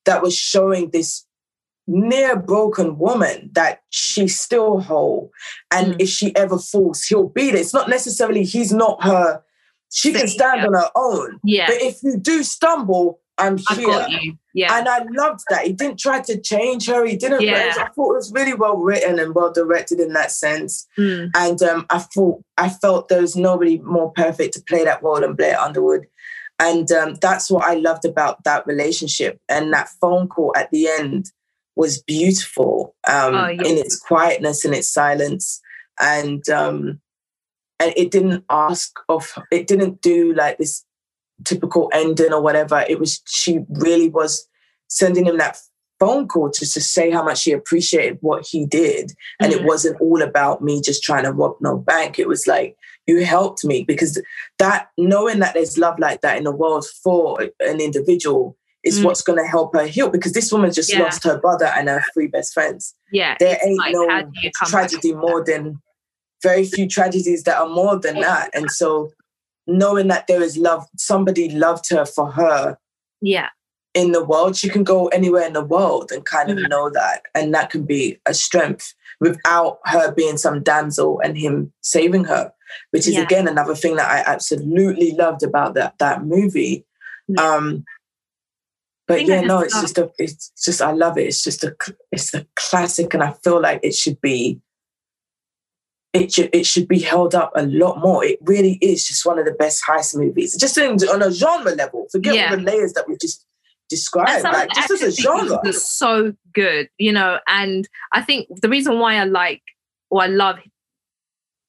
that 0.06 0.22
was 0.22 0.36
showing 0.36 0.90
this 0.90 1.26
near 1.86 2.36
broken 2.38 2.98
woman 2.98 3.50
that 3.54 3.82
she's 3.90 4.40
still 4.40 4.80
whole. 4.80 5.32
And 5.70 5.94
Mm. 5.96 6.02
if 6.02 6.10
she 6.10 6.36
ever 6.36 6.58
falls, 6.58 7.04
he'll 7.04 7.28
be 7.30 7.52
there. 7.52 7.60
It's 7.62 7.74
not 7.74 7.90
necessarily 7.90 8.44
he's 8.44 8.72
not 8.72 9.04
her, 9.04 9.44
she 9.92 10.14
can 10.14 10.28
stand 10.28 10.62
yeah. 10.62 10.68
on 10.68 10.74
her 10.74 10.90
own. 10.96 11.40
yeah. 11.44 11.68
But 11.68 11.82
if 11.82 12.02
you 12.02 12.18
do 12.18 12.42
stumble, 12.44 13.20
I'm 13.38 13.58
here. 13.76 14.06
Yeah. 14.54 14.78
And 14.78 14.88
I 14.88 15.00
loved 15.12 15.42
that. 15.50 15.66
He 15.66 15.74
didn't 15.74 16.00
try 16.00 16.22
to 16.22 16.40
change 16.40 16.88
her. 16.88 17.06
He 17.06 17.18
didn't. 17.18 17.42
Yeah. 17.42 17.74
I 17.80 17.90
thought 17.90 18.12
it 18.12 18.16
was 18.16 18.32
really 18.32 18.54
well 18.54 18.78
written 18.78 19.18
and 19.18 19.34
well 19.34 19.52
directed 19.52 20.00
in 20.00 20.14
that 20.14 20.32
sense. 20.32 20.88
Mm. 20.98 21.32
And 21.36 21.62
um, 21.64 21.86
I 21.90 22.00
thought 22.00 22.44
I 22.58 22.70
felt 22.70 23.10
there 23.10 23.22
was 23.22 23.36
nobody 23.36 23.80
more 23.80 24.12
perfect 24.12 24.54
to 24.54 24.64
play 24.68 24.84
that 24.86 25.02
role 25.02 25.20
than 25.20 25.34
Blair 25.34 25.60
Underwood. 25.60 26.06
And 26.60 26.92
um, 26.92 27.16
that's 27.16 27.50
what 27.50 27.64
I 27.64 27.74
loved 27.76 28.06
about 28.06 28.44
that 28.44 28.68
relationship. 28.68 29.40
And 29.50 29.74
that 29.74 29.90
phone 30.00 30.28
call 30.28 30.54
at 30.56 30.70
the 30.72 30.88
end 30.88 31.32
was 31.76 32.04
beautiful 32.04 32.96
um, 33.08 33.34
Oh, 33.34 33.48
yes. 33.48 33.68
in 33.68 33.78
its 33.80 34.00
quietness 34.00 34.64
and 34.64 34.76
its 34.76 34.90
silence. 34.90 35.60
And 36.00 36.48
um, 36.50 37.02
and 37.80 37.94
it 37.98 38.12
didn't 38.12 38.46
ask 38.50 38.92
of 39.10 39.34
it 39.52 39.68
didn't 39.68 40.02
do 40.02 40.34
like 40.34 40.58
this 40.58 40.86
typical 41.46 41.90
ending 41.94 42.34
or 42.34 42.42
whatever. 42.42 42.86
It 42.88 43.00
was 43.00 43.22
she 43.28 43.60
really 43.70 44.10
was 44.10 44.48
sending 44.88 45.26
him 45.26 45.38
that 45.38 45.58
phone 46.00 46.28
call 46.28 46.50
to, 46.52 46.66
to 46.66 46.82
say 46.82 47.12
how 47.12 47.24
much 47.24 47.40
she 47.40 47.52
appreciated 47.52 48.18
what 48.22 48.46
he 48.46 48.66
did. 48.66 49.14
And 49.40 49.54
it 49.54 49.62
Mm. 49.62 49.66
wasn't 49.68 50.02
all 50.02 50.22
about 50.22 50.62
me 50.62 50.82
just 50.82 51.04
trying 51.04 51.24
to 51.24 51.32
rob 51.32 51.56
no 51.62 51.78
bank. 51.78 52.20
It 52.20 52.28
was 52.28 52.46
like, 52.48 52.76
you 53.08 53.24
helped 53.26 53.64
me 53.64 53.84
because 53.84 54.22
that 54.60 54.88
knowing 54.98 55.40
that 55.40 55.54
there's 55.54 55.78
love 55.78 56.00
like 56.00 56.22
that 56.22 56.38
in 56.38 56.44
the 56.44 56.52
world 56.56 56.86
for 57.04 57.42
an 57.60 57.80
individual 57.80 58.58
is 58.84 59.00
Mm. 59.00 59.06
what's 59.06 59.22
going 59.22 59.40
to 59.40 59.48
help 59.48 59.74
her 59.76 59.88
heal 59.88 60.10
because 60.10 60.34
this 60.34 60.52
woman 60.52 60.72
just 60.74 60.92
Yeah. 60.92 61.04
lost 61.04 61.24
her 61.24 61.40
brother 61.40 61.68
and 61.68 61.88
her 61.88 62.04
three 62.14 62.28
best 62.28 62.54
friends. 62.54 62.96
Yeah. 63.12 63.36
There 63.40 63.58
ain't 63.64 63.78
like, 63.78 63.94
no 63.94 64.10
how 64.10 64.22
do 64.24 64.32
you 64.42 64.52
come 64.60 64.72
back 64.72 64.90
tragedy 64.90 65.14
more 65.14 65.44
than 65.44 65.82
very 66.42 66.66
few 66.66 66.88
tragedies 66.90 67.44
that 67.44 67.58
are 67.58 67.70
more 67.70 67.98
than 67.98 68.20
that. 68.20 68.50
And 68.54 68.70
so 68.70 69.12
knowing 69.68 70.08
that 70.10 70.28
there 70.28 70.42
is 70.42 70.58
love, 70.58 70.86
somebody 70.98 71.50
loved 71.50 71.90
her 71.90 72.06
for 72.06 72.32
her 72.32 72.78
Yeah. 73.22 73.50
in 73.94 74.12
the 74.12 74.24
world, 74.24 74.56
she 74.58 74.70
can 74.70 74.84
go 74.84 75.08
anywhere 75.10 75.46
in 75.48 75.54
the 75.54 75.64
world 75.64 76.12
and 76.12 76.26
kind 76.26 76.50
of 76.50 76.58
Mhm. 76.58 76.70
know 76.70 76.90
that. 76.90 77.22
And 77.36 77.54
that 77.54 77.70
can 77.70 77.84
be 77.86 78.20
a 78.26 78.34
strength 78.34 78.94
without 79.20 79.80
her 79.86 80.12
being 80.12 80.38
some 80.38 80.64
damsel 80.64 81.20
and 81.24 81.38
him 81.38 81.72
saving 81.82 82.26
her, 82.26 82.52
which 82.92 83.08
is 83.08 83.14
Yeah. 83.14 83.22
again 83.22 83.48
another 83.48 83.76
thing 83.76 83.96
that 83.98 84.10
I 84.12 84.24
absolutely 84.30 85.12
loved 85.12 85.44
about 85.44 85.76
that 85.76 85.98
that 86.00 86.26
movie. 86.26 86.86
Yeah. 87.28 87.42
Um 87.56 87.86
but 89.08 89.26
yeah, 89.26 89.42
no, 89.42 89.60
it's 89.60 89.74
love- 89.74 89.84
just 89.84 89.98
a 89.98 90.12
it's 90.18 90.52
just 90.64 90.82
I 90.82 90.92
love 90.92 91.18
it. 91.18 91.28
It's 91.28 91.44
just 91.44 91.64
a 91.64 91.76
it's 92.12 92.34
a 92.34 92.46
classic 92.56 93.14
and 93.14 93.24
I 93.24 93.32
feel 93.44 93.62
like 93.62 93.80
it 93.84 93.94
should 93.94 94.20
be 94.22 94.60
it 96.14 96.32
should, 96.32 96.50
it 96.54 96.66
should 96.66 96.88
be 96.88 97.00
held 97.00 97.34
up 97.34 97.52
a 97.56 97.64
lot 97.64 98.00
more. 98.00 98.24
It 98.24 98.38
really 98.44 98.78
is 98.82 99.06
just 99.08 99.26
one 99.26 99.40
of 99.40 99.46
the 99.46 99.52
best 99.52 99.84
heist 99.84 100.16
movies. 100.16 100.56
Just 100.56 100.78
in, 100.78 100.92
on 101.10 101.22
a 101.24 101.32
genre 101.32 101.72
level, 101.72 102.08
forget 102.12 102.36
Yeah. 102.36 102.52
all 102.52 102.58
the 102.58 102.64
layers 102.64 102.94
that 102.94 103.10
we 103.10 103.18
just 103.20 103.46
describe, 103.90 104.44
like 104.44 104.70
just 104.74 104.92
as 104.92 105.02
a 105.02 105.12
genre. 105.12 105.74
So 105.74 106.34
good, 106.54 106.88
you 106.98 107.12
know. 107.12 107.40
And 107.48 107.90
I 108.12 108.22
think 108.22 108.48
the 108.62 108.70
reason 108.70 109.00
why 109.00 109.16
I 109.16 109.24
like 109.26 109.62
or 110.10 110.22
I 110.22 110.28
love 110.28 110.60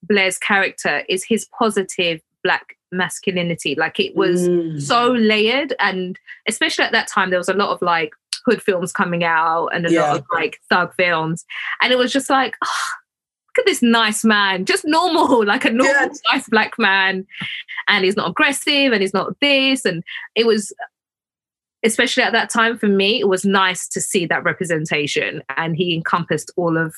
Blair's 0.03 0.39
character 0.39 1.05
is 1.09 1.25
his 1.25 1.49
positive 1.59 2.21
black 2.43 2.77
masculinity. 2.93 3.75
Like 3.75 3.99
it 3.99 4.15
was 4.15 4.49
mm. 4.49 4.81
so 4.81 5.13
layered, 5.13 5.75
and 5.81 6.19
especially 6.47 6.85
at 6.85 6.93
that 6.93 7.09
time, 7.09 7.31
there 7.31 7.39
was 7.39 7.49
a 7.49 7.55
lot 7.55 7.71
of 7.71 7.81
like 7.81 8.13
hood 8.45 8.63
films 8.63 8.93
coming 8.93 9.25
out 9.25 9.69
and 9.69 9.87
a 9.87 9.91
yeah. 9.91 10.03
lot 10.03 10.19
of 10.19 10.27
like 10.33 10.61
thug 10.69 10.95
films, 10.95 11.45
and 11.81 11.93
it 11.93 11.97
was 11.97 12.13
just 12.13 12.29
like. 12.29 12.57
Oh, 12.63 12.91
at 13.59 13.67
this 13.67 13.83
nice 13.83 14.25
man, 14.25 14.65
just 14.65 14.85
normal, 14.85 15.45
like 15.47 15.65
a 15.65 15.71
normal, 15.71 15.95
yeah. 15.95 16.09
nice 16.33 16.49
black 16.49 16.79
man. 16.79 17.27
And 17.89 18.05
he's 18.05 18.17
not 18.17 18.31
aggressive 18.31 18.93
and 18.93 19.01
he's 19.01 19.15
not 19.15 19.39
this. 19.41 19.85
And 19.85 20.03
it 20.35 20.47
was, 20.47 20.73
especially 21.85 22.23
at 22.23 22.33
that 22.33 22.51
time 22.51 22.79
for 22.79 22.89
me, 22.89 23.21
it 23.21 23.29
was 23.29 23.45
nice 23.45 23.89
to 23.89 24.01
see 24.01 24.27
that 24.27 24.45
representation. 24.45 25.43
And 25.57 25.77
he 25.77 25.95
encompassed 25.95 26.53
all 26.57 26.77
of, 26.77 26.95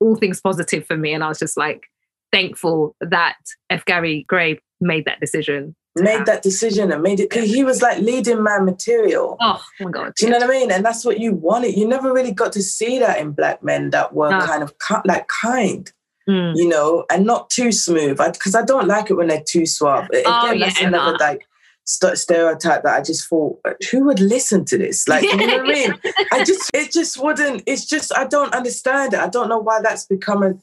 all 0.00 0.16
things 0.16 0.40
positive 0.40 0.86
for 0.86 0.96
me. 0.96 1.12
And 1.12 1.24
I 1.24 1.28
was 1.28 1.38
just 1.38 1.56
like, 1.56 1.88
thankful 2.32 2.94
that 3.00 3.36
F. 3.70 3.84
Gary 3.84 4.24
Gray 4.28 4.60
made 4.80 5.04
that 5.06 5.20
decision. 5.20 5.74
Made 6.02 6.26
that 6.26 6.42
decision 6.42 6.92
and 6.92 7.02
made 7.02 7.20
it 7.20 7.30
because 7.30 7.48
he 7.48 7.64
was 7.64 7.82
like 7.82 7.98
leading 7.98 8.42
man 8.42 8.64
material. 8.64 9.36
Oh 9.40 9.62
my 9.80 9.90
god! 9.90 10.14
Do 10.16 10.26
you 10.26 10.32
know 10.32 10.38
what 10.38 10.48
I 10.48 10.50
mean? 10.50 10.70
And 10.70 10.84
that's 10.84 11.04
what 11.04 11.20
you 11.20 11.32
wanted. 11.32 11.76
You 11.76 11.86
never 11.86 12.12
really 12.12 12.32
got 12.32 12.52
to 12.52 12.62
see 12.62 12.98
that 12.98 13.18
in 13.18 13.32
black 13.32 13.62
men 13.62 13.90
that 13.90 14.14
were 14.14 14.30
no. 14.30 14.40
kind 14.40 14.62
of 14.62 14.74
like 15.04 15.28
kind. 15.28 15.90
Mm. 16.28 16.56
You 16.56 16.68
know, 16.68 17.06
and 17.10 17.24
not 17.24 17.48
too 17.48 17.72
smooth. 17.72 18.18
Because 18.18 18.54
I, 18.54 18.60
I, 18.60 18.64
don't 18.64 18.86
like 18.86 19.08
it 19.08 19.14
when 19.14 19.28
they're 19.28 19.42
too 19.42 19.64
suave. 19.64 20.10
Again, 20.10 20.24
oh, 20.26 20.52
yeah, 20.52 20.66
that's 20.66 20.80
another 20.82 21.12
no. 21.12 21.24
like 21.24 21.46
st- 21.88 22.18
stereotype 22.18 22.82
that 22.82 22.94
I 22.94 23.02
just 23.02 23.26
thought, 23.26 23.58
who 23.90 24.04
would 24.04 24.20
listen 24.20 24.64
to 24.66 24.76
this? 24.76 25.08
Like, 25.08 25.22
you 25.22 25.36
know 25.36 25.46
what 25.46 25.60
I 25.60 25.62
mean? 25.62 25.94
I 26.32 26.44
just, 26.46 26.70
it 26.74 26.92
just 26.92 27.20
wouldn't. 27.20 27.62
It's 27.66 27.86
just, 27.86 28.16
I 28.16 28.26
don't 28.26 28.54
understand 28.54 29.14
it. 29.14 29.20
I 29.20 29.28
don't 29.28 29.48
know 29.48 29.58
why 29.58 29.80
that's 29.80 30.04
become 30.04 30.42
a 30.42 30.54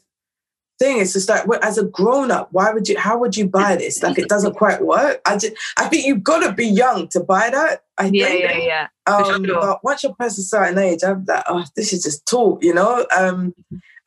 thing. 0.80 1.00
It's 1.00 1.14
just 1.14 1.30
like, 1.30 1.46
as 1.62 1.78
a 1.78 1.86
grown 1.86 2.32
up, 2.32 2.50
why 2.52 2.72
would 2.72 2.88
you? 2.88 2.98
How 2.98 3.18
would 3.18 3.36
you 3.36 3.48
buy 3.48 3.76
this? 3.76 4.02
Like, 4.04 4.18
it 4.18 4.30
doesn't 4.30 4.56
quite 4.56 4.82
work. 4.82 5.22
I 5.26 5.38
just, 5.38 5.54
I 5.78 5.88
think 5.88 6.06
you've 6.06 6.24
got 6.24 6.40
to 6.40 6.54
be 6.54 6.68
young 6.68 7.08
to 7.10 7.20
buy 7.20 7.50
that. 7.50 7.84
I 7.98 8.10
yeah, 8.12 8.26
think. 8.26 8.42
yeah, 8.42 8.58
yeah. 8.58 8.88
Um, 9.08 9.46
sure. 9.46 9.62
But 9.62 9.84
once 9.84 10.04
you're 10.04 10.16
past 10.16 10.40
a 10.40 10.42
certain 10.42 10.78
age, 10.78 11.04
I'm 11.04 11.26
like, 11.26 11.44
oh, 11.48 11.64
this 11.76 11.94
is 11.94 12.04
just 12.04 12.26
talk, 12.26 12.64
you 12.64 12.74
know. 12.74 13.06
Um, 13.16 13.54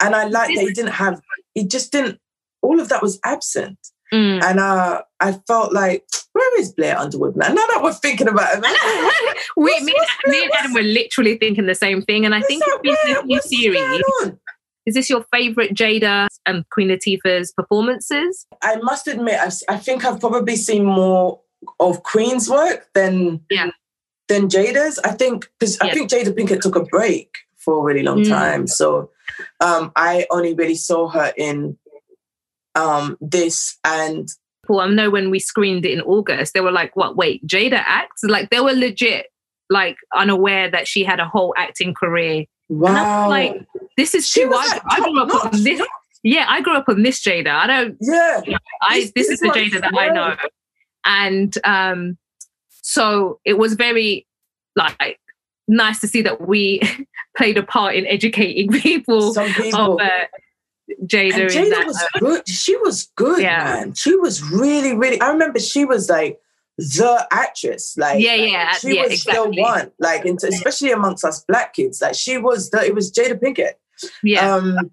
and 0.01 0.15
I 0.15 0.25
like 0.25 0.55
that 0.55 0.63
he 0.63 0.73
didn't 0.73 0.93
have, 0.93 1.21
he 1.55 1.67
just 1.67 1.93
didn't. 1.93 2.19
All 2.63 2.81
of 2.81 2.89
that 2.89 3.03
was 3.03 3.19
absent. 3.25 3.79
Mm. 4.13 4.43
And 4.43 4.61
uh, 4.61 5.03
I 5.21 5.33
felt 5.47 5.73
like, 5.73 6.05
where 6.33 6.61
is 6.61 6.73
Blair 6.73 6.97
Underwood 6.99 7.37
now? 7.37 7.49
Now 7.49 7.67
that 7.67 7.81
we're 7.83 7.93
thinking 7.93 8.29
about 8.29 8.59
it, 8.59 9.37
we, 9.57 9.81
me, 9.81 9.95
me 10.27 10.43
and 10.45 10.53
Adam 10.55 10.73
were 10.73 10.83
literally 10.83 11.37
thinking 11.37 11.67
the 11.67 11.75
same 11.75 12.03
thing. 12.03 12.25
And 12.25 12.35
I 12.35 12.43
think 12.43 12.63
it's 12.67 13.05
this 13.05 13.25
new 13.25 13.41
series 13.41 14.03
is 14.89 14.95
this 14.95 15.11
your 15.11 15.23
favorite 15.31 15.75
Jada 15.75 16.29
and 16.47 16.65
Queen 16.71 16.89
Latifah's 16.89 17.53
performances? 17.53 18.47
I 18.63 18.77
must 18.77 19.07
admit, 19.07 19.39
I've, 19.39 19.53
i 19.69 19.77
think 19.77 20.03
I've 20.03 20.19
probably 20.19 20.57
seen 20.57 20.87
more 20.87 21.41
of 21.79 22.03
Queen's 22.05 22.49
work 22.49 22.89
than 22.95 23.43
yeah. 23.51 23.71
than 24.29 24.49
Jada's. 24.49 24.99
I 25.01 25.11
think 25.11 25.51
because 25.59 25.77
yeah. 25.83 25.91
I 25.91 25.95
think 25.95 26.11
Jada 26.11 26.35
Pinkett 26.35 26.63
took 26.63 26.75
a 26.75 26.85
break 26.85 27.37
for 27.59 27.81
a 27.81 27.83
really 27.83 28.03
long 28.03 28.21
mm. 28.21 28.29
time, 28.29 28.67
so 28.67 29.11
um, 29.61 29.93
I 29.95 30.27
only 30.31 30.55
really 30.55 30.75
saw 30.75 31.09
her 31.09 31.35
in 31.37 31.77
um, 32.75 33.19
this 33.21 33.77
and. 33.85 34.27
Well, 34.69 34.81
I 34.81 34.89
know 34.89 35.11
when 35.11 35.31
we 35.31 35.39
screened 35.39 35.85
it 35.85 35.93
in 35.93 36.01
August, 36.01 36.55
they 36.55 36.63
were 36.63 36.73
like, 36.73 36.97
"What? 36.97 37.15
Wait, 37.15 37.47
Jada 37.47 37.83
acts?" 37.85 38.23
Like 38.25 38.49
they 38.49 38.61
were 38.61 38.73
legit, 38.73 39.27
like 39.69 39.97
unaware 40.15 40.71
that 40.71 40.89
she 40.89 41.05
had 41.05 41.21
a 41.21 41.29
whole 41.29 41.53
acting 41.59 41.93
career 41.93 42.47
Wow. 42.69 43.29
like, 43.29 43.67
this 43.99 44.15
is 44.15 44.29
she 44.29 44.45
I, 44.45 44.81
I 44.89 45.01
grew 45.01 45.21
up 45.21 45.45
on 45.45 45.63
this. 45.65 45.83
Yeah, 46.23 46.47
I 46.49 46.61
grew 46.61 46.75
up 46.75 46.89
on 46.89 47.03
this 47.03 47.21
Jada. 47.21 47.49
I 47.49 47.67
don't. 47.67 47.97
Yeah. 48.01 48.41
I 48.81 49.01
this, 49.01 49.13
this 49.15 49.29
is 49.29 49.41
the 49.41 49.49
Jada 49.49 49.81
that 49.81 49.93
I 49.93 50.09
know, 50.11 50.37
and 51.05 51.59
um, 51.65 52.17
so 52.83 53.41
it 53.45 53.59
was 53.59 53.75
very 53.75 54.25
like 54.77 55.19
nice 55.67 56.01
to 56.01 56.07
see 56.07 56.23
that 56.23 56.47
we 56.47 56.81
played 57.37 57.59
a 57.59 57.63
part 57.65 57.97
in 57.97 58.07
educating 58.07 58.71
people, 58.81 59.35
people. 59.35 59.95
of 59.95 60.01
uh, 60.01 60.09
Jada. 61.05 61.35
And 61.35 61.51
Jada 61.51 61.85
was 61.85 62.01
uh, 62.01 62.19
good. 62.21 62.49
She 62.49 62.77
was 62.77 63.11
good, 63.17 63.43
yeah. 63.43 63.65
man. 63.65 63.95
She 63.95 64.15
was 64.15 64.43
really, 64.45 64.97
really. 64.97 65.21
I 65.21 65.31
remember 65.31 65.59
she 65.59 65.85
was 65.85 66.09
like 66.09 66.39
the 66.77 67.27
actress. 67.33 67.97
Like, 67.99 68.23
yeah, 68.23 68.35
yeah, 68.35 68.73
she 68.75 68.95
yeah, 68.95 69.03
was 69.03 69.13
exactly. 69.13 69.57
the 69.57 69.63
one. 69.63 69.91
Like, 69.99 70.25
especially 70.25 70.93
amongst 70.93 71.25
us 71.25 71.45
black 71.49 71.75
kids, 71.75 72.01
like 72.01 72.15
she 72.15 72.39
was 72.39 72.71
the. 72.71 72.85
It 72.85 72.95
was 72.95 73.11
Jada 73.11 73.35
Pinkett. 73.41 73.73
Yeah. 74.23 74.55
Um, 74.55 74.91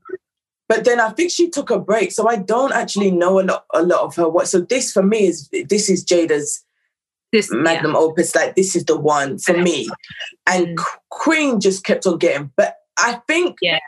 but 0.68 0.84
then 0.84 1.00
I 1.00 1.10
think 1.12 1.32
she 1.32 1.50
took 1.50 1.70
a 1.70 1.80
break, 1.80 2.12
so 2.12 2.28
I 2.28 2.38
don't 2.38 2.74
actually 2.74 3.12
know 3.12 3.40
a 3.40 3.44
lot, 3.44 3.66
a 3.74 3.84
lot 3.84 4.02
of 4.02 4.16
her 4.16 4.28
work. 4.28 4.48
So 4.48 4.62
this 4.62 4.92
for 4.92 5.04
me 5.04 5.28
is 5.28 5.50
this 5.70 5.90
is 5.90 6.04
Jada's 6.04 6.64
this 7.32 7.52
magnum 7.52 7.92
yeah. 7.92 8.00
opus. 8.00 8.34
Like 8.34 8.56
this 8.56 8.76
is 8.76 8.86
the 8.86 8.98
one 8.98 9.38
for 9.38 9.56
me, 9.56 9.88
and 10.48 10.78
mm. 10.78 10.84
Queen 11.10 11.60
just 11.60 11.84
kept 11.84 12.08
on 12.08 12.18
getting. 12.18 12.52
But 12.56 12.78
I 12.98 13.22
think 13.28 13.58
yeah. 13.62 13.80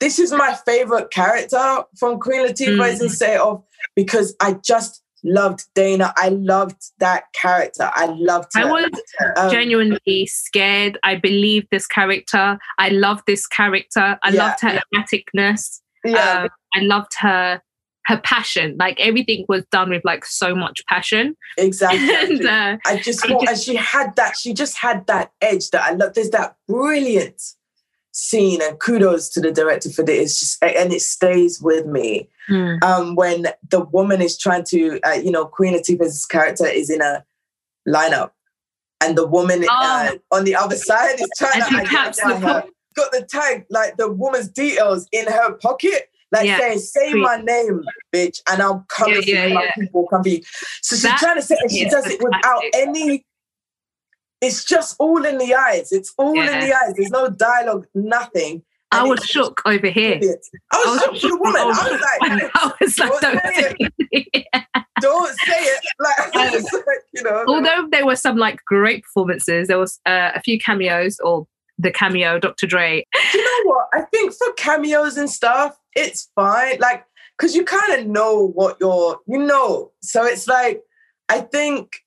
this 0.00 0.18
is 0.18 0.32
my 0.32 0.58
favorite 0.66 1.10
character 1.12 1.84
from 1.96 2.18
Queen 2.18 2.46
Latifah 2.46 2.76
mm. 2.76 3.00
instead 3.00 3.38
of 3.38 3.62
because 3.94 4.34
I 4.40 4.54
just 4.54 5.02
loved 5.26 5.64
Dana. 5.74 6.14
I 6.16 6.30
loved 6.30 6.92
that 6.98 7.24
character. 7.34 7.90
I 7.94 8.06
loved 8.06 8.50
her. 8.54 8.62
I 8.62 8.64
was 8.64 8.90
um, 9.36 9.50
genuinely 9.50 10.26
scared. 10.26 10.98
I 11.02 11.16
believed 11.16 11.68
this 11.70 11.86
character. 11.86 12.58
I 12.78 12.88
loved 12.90 13.24
this 13.26 13.46
character. 13.46 14.18
I 14.22 14.30
yeah, 14.30 14.44
loved 14.44 14.60
her 14.62 14.74
yeah. 14.74 14.80
erraticness. 14.94 15.80
Yeah. 16.04 16.42
Um, 16.42 16.48
I 16.74 16.80
loved 16.80 17.12
her 17.18 17.60
her 18.06 18.18
passion. 18.18 18.76
Like 18.78 19.00
everything 19.00 19.44
was 19.48 19.64
done 19.72 19.90
with 19.90 20.02
like 20.04 20.24
so 20.24 20.54
much 20.54 20.80
passion. 20.88 21.36
Exactly. 21.58 22.14
and, 22.38 22.46
uh, 22.46 22.76
I 22.86 22.98
just 22.98 23.26
thought, 23.26 23.42
just, 23.42 23.52
and 23.52 23.60
she 23.60 23.74
had 23.74 24.14
that. 24.16 24.36
She 24.36 24.54
just 24.54 24.78
had 24.78 25.06
that 25.08 25.32
edge 25.40 25.70
that 25.70 25.82
I 25.82 25.94
love. 25.94 26.14
There's 26.14 26.30
that 26.30 26.56
brilliant 26.68 27.42
scene, 28.16 28.60
and 28.62 28.80
kudos 28.80 29.28
to 29.28 29.40
the 29.40 29.52
director 29.52 29.90
for 29.90 30.02
this. 30.02 30.32
It's 30.32 30.40
just, 30.40 30.62
and 30.62 30.92
it 30.92 31.02
stays 31.02 31.60
with 31.60 31.86
me. 31.86 32.28
Mm. 32.48 32.82
Um, 32.82 33.14
when 33.14 33.48
the 33.68 33.80
woman 33.80 34.22
is 34.22 34.38
trying 34.38 34.64
to, 34.64 35.00
uh, 35.04 35.12
you 35.12 35.30
know, 35.30 35.44
Queen 35.44 35.74
Latifah's 35.74 36.24
character 36.24 36.66
is 36.66 36.88
in 36.88 37.02
a 37.02 37.24
lineup, 37.86 38.30
and 39.02 39.18
the 39.18 39.26
woman 39.26 39.62
uh, 39.64 39.66
oh. 39.70 40.18
uh, 40.32 40.36
on 40.36 40.44
the 40.44 40.54
other 40.54 40.76
side 40.76 41.20
is 41.20 41.28
trying 41.36 41.60
to 41.60 41.76
identify 41.76 42.38
her. 42.38 42.64
Got 42.96 43.12
the 43.12 43.26
tag, 43.28 43.66
like 43.68 43.98
the 43.98 44.10
woman's 44.10 44.48
details 44.48 45.06
in 45.12 45.26
her 45.26 45.52
pocket, 45.56 46.08
like 46.32 46.46
yeah. 46.46 46.58
saying, 46.58 46.78
"Say 46.78 47.10
Sweet. 47.10 47.20
my 47.20 47.36
name, 47.36 47.84
bitch," 48.14 48.40
and 48.48 48.62
I'll 48.62 48.86
come 48.88 49.10
yeah, 49.10 49.46
yeah, 49.46 49.52
my 49.52 49.70
people 49.78 50.06
come 50.08 50.22
be. 50.22 50.42
So 50.80 50.96
she's 50.96 51.02
that, 51.02 51.18
trying 51.18 51.36
to 51.36 51.42
say, 51.42 51.56
and 51.60 51.70
she 51.70 51.84
does 51.90 52.06
it 52.06 52.22
without 52.22 52.62
any 52.72 53.25
it's 54.40 54.64
just 54.64 54.96
all 54.98 55.24
in 55.24 55.38
the 55.38 55.54
eyes. 55.54 55.92
It's 55.92 56.12
all 56.18 56.34
yeah. 56.34 56.52
in 56.52 56.68
the 56.68 56.74
eyes. 56.74 56.94
There's 56.96 57.10
no 57.10 57.28
dialogue, 57.30 57.86
nothing. 57.94 58.62
I 58.92 59.02
was 59.02 59.24
shook 59.24 59.60
over 59.66 59.88
here. 59.88 60.20
I 60.72 60.84
was, 60.86 61.02
I 61.02 61.10
was 61.10 61.20
shook 61.20 61.30
for 61.30 61.36
the 61.36 61.42
woman. 61.42 61.60
I 61.60 61.64
was 61.66 62.00
like, 62.00 62.50
I 62.54 62.72
was 62.80 62.98
like, 62.98 63.20
don't, 63.20 63.42
don't 63.42 63.54
say 63.54 63.74
it. 63.78 63.92
it. 64.32 64.46
Don't 65.00 65.38
say 65.40 65.58
it. 65.58 65.84
Like, 65.98 66.34
like, 66.34 66.62
you 67.12 67.22
know. 67.22 67.44
Although 67.48 67.86
there 67.90 68.06
were 68.06 68.16
some 68.16 68.38
like 68.38 68.64
great 68.64 69.02
performances, 69.02 69.68
there 69.68 69.78
was 69.78 70.00
uh, 70.06 70.30
a 70.34 70.40
few 70.40 70.58
cameos 70.58 71.18
or 71.20 71.46
the 71.78 71.90
cameo, 71.90 72.38
Dr. 72.38 72.66
Dre. 72.66 73.06
Do 73.32 73.38
you 73.38 73.44
know 73.44 73.72
what? 73.72 73.88
I 73.92 74.02
think 74.02 74.32
for 74.32 74.52
cameos 74.54 75.18
and 75.18 75.28
stuff, 75.28 75.76
it's 75.94 76.30
fine. 76.34 76.78
Like, 76.78 77.04
because 77.36 77.54
you 77.54 77.64
kind 77.64 78.00
of 78.00 78.06
know 78.06 78.48
what 78.54 78.78
you're, 78.80 79.20
you 79.26 79.38
know. 79.38 79.92
So 80.00 80.24
it's 80.24 80.48
like, 80.48 80.80
I 81.28 81.40
think 81.40 82.00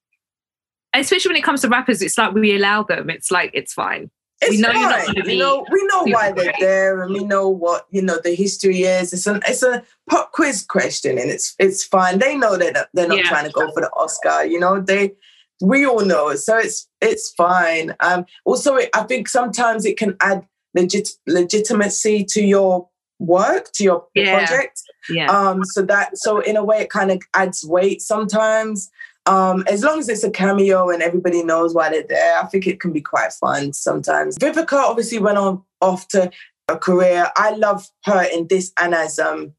especially 0.93 1.29
when 1.29 1.37
it 1.37 1.43
comes 1.43 1.61
to 1.61 1.69
rappers, 1.69 2.01
it's 2.01 2.17
like 2.17 2.33
we 2.33 2.55
allow 2.55 2.83
them. 2.83 3.09
It's 3.09 3.31
like 3.31 3.51
it's 3.53 3.73
fine. 3.73 4.09
It's 4.41 4.51
we 4.51 4.61
know 4.61 4.69
fine. 4.69 4.79
you're 4.79 4.89
not 4.89 5.05
going 5.05 5.15
to 5.15 5.23
be. 5.23 5.33
You 5.33 5.39
know, 5.39 5.65
we 5.69 5.83
know 5.87 6.03
why 6.03 6.31
they're 6.31 6.53
there, 6.59 7.03
and 7.03 7.13
we 7.13 7.23
know 7.23 7.49
what 7.49 7.87
you 7.91 8.01
know 8.01 8.19
the 8.23 8.33
history 8.33 8.83
is. 8.83 9.11
It's 9.11 9.27
an 9.27 9.41
it's 9.47 9.63
a 9.63 9.83
pop 10.09 10.31
quiz 10.31 10.63
question, 10.63 11.17
and 11.17 11.29
it's 11.29 11.55
it's 11.59 11.83
fine. 11.83 12.19
They 12.19 12.37
know 12.37 12.57
that 12.57 12.89
they're 12.93 13.07
not 13.07 13.17
yeah. 13.17 13.23
trying 13.23 13.45
to 13.45 13.51
go 13.51 13.71
for 13.73 13.81
the 13.81 13.91
Oscar. 13.93 14.45
You 14.45 14.59
know, 14.59 14.79
they 14.79 15.13
we 15.61 15.85
all 15.85 16.05
know, 16.05 16.35
so 16.35 16.57
it's 16.57 16.87
it's 17.01 17.31
fine. 17.31 17.95
Um, 17.99 18.25
also, 18.45 18.75
it, 18.75 18.89
I 18.93 19.03
think 19.03 19.27
sometimes 19.27 19.85
it 19.85 19.97
can 19.97 20.15
add 20.21 20.47
legit 20.73 21.09
legitimacy 21.27 22.23
to 22.29 22.41
your 22.41 22.87
work 23.19 23.71
to 23.73 23.83
your 23.83 24.05
yeah. 24.15 24.37
project. 24.37 24.81
Yeah. 25.09 25.29
Um. 25.29 25.65
So 25.65 25.81
that 25.83 26.17
so 26.17 26.39
in 26.39 26.55
a 26.55 26.63
way 26.63 26.79
it 26.79 26.89
kind 26.89 27.11
of 27.11 27.21
adds 27.33 27.65
weight 27.65 28.01
sometimes. 28.01 28.89
Um, 29.29 29.63
as 29.67 29.83
long 29.83 29.99
as 29.99 30.09
it's 30.09 30.23
a 30.23 30.31
cameo 30.31 30.89
and 30.89 31.03
everybody 31.03 31.43
knows 31.43 31.75
why 31.75 31.89
they're 31.89 32.01
there, 32.07 32.39
I 32.39 32.45
think 32.47 32.65
it 32.65 32.79
can 32.79 32.91
be 32.91 33.01
quite 33.01 33.31
fun 33.31 33.73
sometimes. 33.73 34.37
Vivica 34.39 34.73
obviously 34.73 35.19
went 35.19 35.37
on 35.37 35.61
off 35.81 36.07
to 36.09 36.31
a 36.67 36.75
career. 36.77 37.29
I 37.35 37.51
love 37.51 37.87
her 38.05 38.23
in 38.23 38.47
this 38.47 38.71
and 38.81 38.95
as 38.95 39.19
um 39.19 39.53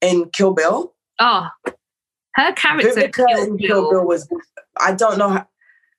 in 0.00 0.30
Kill 0.30 0.54
Bill. 0.54 0.94
Oh, 1.18 1.48
her 2.36 2.52
character 2.52 2.88
Vivica 2.90 3.12
Kill, 3.26 3.42
in 3.44 3.58
Kill 3.58 3.90
Bill 3.90 4.06
was 4.06 4.28
I 4.78 4.92
don't 4.94 5.18
know 5.18 5.28
how, 5.30 5.48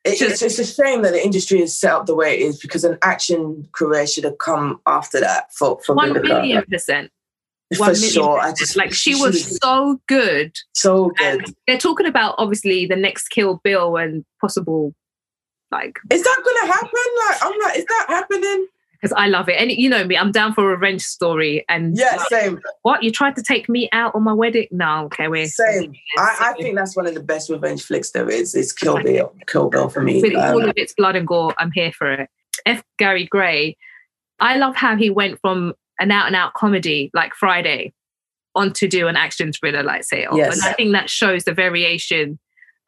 It, 0.05 0.17
Just- 0.17 0.41
it's, 0.41 0.59
it's 0.59 0.59
a 0.59 0.83
shame 0.83 1.01
that 1.01 1.11
the 1.11 1.23
industry 1.23 1.61
is 1.61 1.77
set 1.77 1.91
up 1.91 2.05
the 2.05 2.15
way 2.15 2.35
it 2.35 2.41
is 2.43 2.59
because 2.61 2.85
an 2.85 2.97
action 3.01 3.67
career 3.73 4.07
should 4.07 4.23
have 4.23 4.37
come 4.37 4.79
after 4.85 5.19
that 5.19 5.53
for 5.53 5.79
for 5.85 5.95
One 5.95 6.13
Vivica. 6.13 6.23
million 6.23 6.63
percent. 6.71 7.11
For 7.75 7.95
sure. 7.95 8.39
I 8.39 8.53
just 8.53 8.75
Like 8.75 8.93
she 8.93 9.13
should've 9.13 9.33
was 9.33 9.57
so 9.57 9.99
good. 10.07 10.55
so 10.73 11.09
good. 11.17 11.41
And 11.45 11.55
they're 11.67 11.77
talking 11.77 12.05
about 12.05 12.35
obviously 12.37 12.85
the 12.85 12.95
next 12.95 13.29
Kill 13.29 13.59
Bill 13.63 13.97
and 13.97 14.23
possible 14.41 14.93
like 15.71 15.97
Is 16.11 16.23
that 16.23 16.41
gonna 16.45 16.71
happen? 16.73 16.89
Like 17.27 17.37
I'm 17.41 17.59
like, 17.61 17.77
is 17.79 17.85
that 17.85 18.05
happening? 18.09 18.67
because 19.01 19.13
I 19.17 19.27
love 19.27 19.49
it. 19.49 19.55
And 19.59 19.71
you 19.71 19.89
know 19.89 20.03
me, 20.05 20.17
I'm 20.17 20.31
down 20.31 20.53
for 20.53 20.63
a 20.63 20.67
revenge 20.75 21.01
story. 21.03 21.63
And 21.69 21.95
Yeah, 21.97 22.15
like, 22.15 22.29
same, 22.29 22.59
what 22.83 23.03
you 23.03 23.11
tried 23.11 23.35
to 23.35 23.43
take 23.43 23.67
me 23.69 23.87
out 23.91 24.15
on 24.15 24.23
my 24.23 24.31
wedding? 24.33 24.67
No, 24.71 25.05
okay, 25.05 25.27
we're 25.27 25.47
same. 25.47 25.93
I, 26.17 26.37
I 26.39 26.53
think 26.53 26.75
that's 26.75 26.95
one 26.95 27.05
of 27.05 27.13
the 27.13 27.21
best 27.21 27.49
revenge 27.49 27.83
flicks 27.83 28.11
there 28.11 28.29
is. 28.29 28.55
It's 28.55 28.71
Kill 28.71 29.03
Bill, 29.03 29.35
Kill 29.47 29.69
Bill 29.69 29.89
for 29.89 30.01
me. 30.01 30.21
with 30.21 30.33
all 30.35 30.61
Um, 30.63 30.69
of 30.69 30.73
its 30.77 30.93
blood 30.93 31.15
and 31.15 31.27
gore, 31.27 31.53
I'm 31.59 31.71
here 31.71 31.91
for 31.91 32.11
it. 32.13 32.29
F. 32.65 32.83
Gary 32.97 33.25
Gray, 33.25 33.75
I 34.39 34.55
love 34.57 34.75
how 34.75 34.95
he 34.95 35.09
went 35.09 35.39
from 35.41 35.73
an 35.99 36.11
out 36.11 36.27
and 36.27 36.35
out 36.35 36.53
comedy 36.53 37.11
like 37.13 37.33
Friday 37.33 37.93
on 38.55 38.73
to 38.73 38.87
do 38.87 39.07
an 39.07 39.15
action 39.15 39.51
thriller 39.51 39.83
like 39.83 40.03
Set 40.03 40.27
Off. 40.29 40.37
Yes. 40.37 40.55
And 40.55 40.65
I 40.65 40.73
think 40.73 40.93
that 40.93 41.09
shows 41.09 41.43
the 41.43 41.53
variation 41.53 42.39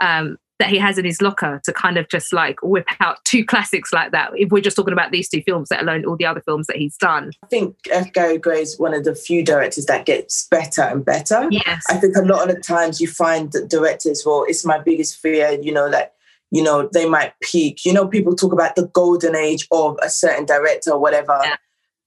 um, 0.02 0.38
that 0.60 0.70
he 0.70 0.78
has 0.78 0.98
in 0.98 1.06
his 1.06 1.22
locker 1.22 1.62
to 1.66 1.74
kind 1.74 1.98
of 1.98 2.08
just 2.10 2.34
like 2.34 2.62
whip 2.64 2.88
out 3.00 3.24
two 3.26 3.46
classics 3.52 3.94
like 3.94 4.12
that. 4.12 4.32
If 4.36 4.50
we're 4.50 4.62
just 4.62 4.76
talking 4.76 4.94
about 4.94 5.12
these 5.12 5.30
two 5.30 5.42
films, 5.42 5.70
let 5.70 5.82
alone 5.82 6.06
all 6.06 6.18
the 6.18 6.26
other 6.26 6.42
films 6.42 6.68
that 6.68 6.78
he's 6.78 6.98
done. 6.98 7.32
I 7.44 7.48
think 7.48 7.76
F. 7.92 8.12
Gary 8.14 8.38
Gray 8.38 8.62
is 8.62 8.80
one 8.80 8.94
of 8.94 9.04
the 9.04 9.14
few 9.14 9.44
directors 9.44 9.86
that 9.86 10.06
gets 10.06 10.48
better 10.48 10.82
and 10.82 11.06
better. 11.06 11.48
Yes. 11.52 11.84
I 11.90 11.98
think 11.98 12.16
a 12.16 12.22
lot 12.22 12.50
of 12.50 12.56
the 12.56 12.62
times 12.62 13.00
you 13.00 13.08
find 13.08 13.52
that 13.52 13.70
directors, 13.70 14.24
well, 14.26 14.46
it's 14.48 14.66
my 14.66 14.80
biggest 14.80 15.18
fear, 15.18 15.60
you 15.62 15.72
know, 15.72 15.88
like, 15.88 16.12
you 16.50 16.64
know, 16.64 16.90
they 16.94 17.08
might 17.08 17.34
peak. 17.42 17.86
You 17.86 17.94
know, 17.94 18.08
people 18.08 18.36
talk 18.36 18.54
about 18.54 18.76
the 18.76 18.88
golden 18.88 19.36
age 19.36 19.68
of 19.72 19.98
a 20.02 20.10
certain 20.10 20.46
director 20.46 20.92
or 20.92 21.00
whatever. 21.00 21.38
Yeah. 21.44 21.58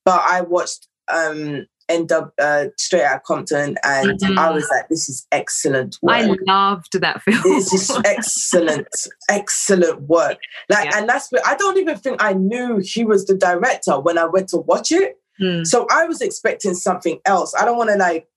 But 0.05 0.22
I 0.26 0.40
watched 0.40 0.88
um 1.14 1.66
end 1.88 2.12
up 2.12 2.32
uh, 2.40 2.66
straight 2.78 3.02
out 3.02 3.24
Compton 3.24 3.76
and 3.82 4.20
Mhm. 4.20 4.38
I 4.38 4.52
was 4.52 4.64
like, 4.70 4.88
this 4.88 5.08
is 5.08 5.26
excellent 5.32 5.98
work. 6.02 6.14
I 6.18 6.36
loved 6.46 7.00
that 7.00 7.20
film. 7.22 7.40
this 7.42 7.72
is 7.72 7.90
excellent, 8.04 8.86
excellent 9.28 10.02
work. 10.02 10.38
Like, 10.68 10.84
Yeah. 10.84 10.98
and 10.98 11.08
that's 11.08 11.30
I 11.44 11.56
don't 11.56 11.78
even 11.78 11.96
think 11.98 12.22
I 12.22 12.32
knew 12.34 12.78
he 12.78 13.04
was 13.04 13.26
the 13.26 13.34
director 13.34 13.98
when 13.98 14.18
I 14.18 14.26
went 14.26 14.48
to 14.50 14.58
watch 14.58 14.92
it. 14.92 15.16
Mm. 15.42 15.66
So 15.66 15.86
I 15.90 16.04
was 16.06 16.20
expecting 16.20 16.74
something 16.74 17.18
else. 17.24 17.54
I 17.58 17.64
don't 17.64 17.76
want 17.76 17.90
to 17.90 17.96
like 17.96 18.28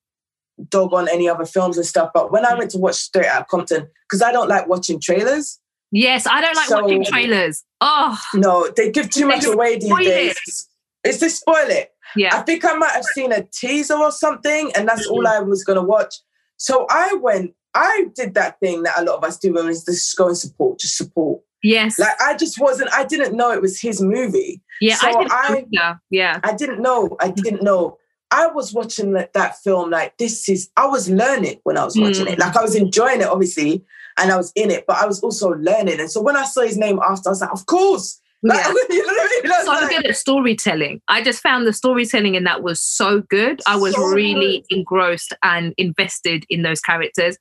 dog 0.70 0.94
on 0.94 1.08
any 1.10 1.30
other 1.30 1.46
films 1.46 1.78
and 1.78 1.86
stuff, 1.86 2.10
but 2.14 2.32
when 2.32 2.46
I 2.48 2.56
went 2.56 2.72
to 2.72 2.78
watch 2.80 2.96
Straight 2.96 3.28
Out 3.28 3.48
Compton, 3.50 3.88
because 4.10 4.22
I 4.24 4.32
don't 4.32 4.50
like 4.50 4.68
watching 4.68 5.00
trailers. 5.00 5.60
Yes, 5.92 6.26
I 6.26 6.42
don't 6.42 6.56
like 6.56 6.70
So- 6.70 6.82
watching 6.82 7.04
trailers. 7.06 7.64
Oh, 7.82 8.20
No, 8.34 8.68
they 8.76 8.90
give 8.90 9.12
too 9.12 9.28
much 9.28 9.46
away 9.46 9.78
these 9.78 9.96
days. 9.96 10.70
It's 11.04 11.18
to 11.20 11.30
spoil 11.30 11.68
it. 11.70 11.92
I 12.34 12.42
think 12.42 12.64
I 12.66 12.74
might 12.74 12.92
have 12.92 13.06
seen 13.06 13.32
a 13.32 13.44
teaser 13.44 13.96
or 13.96 14.12
something, 14.12 14.72
and 14.76 14.88
that's 14.88 15.08
all 15.08 15.28
I 15.28 15.40
was 15.40 15.64
gonna 15.64 15.84
watch. 15.84 16.16
So 16.58 16.86
I 16.90 17.14
went. 17.22 17.54
I 17.76 18.06
did 18.16 18.36
that 18.36 18.60
thing 18.60 18.84
that 18.84 19.00
a 19.00 19.04
lot 19.04 19.18
of 19.18 19.24
us 19.24 19.38
do 19.38 19.52
when 19.54 19.66
we 19.66 19.74
just 19.74 20.16
go 20.16 20.28
and 20.28 20.38
support, 20.38 20.80
just 20.80 20.96
support. 20.96 21.42
Yes. 21.64 21.98
Like 21.98 22.22
I 22.22 22.36
just 22.36 22.60
wasn't. 22.60 22.94
I 22.94 23.04
didn't 23.04 23.36
know 23.36 23.52
it 23.52 23.62
was 23.62 23.80
his 23.80 24.02
movie. 24.02 24.62
yeah, 24.82 24.96
so 24.96 25.08
I 25.08 25.14
didn't 25.14 25.32
I- 25.32 25.66
know. 25.72 25.96
Yeah. 26.10 26.40
I 26.44 26.54
didn't 26.54 26.82
know. 26.82 27.18
I 27.20 27.30
didn't 27.32 27.64
know. 27.64 27.98
I 28.32 28.48
was 28.48 28.74
watching 28.74 29.14
that, 29.14 29.34
that 29.34 29.58
film 29.64 29.92
like 29.92 30.18
this 30.18 30.48
is. 30.50 30.70
I 30.78 30.88
was 30.88 31.10
learning 31.10 31.60
when 31.64 31.78
I 31.78 31.86
was 31.86 31.98
watching 31.98 32.28
it. 32.28 32.38
Mm. 32.38 32.40
Like 32.40 32.58
I 32.58 32.62
was 32.62 32.76
enjoying 32.76 33.22
it, 33.22 33.28
obviously, 33.28 33.84
and 34.18 34.32
I 34.32 34.38
was 34.38 34.52
in 34.56 34.70
it, 34.72 34.86
but 34.88 34.98
I 34.98 35.06
was 35.06 35.22
also 35.22 35.50
learning. 35.52 36.00
And 36.00 36.12
so 36.12 36.22
when 36.22 36.36
I 36.36 36.44
saw 36.46 36.62
his 36.62 36.78
name 36.78 37.00
after, 37.00 37.30
I 37.30 37.32
was 37.32 37.42
like, 37.42 37.52
of 37.54 37.66
course. 37.66 38.20
Yeah. 38.44 38.74
you 38.90 39.06
know 39.06 39.14
I 39.14 39.42
mean? 39.44 39.66
So 39.66 39.72
like, 39.72 39.90
good 39.90 40.06
at 40.06 40.18
storytelling. 40.18 41.02
I 41.08 41.24
just 41.24 41.42
found 41.42 41.66
the 41.66 41.74
storytelling 41.74 42.36
in 42.36 42.44
that 42.44 42.64
was 42.64 42.82
so 42.82 43.22
good. 43.22 43.62
I 43.66 43.76
was 43.76 43.96
So 43.96 44.04
really 44.08 44.66
engrossed 44.70 45.34
and 45.44 45.74
invested 45.78 46.46
in 46.50 46.64
those 46.64 46.82
characters. 46.82 47.38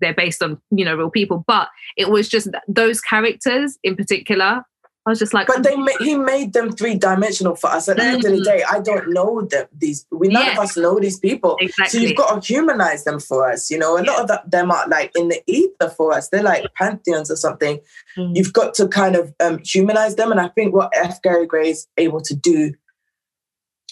They're 0.00 0.14
based 0.14 0.42
on 0.42 0.60
you 0.70 0.84
know 0.84 0.96
real 0.96 1.10
people, 1.10 1.44
but 1.46 1.68
it 1.96 2.10
was 2.10 2.28
just 2.28 2.48
those 2.68 3.00
characters 3.00 3.78
in 3.82 3.96
particular. 3.96 4.62
I 5.04 5.10
was 5.10 5.18
just 5.18 5.34
like, 5.34 5.48
But 5.48 5.64
they 5.64 5.74
ma- 5.74 5.98
he 5.98 6.14
made 6.14 6.52
them 6.52 6.70
three 6.70 6.94
dimensional 6.94 7.56
for 7.56 7.68
us. 7.70 7.88
At 7.88 7.96
the 7.96 8.04
end 8.04 8.24
of 8.24 8.30
the 8.30 8.38
Mm. 8.38 8.44
day, 8.44 8.62
I 8.70 8.78
don't 8.78 9.10
know 9.12 9.42
that 9.50 9.68
these. 9.76 10.06
We 10.12 10.28
none 10.28 10.46
Yeah. 10.46 10.52
of 10.52 10.58
us 10.60 10.76
know 10.76 11.00
these 11.00 11.18
people. 11.18 11.58
So 11.88 11.98
you've 11.98 12.16
got 12.16 12.40
to 12.40 12.52
humanize 12.54 13.02
them 13.02 13.18
for 13.18 13.50
us. 13.50 13.68
You 13.68 13.78
know, 13.78 13.98
a 13.98 14.04
lot 14.04 14.20
of 14.20 14.28
the, 14.28 14.40
them 14.46 14.70
are 14.70 14.86
like 14.88 15.10
in 15.16 15.26
the 15.28 15.42
ether 15.48 15.88
for 15.90 16.12
us. 16.12 16.28
They're 16.28 16.44
like 16.44 16.72
pantheons 16.74 17.32
or 17.32 17.36
something. 17.36 17.80
Mm. 18.16 18.36
You've 18.36 18.52
got 18.52 18.74
to 18.74 18.86
kind 18.86 19.16
of 19.16 19.34
um, 19.40 19.58
humanize 19.64 20.14
them. 20.14 20.30
And 20.30 20.40
I 20.40 20.48
think 20.48 20.72
what 20.72 20.92
F. 20.94 21.20
Gary 21.20 21.46
Gray 21.46 21.70
is 21.70 21.88
able 21.96 22.20
to 22.20 22.34
do 22.36 22.72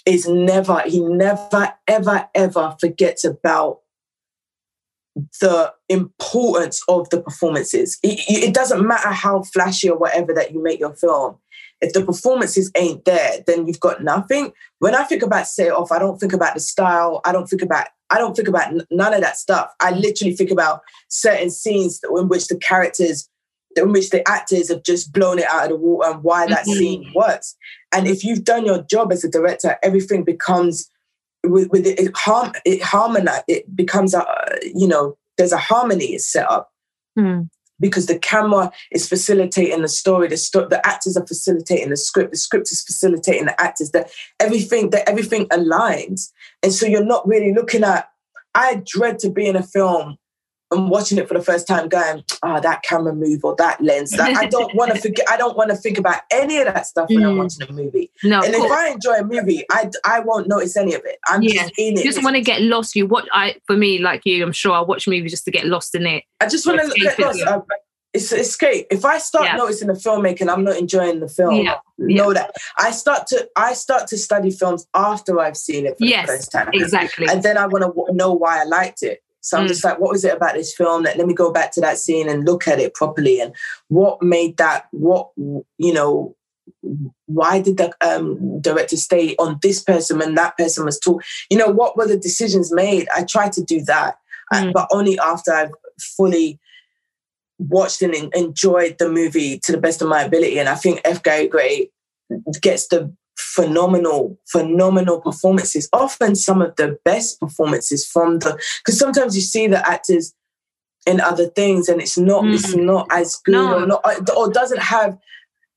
is 0.06 0.28
never, 0.28 0.80
he 0.86 1.00
never, 1.00 1.72
ever, 1.88 2.28
ever 2.36 2.76
forgets 2.80 3.24
about 3.24 3.80
the 5.40 5.72
importance 5.88 6.82
of 6.88 7.08
the 7.10 7.20
performances. 7.20 7.98
It, 8.02 8.20
it 8.28 8.54
doesn't 8.54 8.86
matter 8.86 9.10
how 9.10 9.42
flashy 9.42 9.90
or 9.90 9.98
whatever 9.98 10.32
that 10.34 10.52
you 10.52 10.62
make 10.62 10.80
your 10.80 10.94
film. 10.94 11.36
If 11.80 11.94
the 11.94 12.04
performances 12.04 12.70
ain't 12.76 13.04
there, 13.06 13.38
then 13.46 13.66
you've 13.66 13.80
got 13.80 14.02
nothing. 14.04 14.52
When 14.80 14.94
I 14.94 15.04
think 15.04 15.22
about 15.22 15.46
Set 15.48 15.72
Off, 15.72 15.90
I 15.90 15.98
don't 15.98 16.18
think 16.18 16.32
about 16.32 16.54
the 16.54 16.60
style. 16.60 17.20
I 17.24 17.32
don't 17.32 17.48
think 17.48 17.62
about 17.62 17.86
I 18.12 18.18
don't 18.18 18.34
think 18.34 18.48
about 18.48 18.72
none 18.90 19.14
of 19.14 19.20
that 19.20 19.36
stuff. 19.36 19.72
I 19.78 19.92
literally 19.92 20.34
think 20.34 20.50
about 20.50 20.80
certain 21.08 21.48
scenes 21.48 22.00
in 22.02 22.26
which 22.28 22.48
the 22.48 22.56
characters, 22.56 23.28
in 23.76 23.92
which 23.92 24.10
the 24.10 24.28
actors 24.28 24.68
have 24.68 24.82
just 24.82 25.12
blown 25.12 25.38
it 25.38 25.46
out 25.46 25.64
of 25.64 25.68
the 25.70 25.76
water 25.76 26.10
and 26.10 26.24
why 26.24 26.48
that 26.48 26.66
Mhm. 26.66 26.76
scene 26.76 27.12
works. 27.14 27.54
And 27.92 28.08
if 28.08 28.24
you've 28.24 28.42
done 28.42 28.66
your 28.66 28.82
job 28.82 29.12
as 29.12 29.22
a 29.22 29.28
director, 29.28 29.78
everything 29.84 30.24
becomes 30.24 30.90
with, 31.44 31.68
with 31.70 31.86
it, 31.86 31.98
it 31.98 32.16
harm 32.16 32.52
it 32.64 32.82
harmonize 32.82 33.42
it 33.48 33.74
becomes 33.74 34.14
a 34.14 34.24
you 34.74 34.86
know 34.86 35.16
there's 35.38 35.52
a 35.52 35.58
harmony 35.58 36.14
is 36.14 36.30
set 36.30 36.50
up 36.50 36.70
Mm. 37.18 37.48
because 37.80 38.06
the 38.06 38.18
camera 38.20 38.70
is 38.92 39.08
facilitating 39.08 39.82
the 39.82 39.88
story 39.88 40.28
the 40.28 40.36
sto- 40.36 40.68
the 40.68 40.84
actors 40.86 41.16
are 41.16 41.26
facilitating 41.26 41.90
the 41.90 41.96
script 41.96 42.30
the 42.30 42.36
script 42.36 42.70
is 42.70 42.82
facilitating 42.82 43.46
the 43.46 43.60
actors 43.60 43.90
that 43.90 44.12
everything 44.38 44.90
that 44.90 45.08
everything 45.08 45.46
aligns 45.46 46.30
and 46.62 46.72
so 46.72 46.86
you're 46.86 47.04
not 47.04 47.26
really 47.26 47.52
looking 47.52 47.82
at 47.82 48.08
I 48.54 48.82
dread 48.86 49.18
to 49.20 49.30
be 49.30 49.46
in 49.46 49.56
a 49.56 49.62
film 49.62 50.18
and 50.72 50.88
watching 50.88 51.18
it 51.18 51.26
for 51.26 51.34
the 51.34 51.42
first 51.42 51.66
time 51.66 51.88
going 51.88 52.22
ah 52.42 52.60
that 52.60 52.82
camera 52.82 53.14
move 53.14 53.44
or 53.44 53.54
that 53.56 53.80
lens 53.80 54.10
that 54.12 54.36
I 54.36 54.46
don't 54.46 54.74
want 54.74 54.94
to 54.94 55.00
forget 55.06 55.26
I 55.28 55.36
don't 55.36 55.56
want 55.56 55.70
to 55.70 55.76
think 55.76 55.98
about 55.98 56.20
any 56.30 56.58
of 56.58 56.66
that 56.72 56.86
stuff 56.86 57.08
when 57.08 57.24
I'm 57.24 57.34
Mm. 57.34 57.38
watching 57.38 57.68
a 57.68 57.72
movie 57.72 58.10
no, 58.24 58.40
and 58.42 58.54
if 58.54 58.60
course. 58.60 58.72
I 58.72 58.88
enjoy 58.90 59.14
a 59.14 59.24
movie 59.24 59.64
I 59.70 59.90
I 60.04 60.20
won't 60.20 60.46
notice 60.48 60.76
any 60.76 60.94
of 60.94 61.02
it 61.04 61.18
I'm 61.26 61.42
Yeah. 61.42 61.62
just 61.62 61.72
in 61.78 61.94
it 61.98 62.04
you 62.04 62.12
just 62.12 62.22
want 62.22 62.36
to 62.36 62.42
get 62.42 62.62
lost. 62.62 62.94
You 62.94 63.06
watch. 63.06 63.26
I 63.32 63.56
for 63.66 63.76
me, 63.76 63.98
like 63.98 64.22
you, 64.24 64.42
I'm 64.44 64.52
sure 64.52 64.72
I 64.72 64.80
watch 64.80 65.06
movies 65.08 65.30
just 65.32 65.44
to 65.46 65.50
get 65.50 65.66
lost 65.66 65.94
in 65.94 66.06
it. 66.06 66.24
I 66.40 66.46
just 66.46 66.66
want 66.66 66.80
to 66.80 67.00
get 67.00 67.18
lost. 67.18 67.42
It's 68.12 68.32
escape. 68.32 68.86
If 68.90 69.04
I 69.04 69.18
start 69.18 69.44
Yeah. 69.44 69.56
noticing 69.56 69.86
the 69.86 69.94
filmmaking, 69.94 70.48
I'm 70.52 70.64
not 70.64 70.76
enjoying 70.76 71.20
the 71.20 71.28
film. 71.28 71.54
Yeah. 71.64 71.76
Know 71.98 72.32
that. 72.34 72.52
I 72.76 72.90
start 72.90 73.26
to 73.28 73.48
I 73.56 73.72
start 73.74 74.08
to 74.08 74.18
study 74.18 74.50
films 74.50 74.86
after 74.94 75.38
I've 75.38 75.56
seen 75.56 75.86
it 75.86 75.96
for 75.98 76.04
Yes, 76.06 76.26
the 76.26 76.32
first 76.36 76.50
time, 76.52 76.70
Exactly. 76.72 77.26
and 77.28 77.42
then 77.44 77.56
I 77.56 77.66
want 77.66 77.82
to 77.82 77.88
w- 77.88 78.12
know 78.14 78.32
why 78.32 78.60
I 78.60 78.64
liked 78.64 79.02
it. 79.04 79.20
So 79.40 79.56
I'm 79.56 79.64
Mm. 79.64 79.68
just 79.68 79.84
like, 79.84 79.98
what 79.98 80.12
was 80.12 80.24
it 80.24 80.34
about 80.34 80.54
this 80.54 80.74
film 80.74 81.02
that 81.04 81.16
let 81.16 81.26
me 81.26 81.34
go 81.34 81.50
back 81.50 81.72
to 81.72 81.80
that 81.80 81.98
scene 81.98 82.28
and 82.28 82.44
look 82.44 82.68
at 82.68 82.78
it 82.78 82.94
properly, 82.94 83.40
and 83.40 83.54
what 83.88 84.22
made 84.22 84.56
that? 84.58 84.86
What 84.92 85.30
you 85.36 85.92
know? 85.92 86.36
Why 87.26 87.60
did 87.60 87.76
the 87.78 87.92
um, 88.00 88.60
director 88.60 88.96
stay 88.96 89.34
on 89.36 89.58
this 89.60 89.82
person 89.82 90.18
when 90.18 90.34
that 90.36 90.56
person 90.56 90.84
was 90.84 90.98
too? 90.98 91.20
You 91.50 91.58
know, 91.58 91.68
what 91.68 91.96
were 91.96 92.06
the 92.06 92.16
decisions 92.16 92.72
made? 92.72 93.08
I 93.14 93.24
tried 93.24 93.52
to 93.54 93.62
do 93.64 93.82
that, 93.84 94.16
uh, 94.52 94.64
Mm. 94.64 94.72
but 94.72 94.88
only 94.92 95.18
after 95.18 95.52
I've 95.52 95.72
fully 96.16 96.58
watched 97.58 98.02
and 98.02 98.14
enjoyed 98.34 98.96
the 98.98 99.10
movie 99.10 99.58
to 99.60 99.72
the 99.72 99.78
best 99.78 100.00
of 100.00 100.08
my 100.08 100.22
ability. 100.22 100.58
And 100.58 100.68
I 100.68 100.74
think 100.74 101.00
F. 101.04 101.22
Gary 101.22 101.46
Gray 101.48 101.90
gets 102.62 102.88
the 102.88 103.12
phenomenal, 103.54 104.38
phenomenal 104.48 105.20
performances, 105.20 105.88
often 105.92 106.34
some 106.34 106.62
of 106.62 106.76
the 106.76 106.98
best 107.04 107.40
performances 107.40 108.06
from 108.06 108.38
the 108.40 108.58
because 108.84 108.98
sometimes 108.98 109.34
you 109.36 109.42
see 109.42 109.66
the 109.66 109.86
actors 109.88 110.34
in 111.06 111.20
other 111.20 111.46
things 111.46 111.88
and 111.88 112.00
it's 112.00 112.18
not 112.18 112.44
it's 112.46 112.74
not 112.74 113.06
as 113.10 113.36
good 113.44 113.52
No. 113.52 113.82
or 113.82 113.86
not 113.86 114.30
or 114.36 114.50
doesn't 114.52 114.82
have 114.82 115.16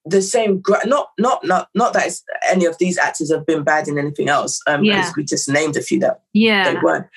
the 0.05 0.22
same 0.22 0.59
gra- 0.59 0.86
not 0.86 1.11
not 1.18 1.45
not 1.45 1.70
not 1.74 1.93
that 1.93 2.07
it's, 2.07 2.22
any 2.49 2.66
of 2.66 2.78
these 2.78 2.97
actors 2.97 3.32
have 3.32 3.45
been 3.45 3.64
bad 3.64 3.88
in 3.88 3.97
anything 3.97 4.28
else 4.28 4.59
um 4.68 4.84
Yeah. 4.84 5.09
we 5.16 5.24
just 5.24 5.47
named 5.47 5.78
a 5.78 5.82
few 5.82 5.97
that 6.01 6.22
yeah 6.34 6.74
they 6.74 6.80
weren't 6.80 7.07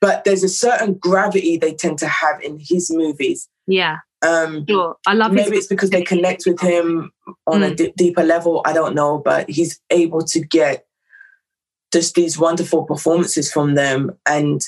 but 0.00 0.24
there's 0.24 0.42
a 0.42 0.48
certain 0.48 0.94
gravity 0.94 1.58
they 1.58 1.74
tend 1.74 1.98
to 1.98 2.08
have 2.08 2.40
in 2.42 2.58
his 2.58 2.90
movies 2.90 3.46
Yeah. 3.66 3.98
Um 4.22 4.64
Sure. 4.68 4.96
I 5.06 5.14
love 5.14 5.32
maybe 5.32 5.50
his 5.56 5.58
it's 5.60 5.66
because 5.68 5.90
they 5.90 6.02
connect 6.02 6.44
with 6.46 6.60
him 6.60 7.10
on 7.46 7.62
a 7.62 7.70
Mm. 7.70 7.76
di- 7.76 7.92
deeper 7.96 8.22
level 8.22 8.60
i 8.66 8.72
don't 8.72 8.94
know 8.94 9.18
but 9.24 9.48
he's 9.48 9.80
able 9.90 10.22
to 10.22 10.40
get 10.40 10.86
just 11.92 12.14
these 12.14 12.38
wonderful 12.38 12.84
performances 12.84 13.50
from 13.52 13.74
them 13.74 14.12
and 14.26 14.62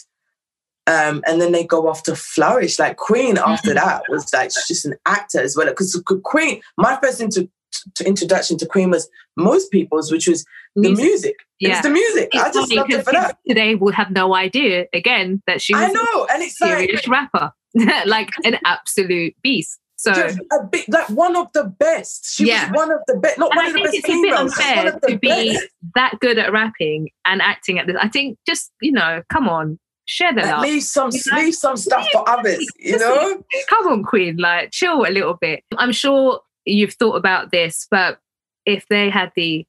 Um, 0.89 1.23
and 1.29 1.41
then 1.41 1.53
they 1.53 1.63
go 1.63 1.87
off 1.89 2.03
to 2.09 2.17
flourish. 2.17 2.81
Like 2.81 2.97
Queen 2.97 3.39
after 3.39 3.71
Mhm. 3.71 3.75
that 3.77 4.03
was 4.09 4.33
like 4.35 4.51
just 4.67 4.85
an 4.85 4.97
actor 5.07 5.41
as 5.41 5.57
well. 5.57 5.69
Because 5.69 5.95
Queen, 6.25 6.61
my 6.77 6.99
first 7.01 7.21
inter- 7.21 7.47
to 7.95 8.05
introduction 8.05 8.59
to 8.59 8.67
Queen 8.67 8.91
was 8.91 9.09
most 9.37 9.71
people's, 9.71 10.11
which 10.11 10.27
was 10.27 10.45
the 10.75 10.91
Music. 10.91 11.37
It 11.61 11.69
was 11.69 11.83
the 11.83 11.91
music. 11.91 12.31
I 12.35 12.51
just 12.51 12.73
loved 12.75 12.93
it 12.93 13.05
for 13.05 13.13
that. 13.13 13.39
Today 13.49 13.77
would 13.77 13.95
have 13.95 14.11
no 14.11 14.35
idea 14.35 14.87
again 14.93 15.41
that 15.47 15.63
she 15.63 15.73
was 15.73 15.85
I 15.85 15.93
know, 15.93 16.27
and 16.33 16.43
it's 16.43 16.61
a 16.61 16.65
like 16.65 16.79
serious 16.79 17.07
rapper, 17.07 17.53
like 18.07 18.31
an 18.45 18.59
absolute 18.65 19.35
beast. 19.43 19.79
So 19.97 20.13
just 20.13 20.39
a 20.51 20.65
bit 20.71 20.89
like 20.89 21.09
one 21.11 21.37
of 21.37 21.47
the 21.53 21.65
best. 21.65 22.35
She 22.35 22.49
Yeah. 22.49 22.71
was 22.71 22.77
one 22.77 22.91
of 22.93 22.99
the 23.07 23.17
best, 23.21 23.39
not 23.39 23.51
And 23.53 23.57
one 23.57 23.65
I 23.67 23.69
of 23.69 23.75
the 23.75 23.83
best 23.83 23.95
it's 23.95 24.05
a 24.05 24.09
bit 24.09 24.15
females. 24.15 24.41
unfair 24.59 24.93
to 25.09 25.19
be 25.19 25.53
best. 25.55 25.67
that 25.95 26.19
good 26.21 26.39
at 26.39 26.53
rapping 26.53 27.11
and 27.25 27.41
acting 27.41 27.79
at 27.79 27.87
this. 27.87 27.97
I 28.01 28.09
think 28.09 28.37
just 28.47 28.73
you 28.81 28.91
know, 28.91 29.23
come 29.31 29.49
on, 29.49 29.79
share 30.07 30.35
the 30.35 30.43
love. 30.43 30.63
leave 30.63 30.83
some 30.83 31.11
like- 31.11 31.45
leave 31.45 31.55
some 31.55 31.77
stuff 31.77 32.05
for 32.13 32.29
others, 32.29 32.67
you 32.81 32.99
know? 32.99 33.43
Come 33.69 33.87
on, 33.89 34.03
Queen, 34.03 34.37
like 34.39 34.73
chill 34.73 35.03
a 35.07 35.11
little 35.13 35.35
bit. 35.35 35.63
I'm 35.79 35.93
sure 35.93 36.41
you've 36.65 36.95
thought 36.95 37.15
about 37.15 37.53
this, 37.53 37.87
but 37.91 38.19
if 38.67 38.87
they 38.89 39.09
had 39.09 39.31
the 39.37 39.65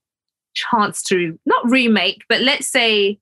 chance 0.55 1.03
to 1.03 1.39
not 1.45 1.69
remake, 1.69 2.23
but 2.27 2.41
let's 2.41 2.67
say 2.67 3.19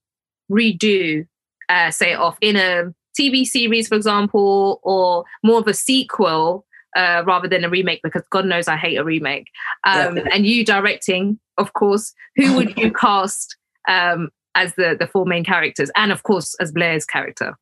redo, 0.49 1.25
uh, 1.69 1.91
set 1.91 2.17
off 2.17 2.37
in 2.41 2.55
a 2.55 2.93
TV 3.19 3.45
series, 3.45 3.87
for 3.87 3.95
example, 3.95 4.79
or 4.83 5.25
more 5.43 5.59
of 5.59 5.67
a 5.67 5.73
sequel. 5.73 6.65
Uh, 6.93 7.23
rather 7.25 7.47
than 7.47 7.63
a 7.63 7.69
remake, 7.69 8.01
because 8.03 8.21
God 8.31 8.45
knows 8.45 8.67
I 8.67 8.75
hate 8.75 8.97
a 8.97 9.03
remake. 9.05 9.47
Um, 9.85 10.17
Yeah. 10.17 10.23
And 10.33 10.45
you 10.45 10.65
directing, 10.65 11.39
of 11.57 11.71
course, 11.71 12.13
who 12.35 12.53
would 12.57 12.77
you 12.77 12.91
cast 13.05 13.55
um, 13.87 14.27
as 14.55 14.75
the 14.75 14.97
the 14.99 15.07
four 15.07 15.25
main 15.25 15.45
characters, 15.45 15.89
and 15.95 16.11
of 16.11 16.23
course 16.23 16.53
as 16.59 16.73
Blair's 16.73 17.05
character? 17.05 17.55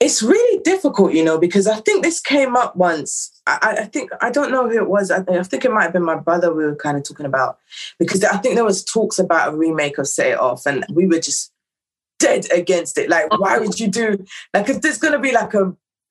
It's 0.00 0.22
really 0.22 0.62
difficult, 0.62 1.12
you 1.14 1.24
know, 1.24 1.38
because 1.38 1.66
I 1.66 1.76
think 1.80 2.02
this 2.02 2.20
came 2.20 2.56
up 2.56 2.76
once. 2.76 3.30
I, 3.46 3.76
I- 3.80 3.84
think 3.84 4.10
I 4.20 4.30
don't 4.30 4.50
know 4.50 4.68
who 4.68 4.76
it 4.76 4.88
was. 4.88 5.10
I 5.10 5.20
think, 5.20 5.38
I 5.38 5.42
think 5.42 5.64
it 5.64 5.70
might 5.72 5.84
have 5.84 5.92
been 5.92 6.02
my 6.04 6.16
brother. 6.16 6.52
We 6.52 6.64
were 6.64 6.76
kind 6.76 6.96
of 6.96 7.02
talking 7.02 7.26
about 7.26 7.58
because 7.98 8.24
I 8.24 8.36
think 8.38 8.54
there 8.54 8.64
was 8.64 8.84
talks 8.84 9.18
about 9.18 9.52
a 9.52 9.56
remake 9.56 9.98
of 9.98 10.08
Set 10.08 10.28
It 10.32 10.38
Off, 10.40 10.66
and 10.66 10.84
we 10.90 11.06
were 11.06 11.20
just 11.20 11.52
dead 12.24 12.42
against 12.60 12.96
it. 12.98 13.08
Like, 13.10 13.26
why 13.42 13.58
would 13.58 13.78
you 13.80 13.88
do 13.88 14.06
like 14.54 14.68
if 14.68 14.80
there's 14.80 14.98
going 15.04 15.12
to 15.18 15.18
be 15.28 15.32
like 15.32 15.54
a 15.54 15.64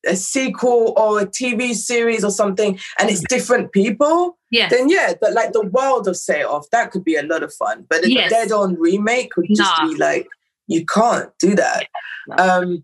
a 0.05 0.15
sequel 0.17 0.93
or 0.97 1.21
a 1.21 1.25
TV 1.25 1.73
series 1.73 2.23
or 2.27 2.31
something, 2.31 2.77
and 2.99 3.09
it's 3.09 3.23
different 3.35 3.71
people, 3.71 4.37
Yes. 4.51 4.69
then 4.69 4.89
yeah, 4.89 5.13
but 5.21 5.31
like 5.39 5.53
the 5.53 5.65
world 5.77 6.09
of 6.09 6.17
Set 6.17 6.45
Off, 6.45 6.65
that 6.73 6.91
could 6.91 7.05
be 7.05 7.15
a 7.15 7.23
lot 7.23 7.41
of 7.41 7.53
fun. 7.53 7.85
But 7.89 8.03
a 8.03 8.11
Yes. 8.11 8.29
dead-on 8.29 8.75
remake 8.87 9.31
would 9.37 9.47
just 9.55 9.71
Nah. 9.79 9.87
be 9.87 9.95
like 9.95 10.27
you 10.67 10.85
can't 10.85 11.29
do 11.39 11.55
that. 11.55 11.87
No. 12.27 12.35
Um, 12.45 12.83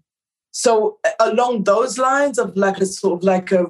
so 0.52 0.98
along 1.20 1.64
those 1.66 1.98
lines 1.98 2.38
of 2.40 2.56
like 2.56 2.78
a 2.80 2.86
sort 2.86 3.14
of 3.20 3.24
like 3.24 3.52
a 3.52 3.66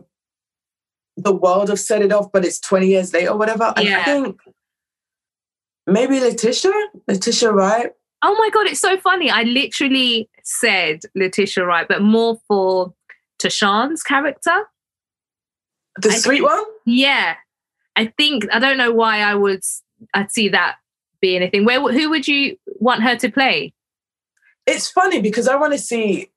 the 1.17 1.33
world 1.45 1.69
of 1.69 1.79
Set 1.79 2.01
It 2.03 2.13
Off, 2.13 2.31
but 2.31 2.45
it's 2.45 2.59
20 2.59 2.87
years 2.87 3.11
later 3.13 3.31
or 3.31 3.37
whatever. 3.37 3.73
Yeah. 3.81 3.99
I 3.99 4.03
think 4.03 4.37
maybe 5.87 6.19
Letitia, 6.19 6.71
Letitia 7.07 7.51
Wright. 7.51 7.91
Oh 8.21 8.35
my 8.37 8.49
god, 8.53 8.67
it's 8.67 8.81
so 8.81 8.97
funny. 8.99 9.29
I 9.29 9.43
literally 9.43 10.29
said 10.43 11.01
Letitia 11.15 11.65
Wright, 11.65 11.87
but 11.87 12.01
more 12.01 12.37
for 12.47 12.93
Tisean's 13.39 14.03
character. 14.03 14.65
The 16.01 16.09
I 16.09 16.15
sweet 16.15 16.37
think- 16.39 16.49
one? 16.49 16.63
Yeah, 16.85 17.35
I 17.95 18.13
think 18.17 18.45
I 18.51 18.59
don't 18.59 18.77
know 18.77 18.91
why 18.91 19.21
I 19.21 19.35
would. 19.35 19.61
I'd 20.13 20.31
see 20.31 20.49
that 20.49 20.75
be 21.21 21.35
anything. 21.35 21.65
Where 21.65 21.79
who 21.81 22.09
would 22.09 22.27
you 22.27 22.57
want 22.79 23.03
her 23.03 23.15
to 23.17 23.29
play? 23.31 23.73
It's 24.65 24.89
funny 24.89 25.21
because 25.21 25.47
I 25.47 25.55
want 25.55 25.73
to 25.73 25.79
see 25.79 26.29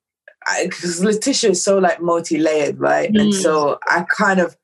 because 0.63 1.03
Letitia 1.03 1.51
is 1.51 1.63
so 1.63 1.77
like 1.77 2.01
multi-layered, 2.01 2.79
right? 2.79 3.07
And 3.09 3.31
Mm. 3.31 3.41
so 3.41 3.79
I 3.87 4.01
kind 4.17 4.39
of 4.39 4.57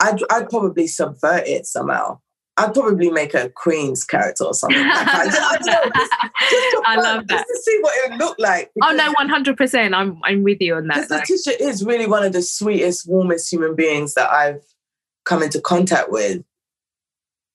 I'd 0.00 0.20
I'd 0.30 0.50
probably 0.50 0.86
subvert 0.86 1.46
it 1.46 1.66
somehow. 1.66 2.20
I'd 2.58 2.74
probably 2.74 3.10
make 3.10 3.32
a 3.34 3.48
Queen's 3.48 4.04
character 4.04 4.44
or 4.44 4.52
something. 4.54 4.78
Like, 4.78 5.08
I, 5.08 5.24
don't- 5.24 5.64
I 5.66 5.84
know, 5.84 5.90
just- 5.94 6.12
just 6.50 6.76
I 6.86 6.96
love 6.96 7.26
that. 7.28 7.38
Just 7.38 7.48
to 7.48 7.58
see 7.62 7.78
what 7.80 7.94
it 7.96 8.10
would 8.10 8.18
look 8.18 8.36
like. 8.38 8.70
Oh 8.82 8.92
no, 8.92 9.10
one 9.12 9.28
hundred 9.28 9.56
percent. 9.56 9.94
I'm 9.94 10.20
I'm 10.24 10.42
with 10.42 10.60
you 10.60 10.74
on 10.74 10.86
that. 10.88 11.08
Letitia 11.10 11.54
is 11.60 11.84
really 11.84 12.06
one 12.06 12.24
of 12.24 12.32
the 12.32 12.42
sweetest, 12.42 13.08
warmest 13.08 13.50
human 13.50 13.74
beings 13.74 14.14
that 14.14 14.30
I've 14.30 14.62
come 15.24 15.42
into 15.42 15.60
contact 15.60 16.10
with. 16.10 16.42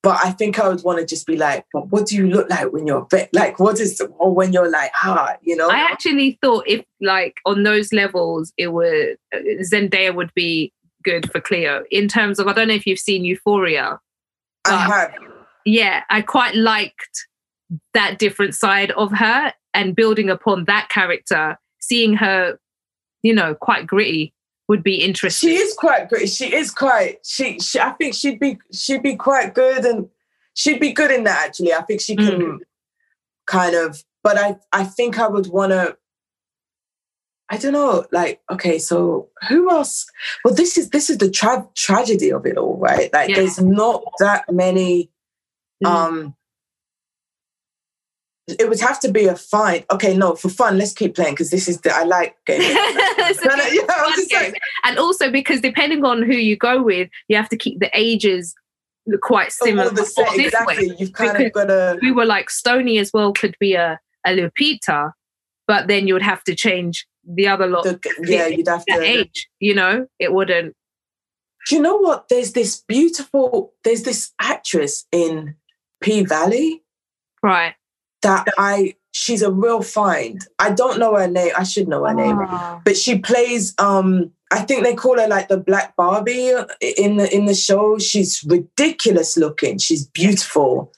But 0.04 0.20
I 0.24 0.32
think 0.32 0.58
I 0.60 0.68
would 0.70 0.84
want 0.84 1.00
to 1.00 1.06
just 1.06 1.26
be 1.28 1.36
like, 1.36 1.66
but 1.74 1.90
what 1.90 2.06
do 2.06 2.16
you 2.16 2.28
look 2.28 2.50
like 2.50 2.72
when 2.72 2.88
you're 2.88 3.06
like, 3.34 3.60
what 3.60 3.80
is, 3.80 4.00
or 4.20 4.34
when 4.34 4.54
you're 4.54 4.70
like, 4.70 4.92
ah, 5.04 5.36
you 5.42 5.56
know? 5.56 5.70
I 5.70 5.80
actually 5.80 6.38
thought 6.42 6.64
if 6.68 6.86
like 7.02 7.36
on 7.46 7.64
those 7.64 7.92
levels, 7.92 8.54
it 8.58 8.68
would 8.68 9.18
Zendaya 9.36 10.16
would 10.16 10.32
be 10.34 10.72
good 11.04 11.30
for 11.32 11.42
Cleo 11.42 11.84
in 11.92 12.08
terms 12.08 12.40
of 12.40 12.48
I 12.48 12.54
don't 12.54 12.68
know 12.70 12.74
if 12.74 12.88
you've 12.88 13.00
seen 13.00 13.26
Euphoria. 13.26 14.00
I 14.74 14.78
have. 14.78 15.14
yeah, 15.66 16.04
I 16.10 16.22
quite 16.22 16.56
liked 16.56 17.28
that 17.94 18.18
different 18.18 18.56
side 18.56 18.92
of 18.92 19.12
her 19.12 19.54
and 19.74 19.96
building 19.96 20.30
upon 20.30 20.66
that 20.66 20.90
character, 20.90 21.58
seeing 21.80 22.14
her, 22.16 22.58
you 23.24 23.34
know, 23.34 23.54
quite 23.56 23.86
gritty 23.86 24.34
would 24.68 24.84
be 24.84 24.96
interesting. 24.96 25.50
She 25.50 25.56
is 25.58 25.74
quite 25.74 26.10
gritty. 26.10 26.28
She 26.28 26.54
is 26.54 26.72
quite. 26.72 27.20
She, 27.26 27.60
she. 27.60 27.80
I 27.80 27.92
think 27.92 28.14
she'd 28.14 28.40
be. 28.40 28.58
She'd 28.74 29.04
be 29.04 29.16
quite 29.16 29.54
good, 29.54 29.86
and 29.86 30.10
she'd 30.56 30.80
be 30.80 30.92
good 30.92 31.12
in 31.12 31.24
that. 31.26 31.48
Actually, 31.48 31.74
I 31.74 31.82
think 31.84 32.02
she 32.02 32.16
can 32.16 32.26
Mm. 32.42 32.58
kind 33.46 33.76
of. 33.76 34.04
But 34.24 34.38
I. 34.38 34.58
I 34.74 34.84
think 34.84 35.20
I 35.20 35.28
would 35.28 35.48
want 35.48 35.72
to. 35.72 35.98
I 37.50 37.58
don't 37.58 37.72
know. 37.74 38.06
Like, 38.12 38.42
okay, 38.52 38.78
so 38.78 39.30
who 39.48 39.70
else? 39.72 40.06
Well, 40.44 40.54
this 40.54 40.78
is 40.78 40.90
this 40.90 41.10
is 41.10 41.18
the 41.18 41.32
tra- 41.32 41.68
tragedy 41.76 42.32
of 42.32 42.46
it 42.46 42.58
all, 42.58 42.78
right? 42.78 43.12
Like, 43.14 43.30
Yeah. 43.30 43.38
there's 43.38 43.60
not 43.62 44.04
that 44.20 44.52
many. 44.52 45.10
Mm. 45.84 45.90
Um. 45.90 46.34
It 48.48 48.70
would 48.70 48.80
have 48.80 49.00
to 49.02 49.12
be 49.12 49.26
a 49.26 49.36
fine. 49.36 49.84
Okay, 49.92 50.16
no, 50.16 50.36
for 50.36 50.48
fun, 50.48 50.78
let's 50.78 50.94
keep 50.94 51.16
playing 51.16 51.34
because 51.34 51.50
this 51.52 51.68
is 51.68 51.82
the 51.82 51.94
I 51.94 52.04
like 52.04 52.36
gaming. 52.46 52.68
It's 53.20 53.42
a 53.42 53.46
No, 53.48 53.56
no, 53.56 53.64
good 53.66 53.74
yeah, 53.74 53.94
I'm 53.98 54.14
just 54.16 54.30
game. 54.30 54.54
and 54.86 54.98
also 54.98 55.30
because 55.30 55.60
depending 55.60 56.06
on 56.06 56.22
who 56.24 56.32
you 56.34 56.56
go 56.56 56.82
with, 56.82 57.10
you 57.28 57.36
have 57.36 57.50
to 57.50 57.58
keep 57.58 57.80
the 57.82 57.90
ages 57.94 58.56
quite 59.22 59.52
similar. 59.52 59.90
the 59.90 60.02
or 60.02 60.06
same, 60.06 60.26
this 60.38 60.38
way. 60.38 60.46
exactly. 60.46 60.96
You've 60.98 61.12
kind 61.12 61.44
of 61.44 61.52
got 61.52 61.66
to. 61.66 62.00
we 62.02 62.12
were 62.14 62.24
like 62.26 62.50
Stony 62.50 63.00
as 63.00 63.12
well 63.14 63.34
could 63.34 63.56
be 63.60 63.74
a, 63.74 64.00
a 64.26 64.30
Lupita, 64.32 65.12
but 65.68 65.88
then 65.90 66.08
you 66.08 66.14
would 66.14 66.22
have 66.24 66.44
to 66.46 66.56
change 66.56 67.06
the 67.28 67.48
other 67.48 67.68
lot 67.68 67.84
the, 67.84 68.00
yeah, 68.24 68.48
you'd 68.48 68.68
have 68.68 68.86
to. 68.86 69.02
age, 69.02 69.48
you 69.60 69.76
know? 69.76 70.08
It 70.20 70.34
wouldn't. 70.34 70.76
Do 71.68 71.76
you 71.76 71.82
know 71.82 71.98
what? 71.98 72.30
There's 72.30 72.54
this 72.54 72.82
beautiful. 72.88 73.74
There's 73.84 74.04
this 74.04 74.32
actress 74.40 75.06
in 75.12 75.56
P 76.02 76.24
Valley 76.24 76.84
Right. 77.44 77.76
that 78.22 78.48
I. 78.58 78.96
She's 79.12 79.42
a 79.42 79.52
real 79.52 79.82
find. 79.82 80.46
I 80.60 80.70
don't 80.72 81.00
know 81.00 81.16
her 81.16 81.28
name. 81.28 81.52
I 81.58 81.64
should 81.64 81.88
know 81.88 82.06
her 82.06 82.14
name, 82.14 82.38
Oh. 82.40 82.82
but 82.86 82.96
she 82.96 83.18
plays. 83.18 83.74
Um, 83.80 84.32
I 84.52 84.60
think 84.62 84.84
they 84.84 84.94
call 84.96 85.20
her 85.20 85.28
like 85.28 85.48
the 85.50 85.58
Black 85.58 85.96
Barbie 85.98 86.52
in 86.82 87.18
the 87.18 87.28
in 87.36 87.46
the 87.46 87.56
show. 87.56 87.98
She's 87.98 88.44
ridiculous 88.46 89.36
looking. 89.36 89.78
She's 89.80 90.06
beautiful. 90.08 90.94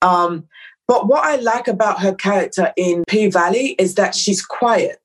Um, 0.00 0.46
but 0.88 1.08
what 1.08 1.24
I 1.24 1.36
like 1.36 1.66
about 1.68 2.00
her 2.00 2.14
character 2.14 2.72
in 2.76 3.04
P 3.08 3.26
Valley 3.28 3.70
is 3.78 3.96
that 3.96 4.14
she's 4.14 4.40
quiet. 4.44 5.00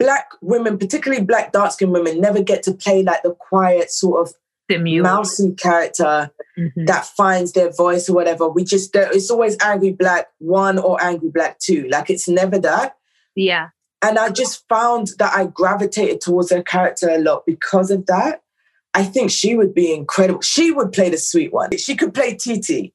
Black 0.00 0.30
women, 0.40 0.78
particularly 0.78 1.22
black 1.22 1.52
dark 1.52 1.70
skinned 1.72 1.92
women, 1.92 2.20
never 2.20 2.42
get 2.42 2.62
to 2.64 2.72
play 2.74 3.02
like 3.04 3.22
the 3.22 3.32
quiet 3.34 3.92
sort 3.92 4.26
of 4.26 4.34
Demure. 4.68 5.02
mousy 5.04 5.52
character 5.52 6.30
Mhm. 6.58 6.86
that 6.86 7.04
finds 7.06 7.52
their 7.52 7.70
voice 7.70 8.08
or 8.08 8.14
whatever. 8.14 8.48
We 8.48 8.64
just 8.64 8.90
it's 8.96 9.30
always 9.30 9.56
angry 9.62 9.92
black 9.92 10.28
one 10.38 10.78
or 10.78 11.00
angry 11.02 11.28
black 11.28 11.58
two. 11.58 11.86
Like 11.90 12.08
it's 12.10 12.28
never 12.28 12.58
that. 12.60 12.96
Yeah. 13.36 13.68
And 14.02 14.18
I 14.18 14.30
just 14.30 14.66
found 14.68 15.08
that 15.18 15.32
I 15.36 15.44
gravitated 15.46 16.20
towards 16.22 16.50
her 16.50 16.62
character 16.62 17.08
a 17.10 17.18
lot 17.18 17.44
because 17.46 17.90
of 17.90 18.06
that. 18.06 18.40
I 18.94 19.04
think 19.04 19.30
she 19.30 19.54
would 19.54 19.74
be 19.74 19.92
incredible. 19.92 20.40
She 20.40 20.70
would 20.70 20.92
play 20.92 21.10
the 21.10 21.18
sweet 21.18 21.52
one. 21.52 21.76
She 21.76 21.94
could 21.94 22.14
play 22.14 22.34
TT. 22.34 22.92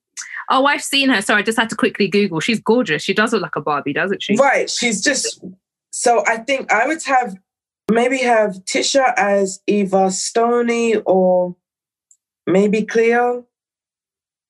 Oh, 0.50 0.66
I've 0.66 0.84
seen 0.84 1.10
her. 1.10 1.22
So 1.22 1.36
I 1.36 1.42
just 1.42 1.58
had 1.58 1.70
to 1.70 1.76
quickly 1.76 2.08
Google. 2.08 2.40
She's 2.40 2.60
gorgeous. 2.60 3.02
She 3.04 3.14
does 3.14 3.32
look 3.34 3.42
like 3.44 3.56
a 3.56 3.62
Barbie, 3.62 3.94
doesn't 3.94 4.22
she? 4.24 4.36
Right. 4.36 4.70
She's 4.70 5.02
just 5.02 5.44
so 5.98 6.26
I 6.28 6.40
think 6.40 6.74
I 6.74 6.86
would 6.88 7.02
have 7.04 7.38
maybe 7.90 8.18
have 8.18 8.56
Tisha 8.66 9.14
as 9.16 9.62
Eva 9.66 10.12
Stony 10.12 10.98
or 10.98 11.56
maybe 12.46 12.84
Cleo. 12.84 13.46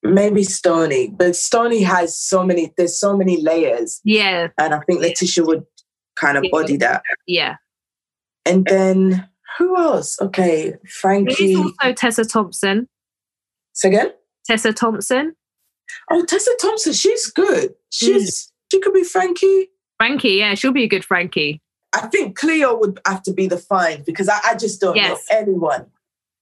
Maybe 0.01 0.41
Stony. 0.41 1.13
But 1.15 1.35
Stony 1.35 1.83
has 1.83 2.17
so 2.17 2.43
many, 2.43 2.73
there's 2.77 2.99
so 2.99 3.15
many 3.15 3.43
layers. 3.43 4.01
Yeah. 4.03 4.47
And 4.59 4.73
I 4.73 4.79
think 4.87 5.01
Letitia 5.01 5.43
would 5.43 5.65
kind 6.15 6.35
of 6.35 6.45
Yeah. 6.45 6.49
body 6.51 6.77
that. 6.77 7.03
Yeah. 7.27 7.57
And 8.43 8.65
then 8.65 9.29
who 9.59 9.77
else? 9.77 10.19
Okay, 10.19 10.71
There's 10.71 10.93
Frankie. 10.93 11.55
also 11.57 11.93
Tessa 11.93 12.25
Thompson. 12.25 12.87
Say 13.73 13.89
again? 13.89 14.13
Tessa 14.47 14.73
Thompson. 14.73 15.35
Oh, 16.09 16.25
Tessa 16.25 16.55
Thompson, 16.59 16.93
she's 16.93 17.29
good. 17.29 17.75
She's 17.91 18.47
mm. 18.47 18.51
she 18.71 18.79
could 18.79 18.93
be 18.93 19.03
Frankie. 19.03 19.69
Frankie, 19.97 20.29
yeah, 20.33 20.55
she'll 20.55 20.71
be 20.71 20.83
a 20.83 20.87
good 20.87 21.05
Frankie. 21.05 21.61
I 21.93 22.07
think 22.07 22.37
Cleo 22.37 22.77
would 22.77 22.99
have 23.07 23.23
to 23.23 23.33
be 23.33 23.47
the 23.47 23.57
find 23.57 24.03
because 24.03 24.27
I, 24.27 24.39
I 24.45 24.55
just 24.55 24.81
don't 24.81 24.95
Yes. 24.95 25.25
know 25.31 25.37
anyone. 25.37 25.85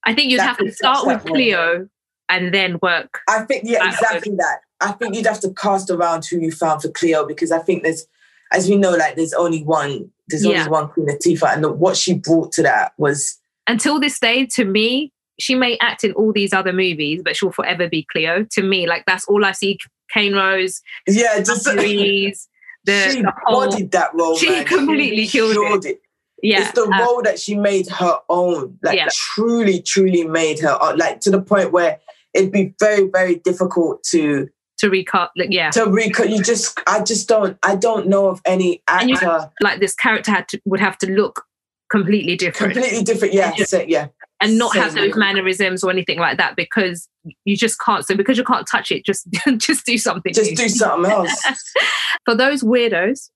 I 0.04 0.14
think 0.14 0.30
you'd 0.30 0.40
have 0.40 0.58
to 0.58 0.72
start 0.72 1.06
with 1.06 1.22
one. 1.24 1.32
Cleo 1.32 1.88
and 2.28 2.52
then 2.52 2.78
work. 2.82 3.20
I 3.28 3.40
think 3.42 3.62
yeah, 3.64 3.86
exactly 3.88 4.34
that. 4.36 4.58
I 4.80 4.92
think 4.92 5.14
you'd 5.14 5.26
have 5.26 5.40
to 5.40 5.52
cast 5.54 5.90
around 5.90 6.24
who 6.26 6.40
you 6.40 6.50
found 6.50 6.82
for 6.82 6.88
Cleo 6.88 7.24
because 7.24 7.52
I 7.52 7.60
think 7.60 7.84
there's, 7.84 8.06
as 8.52 8.68
we 8.68 8.76
know, 8.76 8.90
like 8.92 9.14
there's 9.16 9.32
only 9.32 9.62
one. 9.62 10.10
There's 10.28 10.44
Yeah. 10.44 10.60
only 10.60 10.70
one 10.70 10.88
Queen 10.88 11.06
Latifah, 11.06 11.54
and 11.54 11.64
the, 11.64 11.72
what 11.72 11.96
she 11.96 12.14
brought 12.14 12.50
to 12.52 12.62
that 12.62 12.92
was 12.98 13.38
Until 13.66 14.00
this 14.00 14.18
day, 14.18 14.46
to 14.46 14.64
me, 14.64 15.12
she 15.38 15.54
may 15.54 15.78
act 15.80 16.02
in 16.04 16.12
all 16.12 16.32
these 16.32 16.52
other 16.52 16.72
movies, 16.72 17.22
but 17.24 17.36
she'll 17.36 17.52
forever 17.52 17.88
be 17.88 18.06
Cleo. 18.10 18.44
To 18.52 18.62
me, 18.62 18.86
like 18.86 19.04
that's 19.06 19.24
all 19.26 19.44
I 19.44 19.52
see. 19.52 19.78
Kane 20.12 20.34
Rose, 20.34 20.80
yeah, 21.06 21.40
just 21.40 21.66
Louise, 21.66 22.48
the, 22.84 23.10
she 23.10 23.22
the 23.22 23.32
whole, 23.44 23.66
bodied 23.66 23.90
that 23.92 24.10
role. 24.14 24.36
she 24.36 24.48
man. 24.50 24.64
completely 24.64 25.26
killed 25.26 25.84
it. 25.84 26.00
yeah, 26.42 26.62
it's 26.62 26.72
the 26.72 26.82
uh, 26.82 26.98
role 27.04 27.22
that 27.22 27.38
she 27.38 27.54
made 27.54 27.88
her 27.88 28.18
own, 28.28 28.78
like 28.82 28.96
Yeah. 28.98 29.08
truly, 29.12 29.80
truly 29.80 30.24
made 30.24 30.60
her 30.60 30.76
own, 30.80 30.96
like 30.98 31.20
to 31.20 31.30
the 31.30 31.40
point 31.40 31.72
where 31.72 31.98
it'd 32.34 32.52
be 32.52 32.74
very, 32.80 33.08
very 33.08 33.36
difficult 33.36 34.02
to 34.10 34.48
to 34.78 34.90
recut. 34.90 35.30
Like, 35.36 35.48
yeah, 35.52 35.70
to 35.70 35.84
recut. 35.84 36.30
You 36.30 36.42
just, 36.42 36.78
I 36.86 37.00
just 37.02 37.28
don't, 37.28 37.56
I 37.62 37.76
don't 37.76 38.08
know 38.08 38.26
of 38.28 38.42
any 38.44 38.82
And 38.88 39.08
you- 39.08 39.14
actor 39.16 39.50
like 39.60 39.78
this 39.80 39.94
character 39.94 40.32
had 40.32 40.48
to, 40.48 40.60
would 40.64 40.80
have 40.80 40.98
to 40.98 41.10
look 41.10 41.44
completely 41.90 42.34
different 42.36 42.72
completely 42.74 43.04
different. 43.04 43.34
Yeah, 43.34 43.52
Yeah. 43.56 43.64
so- 43.66 43.84
yeah, 43.86 44.06
and 44.40 44.58
not 44.58 44.74
have 44.76 44.92
Same. 44.92 45.10
those 45.10 45.16
mannerisms 45.16 45.84
or 45.84 45.90
anything 45.90 46.18
like 46.18 46.38
that 46.38 46.56
because 46.56 47.08
you 47.44 47.56
just 47.56 47.78
can't. 47.80 48.04
So 48.04 48.16
because 48.16 48.36
you 48.36 48.44
can't 48.44 48.66
touch 48.70 48.90
it, 48.90 49.04
just 49.04 49.26
just 49.58 49.86
do 49.86 49.98
something. 49.98 50.32
just 50.32 50.50
new. 50.50 50.56
do 50.56 50.68
something 50.68 51.10
else. 51.10 51.42
For 52.24 52.34
those 52.34 52.62
weirdos 52.62 53.30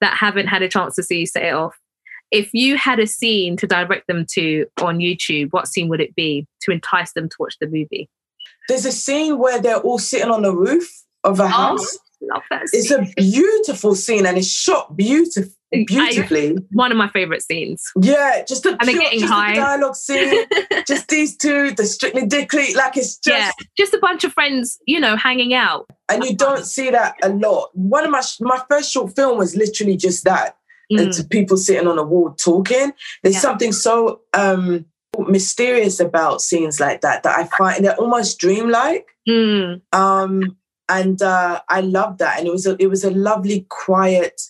that 0.00 0.16
haven't 0.16 0.46
had 0.46 0.62
a 0.62 0.68
chance 0.68 0.94
to 0.96 1.02
see 1.02 1.20
you 1.20 1.26
Set 1.26 1.44
It 1.44 1.54
Off, 1.54 1.76
if 2.30 2.50
you 2.52 2.76
had 2.76 2.98
a 2.98 3.06
scene 3.06 3.56
to 3.56 3.66
direct 3.66 4.06
them 4.08 4.24
to 4.32 4.66
on 4.82 4.98
YouTube, 4.98 5.48
what 5.50 5.68
scene 5.68 5.88
would 5.88 6.00
it 6.00 6.14
be 6.14 6.46
to 6.62 6.70
entice 6.70 7.12
them 7.12 7.28
to 7.28 7.36
watch 7.38 7.56
the 7.60 7.66
movie? 7.66 8.08
There's 8.68 8.84
a 8.84 8.92
scene 8.92 9.38
where 9.38 9.60
they're 9.60 9.78
all 9.78 9.98
sitting 9.98 10.30
on 10.30 10.42
the 10.42 10.54
roof 10.54 10.90
of 11.22 11.40
a 11.40 11.44
uh-huh. 11.44 11.68
house. 11.68 11.98
Love 12.22 12.42
that. 12.50 12.62
It's 12.72 12.90
a 12.90 13.06
beautiful 13.16 13.94
scene 13.94 14.26
and 14.26 14.36
it's 14.38 14.50
shot 14.50 14.96
beautif- 14.96 15.52
I- 15.74 15.84
beautifully. 15.86 16.56
one 16.72 16.90
of 16.92 16.96
my 16.98 17.08
favorite 17.10 17.42
scenes. 17.42 17.82
yeah, 18.00 18.42
just 18.46 18.62
the, 18.62 18.70
And 18.70 18.80
pure- 18.82 19.00
getting 19.00 19.20
just 19.20 19.32
high. 19.32 19.54
dialogue 19.54 19.96
scene, 19.96 20.44
just 20.86 21.08
these 21.08 21.36
two, 21.36 21.72
the 21.72 21.84
strictly 21.84 22.24
dickly, 22.26 22.72
like 22.74 22.96
it's 22.96 23.16
just 23.18 23.36
yeah, 23.36 23.50
just 23.76 23.92
a 23.94 23.98
bunch 23.98 24.24
of 24.24 24.32
friends, 24.32 24.78
you 24.86 24.98
know, 25.00 25.16
hanging 25.16 25.54
out. 25.54 25.86
and 26.08 26.24
you 26.24 26.36
don't 26.36 26.64
see 26.66 26.90
that 26.90 27.14
a 27.22 27.28
lot. 27.30 27.70
One 27.74 28.04
of 28.04 28.10
my 28.10 28.22
my 28.40 28.62
first 28.70 28.92
short 28.92 29.14
film 29.16 29.38
was 29.38 29.56
literally 29.56 29.96
just 29.96 30.24
that. 30.24 30.56
Mm. 30.92 31.00
It's 31.08 31.22
people 31.24 31.56
sitting 31.56 31.88
on 31.88 31.98
a 31.98 32.04
wall 32.04 32.32
talking. 32.38 32.92
There's 33.22 33.34
Yeah. 33.36 33.40
something 33.40 33.72
so 33.72 34.20
um 34.34 34.86
mysterious 35.18 35.98
about 35.98 36.42
scenes 36.42 36.78
like 36.78 37.00
that 37.00 37.22
that 37.22 37.38
I 37.38 37.48
find 37.58 37.84
they're 37.84 37.96
almost 37.96 38.38
dreamlike. 38.38 39.06
Mm. 39.28 39.80
Um 39.92 40.56
and 40.88 41.20
uh 41.22 41.60
I 41.68 41.80
love 41.80 42.18
that. 42.18 42.38
And 42.38 42.46
it 42.46 42.52
was 42.52 42.66
a 42.66 42.76
it 42.78 42.88
was 42.88 43.04
a 43.04 43.10
lovely, 43.10 43.66
quiet 43.68 44.40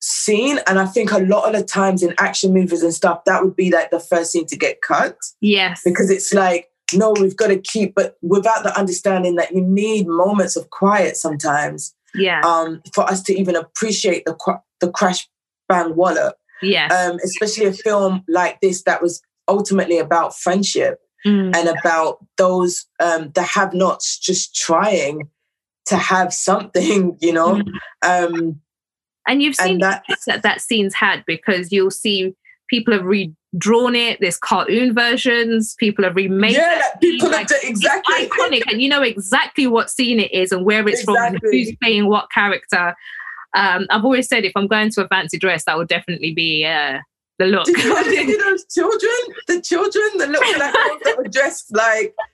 scene. 0.00 0.58
And 0.66 0.78
I 0.78 0.86
think 0.86 1.12
a 1.12 1.18
lot 1.18 1.46
of 1.46 1.52
the 1.58 1.64
times 1.64 2.02
in 2.02 2.14
action 2.18 2.52
movies 2.52 2.82
and 2.82 2.92
stuff, 2.92 3.24
that 3.24 3.44
would 3.44 3.54
be 3.54 3.70
like 3.70 3.90
the 3.90 4.00
first 4.00 4.32
scene 4.32 4.46
to 4.46 4.56
get 4.56 4.82
cut 4.82 5.16
Yes. 5.40 5.82
because 5.84 6.10
it's 6.10 6.32
like 6.34 6.68
no 6.94 7.14
we've 7.18 7.36
got 7.36 7.48
to 7.48 7.58
keep 7.58 7.94
but 7.94 8.16
without 8.22 8.62
the 8.64 8.78
understanding 8.78 9.36
that 9.36 9.54
you 9.54 9.60
need 9.60 10.06
moments 10.06 10.56
of 10.56 10.68
quiet 10.70 11.16
sometimes 11.16 11.94
yeah. 12.14 12.40
um 12.44 12.82
for 12.94 13.04
us 13.04 13.22
to 13.22 13.32
even 13.38 13.56
appreciate 13.56 14.24
the 14.24 14.34
qu- 14.34 14.60
the 14.80 14.90
crash 14.90 15.28
bang 15.68 15.94
wallop 15.96 16.36
yes. 16.60 16.92
um 16.92 17.18
especially 17.24 17.66
a 17.66 17.72
film 17.72 18.22
like 18.28 18.60
this 18.60 18.82
that 18.82 19.00
was 19.00 19.22
ultimately 19.48 19.98
about 19.98 20.36
friendship 20.36 21.00
Mm. 21.26 21.54
and 21.54 21.68
about 21.68 22.18
those 22.36 22.86
um 22.98 23.30
the 23.34 23.42
have 23.42 23.72
nots 23.74 24.18
just 24.18 24.56
trying 24.56 25.28
to 25.86 25.96
have 25.96 26.32
something 26.32 27.16
you 27.20 27.32
know 27.32 27.62
Mm. 27.62 27.72
um 28.02 28.60
And 29.26 29.42
you've 29.42 29.56
seen 29.56 29.74
and 29.74 29.82
that 29.82 30.04
that 30.26 30.42
that 30.42 30.60
scene's 30.60 30.94
had 30.94 31.24
because 31.26 31.70
you'll 31.70 31.90
see 31.92 32.34
people 32.68 32.94
have 32.94 33.04
redrawn 33.04 33.94
it. 33.94 34.18
There's 34.20 34.38
cartoon 34.38 34.94
versions. 34.94 35.74
People 35.78 36.04
have 36.04 36.16
remade 36.16 36.52
it. 36.52 36.56
yeah 36.56 36.78
that 36.78 36.92
like, 36.94 37.00
people 37.00 37.28
scene, 37.28 37.38
have 37.38 37.46
done 37.46 37.58
exactly 37.62 38.26
iconic, 38.26 38.62
and 38.70 38.80
you 38.82 38.88
know 38.88 39.02
exactly 39.02 39.66
what 39.66 39.90
scene 39.90 40.18
it 40.18 40.32
is 40.32 40.50
and 40.52 40.64
where 40.64 40.88
it's 40.88 41.02
from, 41.02 41.16
and 41.16 41.38
who's 41.42 41.72
playing 41.82 42.08
what 42.08 42.30
character. 42.32 42.96
Um, 43.54 43.86
I've 43.90 44.04
always 44.04 44.28
said 44.28 44.44
if 44.44 44.52
I'm 44.56 44.66
going 44.66 44.90
to 44.90 45.04
a 45.04 45.08
fancy 45.08 45.38
dress, 45.38 45.66
that 45.66 45.76
would 45.76 45.88
definitely 45.88 46.32
be 46.32 46.64
uh, 46.64 47.00
the 47.38 47.46
look. 47.46 47.64
Did 47.66 47.76
you 47.78 48.04
see 48.04 48.36
those 48.36 48.64
children? 48.66 49.12
The 49.48 49.60
children, 49.60 50.04
the 50.18 50.26
little 50.26 50.52
girls 50.58 51.00
that 51.04 51.14
were 51.18 51.28
dressed 51.28 51.74
like. 51.74 52.14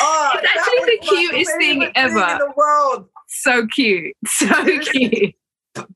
Oh, 0.00 0.30
It's 0.34 0.50
actually 0.68 0.96
the 0.96 1.06
cutest 1.06 1.56
thing 1.56 1.92
ever. 1.94 2.18
in 2.18 2.38
the 2.38 2.52
world. 2.56 3.06
so 3.28 3.64
cute, 3.68 4.12
so 4.26 4.48
cute. 4.80 5.36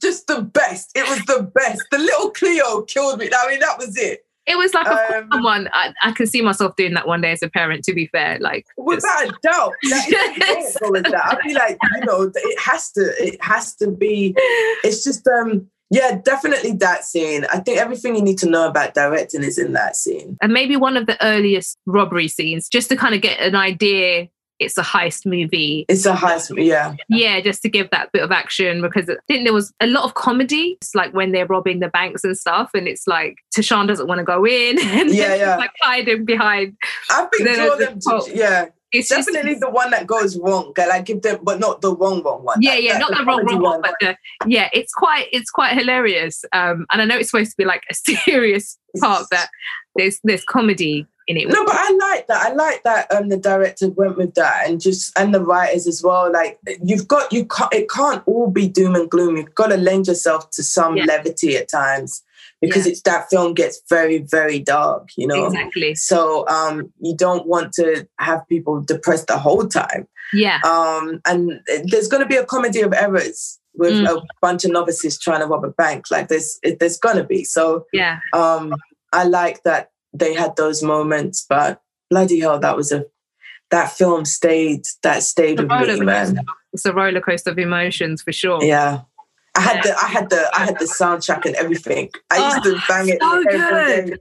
Just 0.01 0.29
the 0.29 0.41
best. 0.43 0.93
It 0.95 1.03
was 1.09 1.19
the 1.25 1.51
best. 1.53 1.83
The 1.91 1.99
little 1.99 2.31
Cleo 2.31 2.83
killed 2.83 3.19
me. 3.19 3.29
I 3.35 3.49
mean, 3.51 3.59
that 3.59 3.79
was 3.79 3.97
it. 3.97 4.25
It 4.47 4.57
was 4.57 4.73
like 4.73 4.87
a 4.87 5.19
Um, 5.19 5.29
fun 5.31 5.43
one. 5.43 5.69
I, 5.73 5.93
I 6.05 6.13
can 6.13 6.29
see 6.29 6.43
myself 6.43 6.77
doing 6.77 6.95
that 6.95 7.09
one 7.09 7.23
day 7.23 7.33
as 7.33 7.43
a 7.43 7.49
parent. 7.51 7.83
To 7.87 7.93
be 7.93 8.07
fair, 8.07 8.39
like 8.41 8.67
Without 8.77 9.25
a 9.25 9.33
doubt. 9.43 9.73
Like, 9.91 10.05
if 10.09 10.77
you 10.81 10.91
with 10.93 11.05
that, 11.11 11.25
I'd 11.33 11.39
be 11.45 11.53
like, 11.55 11.77
you 11.97 12.05
know, 12.07 12.31
it 12.33 12.59
has 12.61 12.93
to. 12.93 13.01
It 13.19 13.43
has 13.43 13.75
to 13.77 13.91
be. 13.91 14.33
It's 14.85 15.03
just 15.03 15.27
um. 15.27 15.69
Yeah, 15.93 16.19
definitely 16.25 16.73
that 16.79 17.05
scene. 17.05 17.45
I 17.53 17.59
think 17.59 17.79
everything 17.79 18.17
you 18.17 18.23
need 18.23 18.39
to 18.39 18.49
know 18.49 18.67
about 18.67 18.95
directing 18.95 19.43
is 19.45 19.59
in 19.59 19.73
that 19.75 19.95
scene. 19.95 20.37
and 20.43 20.53
maybe 20.53 20.75
one 20.77 20.97
of 20.97 21.07
the 21.07 21.23
earliest 21.25 21.77
robbery 21.87 22.29
scenes, 22.29 22.69
just 22.69 22.89
to 22.89 22.97
kind 22.97 23.15
of 23.15 23.21
get 23.21 23.39
an 23.41 23.55
idea. 23.55 24.29
It's 24.59 24.79
a 24.79 24.83
heist 24.83 25.27
movie. 25.27 25.85
It's 25.89 26.07
a 26.07 26.15
high. 26.15 26.39
Yeah, 26.57 26.95
Yeah, 27.09 27.41
just 27.41 27.63
to 27.63 27.69
give 27.69 27.91
that 27.91 28.13
bit 28.13 28.23
of 28.23 28.31
action 28.31 28.81
because 28.81 29.11
I 29.11 29.17
think 29.27 29.43
there 29.45 29.53
was 29.53 29.73
a 29.81 29.89
lot 29.89 30.05
of 30.05 30.15
comedy. 30.15 30.77
It's 30.81 30.95
like 30.95 31.13
when 31.13 31.33
they're 31.33 31.47
robbing 31.47 31.81
the 31.81 31.89
banks 31.89 32.23
and 32.23 32.37
stuff, 32.39 32.71
and 32.73 32.87
it's 32.87 33.09
like 33.09 33.35
Tisean 33.57 33.89
doesn't 33.89 34.07
want 34.07 34.21
to 34.21 34.25
go 34.25 34.47
in, 34.47 34.79
and 34.83 35.11
Yeah, 35.11 35.35
yeah. 35.35 35.57
like 35.57 35.73
hiding 35.81 36.25
behind. 36.25 36.77
I 37.11 37.25
think 37.33 37.45
Then 37.45 37.57
two 37.59 37.73
of 37.73 37.79
there's 37.79 37.91
them. 37.91 37.99
the 37.99 38.11
pop. 38.11 38.25
Yeah, 38.33 38.67
It's 38.93 39.09
just- 39.09 39.29
definitely 39.29 39.59
the 39.59 39.71
one 39.71 39.91
that 39.91 40.07
goes 40.07 40.39
wrong. 40.39 40.73
I 40.79 41.01
give 41.01 41.23
them, 41.23 41.39
but 41.43 41.59
not 41.61 41.81
the 41.81 41.95
wrong 41.97 42.23
wrong 42.23 42.45
one. 42.45 42.59
yeah, 42.61 42.73
That- 42.73 42.83
yeah, 42.83 42.93
that- 42.95 42.99
not 43.01 43.19
the 43.19 43.25
wrong, 43.25 43.45
wrong 43.47 43.63
one, 43.63 43.81
but 43.81 43.95
the, 44.01 44.17
yeah, 44.47 44.69
it's 44.73 44.93
quite, 44.93 45.29
it's 45.33 45.51
quite 45.51 45.77
hilarious. 45.77 46.45
Um, 46.53 46.87
and 46.93 47.01
I 47.01 47.05
know 47.07 47.17
it's 47.17 47.31
supposed 47.31 47.51
to 47.53 47.57
be 47.57 47.65
like 47.65 47.83
a 47.91 47.95
serious 48.27 48.79
part, 49.01 49.27
but 49.31 49.49
there's 49.97 50.19
there's 50.25 50.45
comedy 50.45 51.07
in 51.29 51.37
it. 51.37 51.49
No, 51.49 51.65
but 51.65 51.75
I 51.77 51.91
like 52.01 52.27
that. 52.27 52.47
I 52.51 52.53
like 52.53 52.83
that 52.83 53.13
um 53.13 53.29
the 53.29 53.37
director 53.37 53.89
went 53.91 54.17
with 54.17 54.35
that 54.35 54.67
and 54.69 54.81
just 54.81 55.17
and 55.19 55.35
the 55.35 55.41
writers 55.45 55.87
as 55.87 56.03
well. 56.03 56.33
Like 56.33 56.59
you've 56.83 57.07
got 57.09 57.33
you 57.33 57.45
can't 57.47 57.73
it 57.73 57.89
can't 57.91 58.23
all 58.27 58.51
be 58.51 58.69
doom 58.69 58.95
and 58.95 59.09
gloom. 59.11 59.37
You've 59.37 59.55
got 59.55 59.69
to 59.69 59.77
lend 59.77 60.07
yourself 60.09 60.51
to 60.51 60.63
some 60.63 60.97
Yeah. 60.97 61.05
levity 61.05 61.57
at 61.57 61.69
times 61.71 62.23
because 62.63 62.87
Yeah. 62.87 62.93
it's 62.93 63.03
that 63.03 63.29
film 63.29 63.53
gets 63.53 63.83
very, 63.91 64.19
very 64.31 64.59
dark, 64.59 65.09
you 65.19 65.27
know. 65.27 65.45
exactly. 65.47 65.95
So 65.95 66.49
um 66.49 66.91
you 67.01 67.15
don't 67.15 67.47
want 67.47 67.73
to 67.75 68.07
have 68.19 68.41
people 68.49 68.81
depressed 68.81 69.27
the 69.27 69.37
whole 69.39 69.67
time. 69.67 70.09
Yeah, 70.33 70.61
Um 70.65 71.21
and 71.27 71.61
there's 71.91 72.09
gonna 72.09 72.25
be 72.27 72.37
a 72.37 72.47
comedy 72.47 72.81
of 72.81 72.95
errors 72.95 73.59
with 73.75 73.93
Mm. 73.95 74.17
a 74.17 74.23
bunch 74.41 74.65
of 74.65 74.71
novices 74.71 75.19
trying 75.19 75.41
to 75.41 75.47
rob 75.47 75.65
a 75.65 75.71
bank. 75.71 76.05
Like 76.11 76.29
there's 76.29 76.59
there's 76.81 76.97
gonna 76.99 77.25
be. 77.25 77.45
So 77.45 77.85
yeah. 77.93 78.21
um 78.33 78.73
i 79.15 79.25
like 79.25 79.63
that 79.65 79.91
they 80.15 80.33
had 80.33 80.57
those 80.57 80.83
moments 80.83 81.45
but 81.49 81.81
bloody 82.11 82.41
hell 82.41 82.59
that 82.59 82.77
was 82.77 82.93
a 82.93 83.05
that 83.71 83.91
film 83.93 84.25
stayed 84.25 84.83
that 85.03 85.23
stayed 85.23 85.59
with 85.61 85.69
me 85.71 86.01
man 86.05 86.27
coaster. 86.37 86.43
It's 86.75 86.87
a 86.87 86.93
roller 86.95 87.21
coaster 87.21 87.51
of 87.51 87.59
emotions 87.59 88.23
for 88.23 88.33
sure. 88.33 88.63
yeah 88.65 89.01
i 89.55 89.61
had 89.61 89.83
the 89.83 89.95
i 90.03 90.07
had 90.07 90.31
the 90.31 90.49
i 90.55 90.65
had 90.65 90.79
the 90.79 90.85
soundtrack 90.87 91.45
and 91.45 91.55
everything 91.57 92.11
i 92.31 92.53
used 92.55 92.65
to 92.65 92.79
bang 92.89 93.09
it 93.09 93.19
so 93.21 93.33
every 93.39 93.45
good. 93.45 94.07
day. 94.11 94.17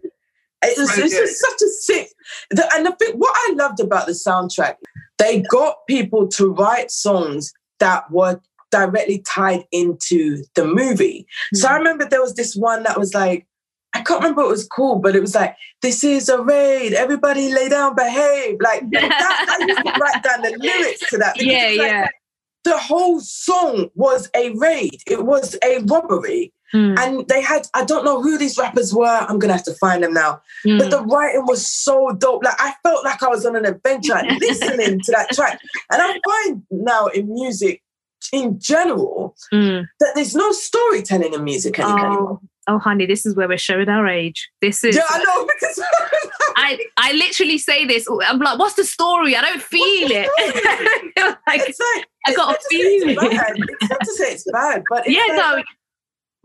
it 0.64 0.78
was 0.78 0.94
So 0.94 1.02
it's 1.04 1.16
just 1.16 1.40
such 1.40 1.62
a 1.62 1.70
sick 1.70 2.10
the, 2.50 2.70
and 2.76 2.86
the 2.86 2.92
thing 2.94 3.14
what 3.18 3.34
i 3.36 3.54
loved 3.56 3.80
about 3.80 4.06
the 4.08 4.14
soundtrack 4.14 4.76
they 5.18 5.42
got 5.42 5.86
people 5.88 6.28
to 6.30 6.52
write 6.54 6.92
songs 6.92 7.54
that 7.80 8.10
were 8.12 8.40
directly 8.72 9.20
tied 9.28 9.64
into 9.72 10.44
the 10.56 10.66
movie 10.66 11.28
So 11.54 11.68
Hmm. 11.68 11.74
I 11.74 11.78
remember 11.78 12.06
there 12.06 12.22
was 12.22 12.36
this 12.36 12.56
one 12.56 12.84
that 12.84 12.98
was 12.98 13.14
like, 13.14 13.46
I 13.94 14.02
can't 14.02 14.22
remember 14.22 14.44
what 14.44 14.48
it 14.48 14.52
was 14.52 14.68
called, 14.68 15.04
but 15.04 15.14
it 15.16 15.20
was 15.20 15.36
like, 15.36 15.54
this 15.82 16.02
is 16.06 16.30
a 16.30 16.42
raid, 16.42 16.94
everybody 16.94 17.52
lay 17.54 17.68
down, 17.68 17.94
behave. 17.96 18.56
Like 18.62 18.90
that, 18.92 19.58
I 19.60 19.66
used 19.66 19.82
to 19.86 19.92
write 20.00 20.24
down 20.24 20.42
the 20.42 20.58
lyrics 20.58 21.10
to 21.10 21.18
that. 21.18 21.34
because 21.34 21.48
yeah, 21.52 21.64
like, 21.68 21.92
yeah. 21.92 22.08
The 22.64 22.78
whole 22.78 23.20
song 23.20 23.90
was 23.96 24.30
a 24.36 24.52
raid. 24.52 25.02
It 25.08 25.26
was 25.26 25.58
a 25.64 25.80
robbery. 25.80 26.54
Mm, 26.74 26.98
And 26.98 27.28
they 27.28 27.42
had, 27.42 27.68
I 27.74 27.84
don't 27.84 28.06
know 28.06 28.22
who 28.22 28.38
these 28.38 28.58
rappers 28.58 28.94
were. 28.94 29.06
I'm 29.28 29.40
gonna 29.40 29.54
have 29.54 29.66
to 29.66 29.74
find 29.74 30.04
them 30.04 30.14
now. 30.14 30.42
mm. 30.66 30.80
But 30.80 30.90
the 30.90 31.02
writing 31.04 31.46
was 31.46 31.68
so 31.70 32.12
dope. 32.18 32.44
Like 32.46 32.56
I 32.60 32.74
felt 32.84 33.04
like 33.04 33.22
I 33.22 33.28
was 33.28 33.46
on 33.46 33.56
an 33.58 33.66
adventure 33.66 34.22
listening 34.40 35.02
to 35.02 35.12
that 35.12 35.32
track. 35.32 35.60
And 35.92 36.02
I 36.02 36.18
find 36.30 36.64
now 36.72 37.08
in 37.08 37.34
music 37.34 37.82
in 38.32 38.60
general 38.60 39.36
Mm. 39.52 39.86
that 40.00 40.12
there's 40.16 40.36
no 40.36 40.52
storytelling 40.52 41.34
in 41.34 41.44
music 41.44 41.78
anymore. 41.80 42.40
Oh, 42.40 42.42
oh 42.68 42.80
honey, 42.80 43.06
this 43.06 43.26
is 43.26 43.36
where 43.36 43.48
we're 43.50 43.58
showing 43.58 43.90
our 43.90 44.08
age. 44.08 44.50
This 44.62 44.84
is 44.86 44.96
Yeah, 44.96 45.04
I 45.10 45.18
know 45.24 45.48
because 45.60 45.82
I 46.56 46.80
I 46.98 47.12
literally 47.14 47.58
say 47.58 47.86
this. 47.86 48.08
I'm 48.28 48.40
like, 48.40 48.60
what's 48.60 48.76
the 48.76 48.86
story? 48.86 49.36
I 49.36 49.42
don't 49.42 49.62
feel 49.62 50.08
it. 50.12 50.30
like, 51.48 51.62
it's 51.68 51.80
like 51.96 52.08
I 52.26 52.34
got 52.34 52.50
a 52.50 52.54
it's 52.56 52.68
not 52.72 52.72
to 52.72 52.76
it's 52.76 53.04
feeling. 53.04 53.18
It's 53.82 53.90
not 53.90 54.00
to 54.00 54.14
say 54.14 54.34
it's 54.34 54.52
bad, 54.52 54.84
but 54.90 55.08
it's 55.08 55.16
yeah, 55.16 55.36
like, 55.36 55.58
no, 55.58 55.64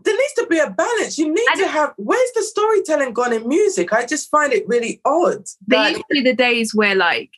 there 0.03 0.15
needs 0.15 0.33
to 0.37 0.47
be 0.47 0.59
a 0.59 0.69
balance. 0.69 1.17
You 1.17 1.33
need 1.33 1.47
I 1.51 1.55
to 1.57 1.67
have. 1.67 1.93
Where's 1.97 2.31
the 2.33 2.43
storytelling 2.43 3.13
gone 3.13 3.33
in 3.33 3.47
music? 3.47 3.93
I 3.93 4.05
just 4.05 4.29
find 4.29 4.53
it 4.53 4.67
really 4.67 5.01
odd. 5.05 5.45
there 5.67 5.89
used 5.89 6.01
to 6.01 6.05
be 6.11 6.21
the 6.21 6.33
days 6.33 6.73
where 6.73 6.95
like 6.95 7.31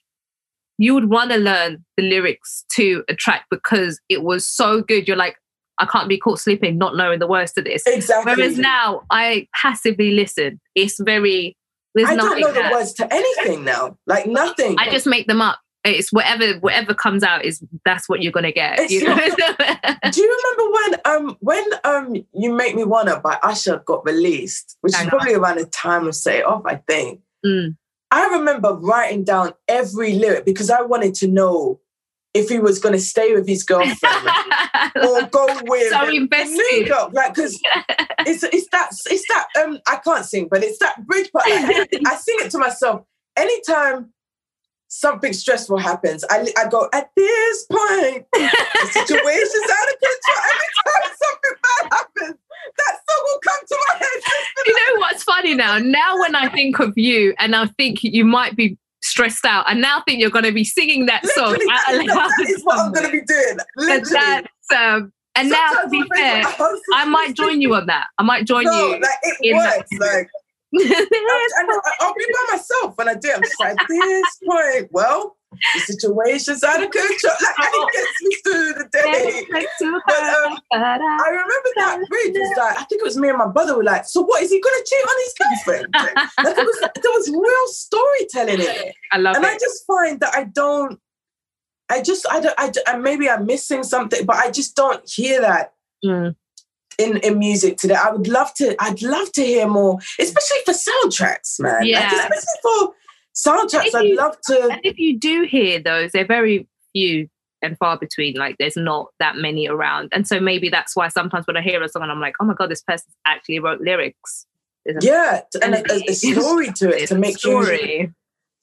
you 0.77 0.93
would 0.93 1.09
want 1.09 1.31
to 1.31 1.37
learn 1.37 1.83
the 1.97 2.03
lyrics 2.03 2.65
to 2.73 3.03
a 3.09 3.15
track 3.15 3.45
because 3.49 3.99
it 4.07 4.23
was 4.23 4.47
so 4.47 4.81
good. 4.81 5.07
You're 5.07 5.17
like, 5.17 5.35
I 5.79 5.85
can't 5.85 6.07
be 6.07 6.17
caught 6.17 6.39
sleeping, 6.39 6.77
not 6.77 6.95
knowing 6.95 7.19
the 7.19 7.27
words 7.27 7.53
to 7.53 7.61
this. 7.61 7.83
exactly. 7.85 8.33
Whereas 8.33 8.57
now 8.57 9.01
I 9.09 9.47
passively 9.53 10.11
listen. 10.11 10.59
It's 10.75 10.99
very 10.99 11.57
there's 11.95 12.09
I 12.09 12.15
don't 12.15 12.39
know 12.39 12.53
the 12.53 12.69
words 12.71 12.93
to 12.93 13.13
anything 13.13 13.63
now. 13.63 13.97
Like 14.05 14.27
nothing. 14.27 14.75
I 14.77 14.89
just 14.89 15.07
make 15.07 15.27
them 15.27 15.41
up. 15.41 15.59
It's 15.95 16.11
whatever 16.11 16.59
whatever 16.59 16.93
comes 16.93 17.23
out 17.23 17.45
is 17.45 17.63
that's 17.85 18.07
what 18.09 18.21
you're 18.21 18.31
gonna 18.31 18.51
get. 18.51 18.89
You 18.89 19.03
know? 19.05 19.15
Do 20.11 20.21
you 20.21 20.41
remember 20.43 20.71
when 20.73 20.95
um 21.05 21.37
when 21.39 21.63
um 21.83 22.15
You 22.33 22.53
Make 22.53 22.75
Me 22.75 22.83
Wanna 22.83 23.19
by 23.19 23.37
Usher 23.43 23.81
got 23.85 24.05
released, 24.05 24.77
which 24.81 24.93
I 24.95 24.99
is 25.01 25.05
know. 25.05 25.09
probably 25.11 25.33
around 25.33 25.57
the 25.57 25.65
time 25.65 26.07
of 26.07 26.15
Set 26.15 26.45
Off, 26.45 26.63
I 26.65 26.75
think. 26.75 27.21
Mm. 27.45 27.75
I 28.11 28.27
remember 28.27 28.73
writing 28.73 29.23
down 29.23 29.53
every 29.67 30.13
lyric 30.13 30.45
because 30.45 30.69
I 30.69 30.81
wanted 30.81 31.13
to 31.15 31.27
know 31.27 31.79
if 32.33 32.49
he 32.49 32.59
was 32.59 32.79
going 32.79 32.93
to 32.93 32.99
stay 33.01 33.33
with 33.33 33.47
his 33.47 33.63
girlfriend 33.63 33.97
or 35.03 35.23
go 35.23 35.47
with 35.63 35.91
So 35.91 36.07
invested. 36.09 36.55
new 36.71 36.87
girl. 36.87 37.09
Like, 37.11 37.33
because 37.33 37.59
it's 38.19 38.43
it's 38.43 38.67
that 38.71 38.89
it's 39.07 39.27
that 39.29 39.47
um 39.63 39.79
I 39.87 39.97
can't 39.97 40.25
sing, 40.25 40.47
but 40.49 40.63
it's 40.63 40.79
that 40.79 41.05
bridge 41.05 41.31
part. 41.31 41.49
Like, 41.49 41.89
I 42.05 42.15
sing 42.15 42.37
it 42.39 42.51
to 42.51 42.57
myself 42.59 43.03
anytime 43.37 44.11
something 44.89 45.31
stressful 45.33 45.77
happens. 45.77 46.23
I 46.29 46.45
I 46.57 46.67
go 46.69 46.89
at 46.93 47.09
this 47.15 47.65
point. 47.71 48.25
The 48.79 48.87
situation's 48.91 49.71
out 49.71 49.87
of 49.89 49.99
control. 49.99 50.39
Every 50.51 50.69
time 50.83 51.11
something 51.21 51.55
bad 51.63 51.93
happens, 51.93 52.37
that 52.77 52.95
song 53.07 53.23
will 53.25 53.39
come 53.43 53.59
to 53.67 53.77
my 53.87 53.99
head. 53.99 54.21
you 54.65 54.73
know 54.73 54.99
what's 54.99 55.23
funny 55.23 55.53
now? 55.53 55.77
Now 55.77 56.19
when 56.19 56.35
I 56.35 56.49
think 56.49 56.79
of 56.79 56.93
you 56.97 57.33
and 57.39 57.55
I 57.55 57.65
think 57.77 58.03
you 58.03 58.25
might 58.25 58.55
be 58.55 58.77
stressed 59.01 59.45
out, 59.45 59.65
I 59.67 59.73
now 59.73 60.01
think 60.07 60.19
you're 60.21 60.29
gonna 60.29 60.51
be 60.51 60.63
singing 60.63 61.05
that 61.07 61.25
song 61.27 61.51
Literally, 61.51 61.69
out 61.71 61.85
that, 61.87 62.15
loud. 62.15 62.31
that 62.39 62.49
is 62.49 62.63
what 62.63 62.79
I'm 62.79 62.91
going 62.93 63.05
to 63.05 63.11
be 63.11 63.21
doing. 63.21 63.57
And 63.77 64.05
that's, 64.05 64.71
um, 64.75 65.11
and 65.35 65.49
now 65.49 65.69
to 65.83 65.89
be 65.89 66.03
I 66.13 66.17
fair, 66.17 66.67
I 66.93 67.05
might 67.05 67.35
join 67.35 67.61
you 67.61 67.73
on 67.75 67.85
that. 67.87 68.07
I 68.17 68.23
might 68.23 68.45
join 68.45 68.63
No, 68.65 68.71
you. 68.87 68.91
like 68.93 69.09
it 69.23 69.37
in 69.41 69.57
that- 69.57 69.77
works. 69.77 69.89
Like 69.99 70.29
and 70.73 71.69
I'll 71.99 72.13
be 72.13 72.25
by 72.31 72.55
myself 72.55 72.97
when 72.97 73.09
I 73.09 73.15
do. 73.15 73.29
it. 73.29 73.35
I'm 73.37 73.43
just 73.43 73.59
like, 73.59 73.79
at 73.79 73.87
this 73.87 74.39
point, 74.47 74.89
well, 74.91 75.35
the 75.73 75.79
situation's 75.81 76.63
out 76.63 76.83
of 76.83 76.91
control. 76.91 77.33
Like, 77.41 77.59
and 77.59 77.73
it 77.73 77.93
gets 77.93 78.21
me 78.21 78.35
through 78.43 78.73
the 78.73 78.89
day. 78.91 79.45
But, 80.05 80.21
um, 80.21 80.59
I 80.71 81.29
remember 81.29 81.69
that 81.77 81.99
bridge 82.07 82.35
was 82.35 82.57
like, 82.57 82.77
I 82.77 82.83
think 82.83 83.01
it 83.01 83.05
was 83.05 83.17
me 83.17 83.29
and 83.29 83.37
my 83.37 83.47
brother 83.47 83.75
were 83.75 83.83
like, 83.83 84.05
so 84.05 84.21
what, 84.21 84.43
is 84.43 84.51
he 84.51 84.61
going 84.61 84.75
to 84.75 84.85
cheat 84.87 85.05
on 85.05 85.15
his 85.23 85.33
girlfriend? 85.39 85.93
Like, 86.43 86.57
it 86.57 86.65
was, 86.65 86.79
there 87.01 87.11
was 87.11 87.29
real 87.29 87.67
storytelling 87.67 88.61
in 88.61 88.87
it. 88.87 88.95
I 89.11 89.17
love 89.17 89.35
And 89.35 89.45
I 89.45 89.53
just 89.53 89.85
find 89.85 90.19
that 90.19 90.35
I 90.35 90.43
don't, 90.45 90.99
I 91.89 92.01
just, 92.01 92.25
I 92.29 92.39
don't, 92.39 92.55
I, 92.57 92.71
I, 92.87 92.97
maybe 92.97 93.29
I'm 93.29 93.45
missing 93.45 93.83
something, 93.83 94.25
but 94.25 94.35
I 94.35 94.51
just 94.51 94.75
don't 94.75 95.01
hear 95.09 95.41
that 95.41 95.73
Mm. 96.03 96.35
In, 96.99 97.17
in 97.17 97.39
music 97.39 97.77
today. 97.77 97.95
I 97.95 98.11
would 98.11 98.27
love 98.27 98.53
to, 98.55 98.75
I'd 98.79 99.01
love 99.01 99.31
to 99.33 99.43
hear 99.45 99.67
more, 99.67 99.97
especially 100.19 100.57
for 100.65 100.73
soundtracks, 100.73 101.59
man. 101.59 101.81
Like, 101.81 101.87
Yeah. 101.87 102.13
especially 102.13 102.59
for 102.61 102.93
soundtracks, 103.35 103.95
I'd 103.95 104.05
you- 104.05 104.15
love 104.17 104.37
to. 104.47 104.69
And 104.71 104.81
if 104.83 104.99
you 104.99 105.17
do 105.17 105.43
hear 105.43 105.79
those, 105.79 106.11
they're 106.11 106.25
very 106.25 106.67
few 106.93 107.27
and 107.61 107.77
far 107.77 107.97
between. 107.97 108.35
Like 108.35 108.55
there's 108.59 108.77
not 108.77 109.07
that 109.19 109.35
many 109.35 109.67
around. 109.67 110.09
And 110.13 110.27
so 110.27 110.39
maybe 110.39 110.69
that's 110.69 110.95
why 110.95 111.07
sometimes 111.09 111.47
when 111.47 111.57
I 111.57 111.61
hear 111.61 111.81
a 111.83 111.89
song 111.89 112.03
and 112.03 112.11
I'm 112.11 112.21
like, 112.21 112.35
oh 112.39 112.45
my 112.45 112.53
God, 112.53 112.69
this 112.69 112.81
person 112.83 113.11
actually 113.25 113.59
wrote 113.59 113.81
lyrics. 113.81 114.45
Yeah, 115.01 115.41
and 115.61 115.75
a, 115.75 115.83
a- 116.09 116.13
story 116.13 116.71
to 116.77 116.89
it 116.89 117.07
to 117.09 117.15
make 117.15 117.43
you 117.43 118.13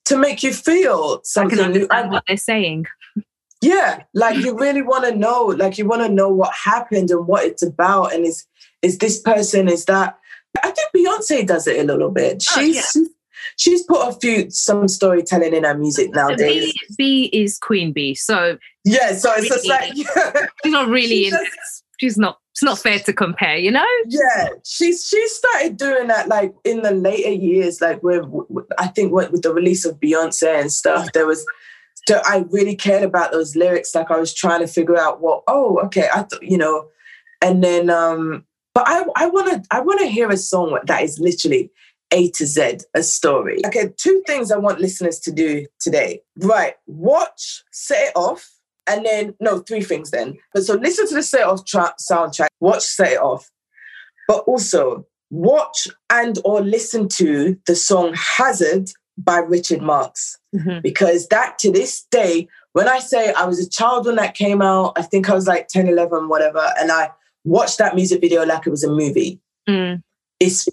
to 0.07 0.17
make 0.17 0.43
you 0.43 0.53
feel 0.53 1.17
I 1.19 1.21
something 1.25 1.59
can 1.59 1.73
new. 1.73 1.75
understand 1.75 2.05
And- 2.05 2.13
what 2.13 2.25
they're 2.27 2.37
saying. 2.37 2.87
Yeah, 3.67 4.03
like 4.15 4.37
you 4.37 4.57
really 4.57 4.83
want 4.83 5.05
to 5.05 5.15
know, 5.15 5.45
like 5.47 5.79
you 5.79 5.87
want 5.87 6.03
to 6.03 6.09
know 6.09 6.29
what 6.29 6.53
happened 6.55 7.11
and 7.11 7.27
what 7.27 7.45
it's 7.45 7.63
about, 7.63 8.13
and 8.15 8.25
is 8.25 8.45
is 8.83 8.99
this 8.99 9.21
person 9.21 9.69
is 9.69 9.85
that? 9.87 10.19
I 10.63 10.71
think 10.71 10.89
Beyonce 10.97 11.47
does 11.47 11.67
it 11.67 11.81
a 11.81 11.85
little 11.85 12.11
bit. 12.11 12.43
Oh, 12.53 12.61
She's 12.63 12.77
yeah. 12.97 13.03
she's, 13.59 13.83
put 13.83 14.09
a 14.09 14.13
few 14.19 14.49
some 14.51 14.89
storytelling 14.89 15.53
in 15.55 15.65
her 15.65 15.77
music 15.77 16.15
nowadays. 16.15 16.73
B, 16.97 17.29
B 17.31 17.31
is 17.33 17.59
Queen 17.59 17.93
b 17.93 18.15
so 18.15 18.57
Yeah, 18.85 19.13
so 19.15 19.33
it's 19.37 19.49
just 19.49 19.69
like 19.69 19.93
she's 20.65 20.73
not 20.73 20.89
really. 20.89 21.09
she 21.09 21.27
In, 21.27 21.31
just- 21.33 21.85
she's 22.01 22.17
not. 22.19 22.39
It's 22.53 22.63
not 22.63 22.79
fair 22.79 22.99
to 23.01 23.13
compare, 23.13 23.59
you 23.59 23.71
know. 23.71 23.85
yeah, 24.07 24.49
she's 24.65 25.07
she 25.07 25.29
started 25.29 25.77
doing 25.77 26.07
that 26.07 26.29
like 26.29 26.55
in 26.65 26.81
the 26.81 26.91
later 26.93 27.29
years, 27.31 27.83
like 27.83 28.03
with 28.03 28.25
with- 28.27 28.65
I 28.79 28.87
think 28.87 29.13
with, 29.13 29.31
with 29.31 29.43
the 29.43 29.53
release 29.53 29.85
of 29.85 30.01
Beyonce 30.01 30.61
and 30.63 30.73
stuff. 30.73 31.13
There 31.13 31.27
was, 31.27 31.45
so 32.09 32.21
I 32.25 32.45
really 32.51 32.77
cared 32.77 33.03
about 33.03 33.33
those 33.33 33.57
lyrics. 33.57 33.95
Like 33.95 34.11
I 34.11 34.19
was 34.19 34.33
trying 34.33 34.61
to 34.61 34.67
figure 34.67 34.99
out 34.99 35.21
what. 35.21 35.43
Oh, 35.49 35.81
okay, 35.87 36.09
I 36.13 36.23
thought 36.23 36.43
you 36.43 36.59
know, 36.59 36.89
and 37.43 37.63
then 37.63 37.91
um, 37.91 38.45
but 38.75 38.85
I 38.87 39.05
I 39.17 39.27
want 39.27 39.53
to 39.53 39.63
I 39.71 39.81
want 39.81 40.01
to 40.01 40.07
hear 40.07 40.31
a 40.31 40.37
song 40.37 40.79
that 40.85 41.03
is 41.03 41.19
literally 41.19 41.71
A 42.13 42.31
to 42.33 42.47
Z 42.47 42.79
a 42.95 43.03
story. 43.03 43.61
Okay, 43.67 43.93
two 43.97 44.23
things 44.27 44.51
I 44.51 44.59
want 44.59 44.81
listeners 44.81 45.19
to 45.21 45.33
do 45.33 45.67
today. 45.81 46.21
Right, 46.39 46.75
watch, 46.87 47.63
set 47.73 48.09
it 48.09 48.13
off. 48.17 48.53
And 48.89 49.05
then, 49.05 49.35
no, 49.41 49.59
three 49.59 49.83
things 49.83 50.13
then. 50.13 50.39
But 50.55 50.63
so 50.63 50.75
listen 50.75 51.09
to 51.09 51.15
the 51.15 51.23
set 51.25 51.43
off 51.43 51.65
tra- 51.65 51.97
soundtrack, 52.01 52.47
watch 52.61 52.85
set 52.85 53.15
it 53.15 53.21
off, 53.21 53.51
but 54.29 54.45
also 54.47 55.05
watch 55.31 55.89
and 56.11 56.39
or 56.45 56.61
listen 56.61 57.09
to 57.09 57.59
the 57.67 57.75
song 57.75 58.15
Hazard 58.15 58.89
by 59.19 59.39
Richard 59.39 59.83
Marx. 59.83 60.39
Mhm. 60.55 60.83
Because 60.83 61.29
that 61.29 61.59
to 61.61 61.71
this 61.71 62.05
day, 62.11 62.49
when 62.73 62.89
I 62.89 62.99
say 62.99 63.33
I 63.33 63.45
was 63.45 63.59
a 63.59 63.69
child 63.69 64.07
when 64.07 64.17
that 64.17 64.35
came 64.35 64.61
out, 64.61 64.93
I 64.97 65.03
think 65.03 65.31
I 65.31 65.35
was 65.35 65.47
like 65.47 65.69
10, 65.69 65.89
11, 65.89 66.29
whatever, 66.29 66.73
and 66.79 66.93
I 66.93 67.11
watched 67.45 67.79
that 67.79 67.95
music 67.95 68.21
video 68.21 68.45
like 68.45 68.67
it 68.67 68.71
was 68.71 68.85
a 68.85 68.91
movie. 68.91 69.41
Mm. 69.69 70.03
It's 70.41 70.69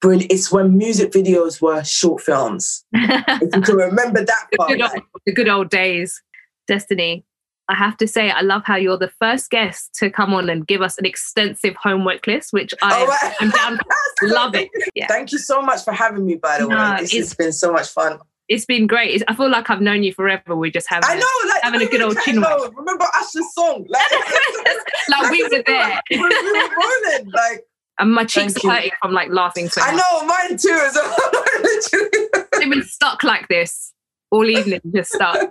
brilliant. 0.00 0.30
It's 0.30 0.52
when 0.52 0.76
music 0.76 1.10
videos 1.10 1.60
were 1.60 1.82
short 1.84 2.22
films. 2.22 2.84
If 2.94 3.54
you 3.56 3.62
can 3.62 3.76
remember 3.76 4.24
that 4.24 4.46
the, 4.50 4.56
part. 4.58 4.70
good 4.70 4.82
old, 4.82 5.02
the 5.26 5.32
good 5.32 5.48
old 5.48 5.70
days. 5.70 6.22
Destiny, 6.68 7.24
I 7.72 7.74
have 7.76 7.96
to 7.98 8.06
say, 8.06 8.30
I 8.30 8.42
love 8.42 8.62
how 8.66 8.76
you're 8.76 8.98
the 8.98 9.10
first 9.18 9.50
guest 9.50 9.94
to 9.94 10.10
come 10.10 10.34
on 10.34 10.50
and 10.50 10.66
give 10.66 10.82
us 10.82 10.98
an 10.98 11.06
extensive 11.06 11.74
homework 11.76 12.26
list, 12.26 12.52
which 12.52 12.74
I, 12.82 13.02
Oh, 13.02 13.06
right. 13.06 13.34
I'm 13.40 13.50
down. 13.50 13.78
love 14.22 14.54
it. 14.54 14.68
Yeah. 14.94 15.06
Thank 15.08 15.32
you 15.32 15.38
so 15.38 15.62
much 15.62 15.82
for 15.82 15.92
having 15.92 16.26
me, 16.26 16.36
by 16.36 16.58
the 16.58 16.68
No, 16.68 16.76
way. 16.76 16.96
This 17.00 17.14
it's- 17.14 17.28
has 17.30 17.34
been 17.34 17.52
so 17.52 17.72
much 17.72 17.88
fun. 17.88 18.18
It's 18.48 18.66
been 18.66 18.86
great. 18.86 19.14
It's, 19.14 19.24
I 19.28 19.34
feel 19.34 19.48
like 19.50 19.70
I've 19.70 19.80
known 19.80 20.02
you 20.02 20.12
forever. 20.12 20.54
We 20.54 20.70
just 20.70 20.86
have 20.90 21.02
I 21.06 21.14
know, 21.14 21.48
like 21.48 21.62
having 21.62 21.80
a 21.80 21.86
good 21.86 22.02
old 22.02 22.18
chin. 22.22 22.34
chin. 22.42 22.72
Remember 22.76 23.06
Usher's 23.16 23.54
song? 23.54 23.86
Like, 23.88 24.02
like 25.08 25.30
we 25.30 25.42
were 25.44 25.62
there, 25.66 26.00
we 26.10 26.18
were, 26.18 26.28
we 26.28 26.52
were 26.52 26.68
rolling. 26.68 27.30
Like, 27.30 27.64
and 27.98 28.12
my 28.12 28.24
cheeks 28.24 28.52
Thank 28.54 28.64
are 28.64 28.68
you. 28.68 28.74
hurting 28.74 28.90
from 29.00 29.12
like 29.12 29.30
laughing 29.30 29.68
so 29.70 29.80
I 29.82 29.94
know, 29.94 30.26
mine 30.26 30.58
too. 30.58 30.68
As 30.70 30.94
well. 30.94 31.44
Literally. 31.62 32.28
I've 32.54 32.70
been 32.70 32.82
stuck 32.84 33.22
like 33.22 33.48
this 33.48 33.94
all 34.30 34.44
evening, 34.46 34.80
just 34.94 35.12
stuck. 35.12 35.50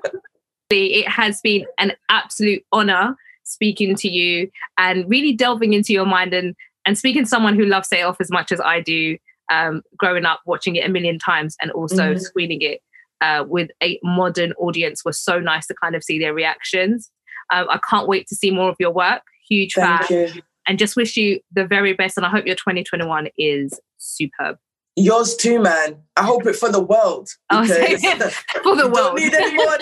It 0.77 1.07
has 1.07 1.41
been 1.41 1.65
an 1.77 1.93
absolute 2.09 2.63
honor 2.71 3.15
speaking 3.43 3.95
to 3.95 4.07
you 4.09 4.49
and 4.77 5.09
really 5.09 5.33
delving 5.33 5.73
into 5.73 5.93
your 5.93 6.05
mind 6.05 6.33
and 6.33 6.55
and 6.85 6.97
speaking 6.97 7.23
to 7.23 7.29
someone 7.29 7.55
who 7.55 7.65
loves 7.65 7.89
Set 7.89 8.03
Off 8.03 8.17
as 8.19 8.31
much 8.31 8.51
as 8.51 8.59
I 8.59 8.79
do. 8.81 9.17
Um, 9.51 9.81
growing 9.97 10.23
up, 10.25 10.39
watching 10.45 10.77
it 10.77 10.85
a 10.85 10.89
million 10.89 11.19
times, 11.19 11.57
and 11.61 11.71
also 11.71 12.13
Mhm. 12.13 12.21
screening 12.21 12.61
it 12.61 12.79
uh, 13.19 13.43
with 13.45 13.69
a 13.83 13.99
modern 14.01 14.53
audience 14.53 15.03
was 15.03 15.19
so 15.19 15.39
nice 15.39 15.67
to 15.67 15.73
kind 15.75 15.93
of 15.93 16.03
see 16.03 16.17
their 16.17 16.33
reactions. 16.33 17.11
Um, 17.51 17.67
I 17.69 17.77
can't 17.87 18.07
wait 18.07 18.27
to 18.27 18.35
see 18.35 18.49
more 18.49 18.69
of 18.69 18.77
your 18.79 18.91
work. 18.91 19.23
Huge 19.49 19.73
fan, 19.73 20.05
you. 20.09 20.41
and 20.67 20.79
just 20.79 20.95
wish 20.95 21.17
you 21.17 21.41
the 21.51 21.65
very 21.65 21.91
best. 21.93 22.15
And 22.17 22.25
I 22.25 22.29
hope 22.29 22.45
your 22.45 22.55
2021 22.55 23.27
is 23.37 23.77
superb. 23.97 24.57
Yours 24.95 25.35
too, 25.35 25.61
man. 25.61 26.01
I 26.17 26.23
hope 26.23 26.45
it 26.45 26.55
for 26.55 26.69
the 26.71 26.81
world. 26.81 27.29
Oh, 27.49 27.61
because 27.67 28.35
For 28.63 28.75
the 28.75 28.89
world. 28.93 28.93
Don't 28.93 29.15
need 29.15 29.33
any 29.33 29.55
more. 29.55 29.77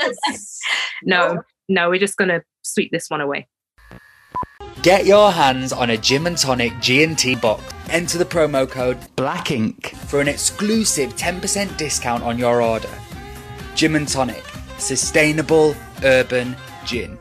No, 1.04 1.44
no, 1.68 1.90
we're 1.90 2.00
just 2.00 2.18
gonna 2.18 2.42
sweep 2.62 2.92
this 2.92 3.10
one 3.10 3.22
away. 3.22 3.48
Get 4.82 5.06
your 5.06 5.32
hands 5.32 5.74
on 5.74 5.90
a 5.90 5.98
Gym 5.98 6.26
and 6.26 6.38
Tonic 6.38 6.80
G&T 6.80 7.36
box. 7.36 7.64
Enter 7.90 8.18
the 8.18 8.24
promo 8.26 8.70
code 8.70 8.98
Black 9.18 9.52
Ink. 9.52 9.94
for 10.08 10.22
an 10.22 10.28
exclusive 10.30 11.16
10% 11.18 11.76
discount 11.76 12.24
on 12.24 12.38
your 12.38 12.62
order. 12.62 12.90
Gym 13.76 13.96
and 13.96 14.08
Tonic, 14.08 14.44
sustainable 14.78 15.76
urban 16.04 16.56
gin. 16.86 17.20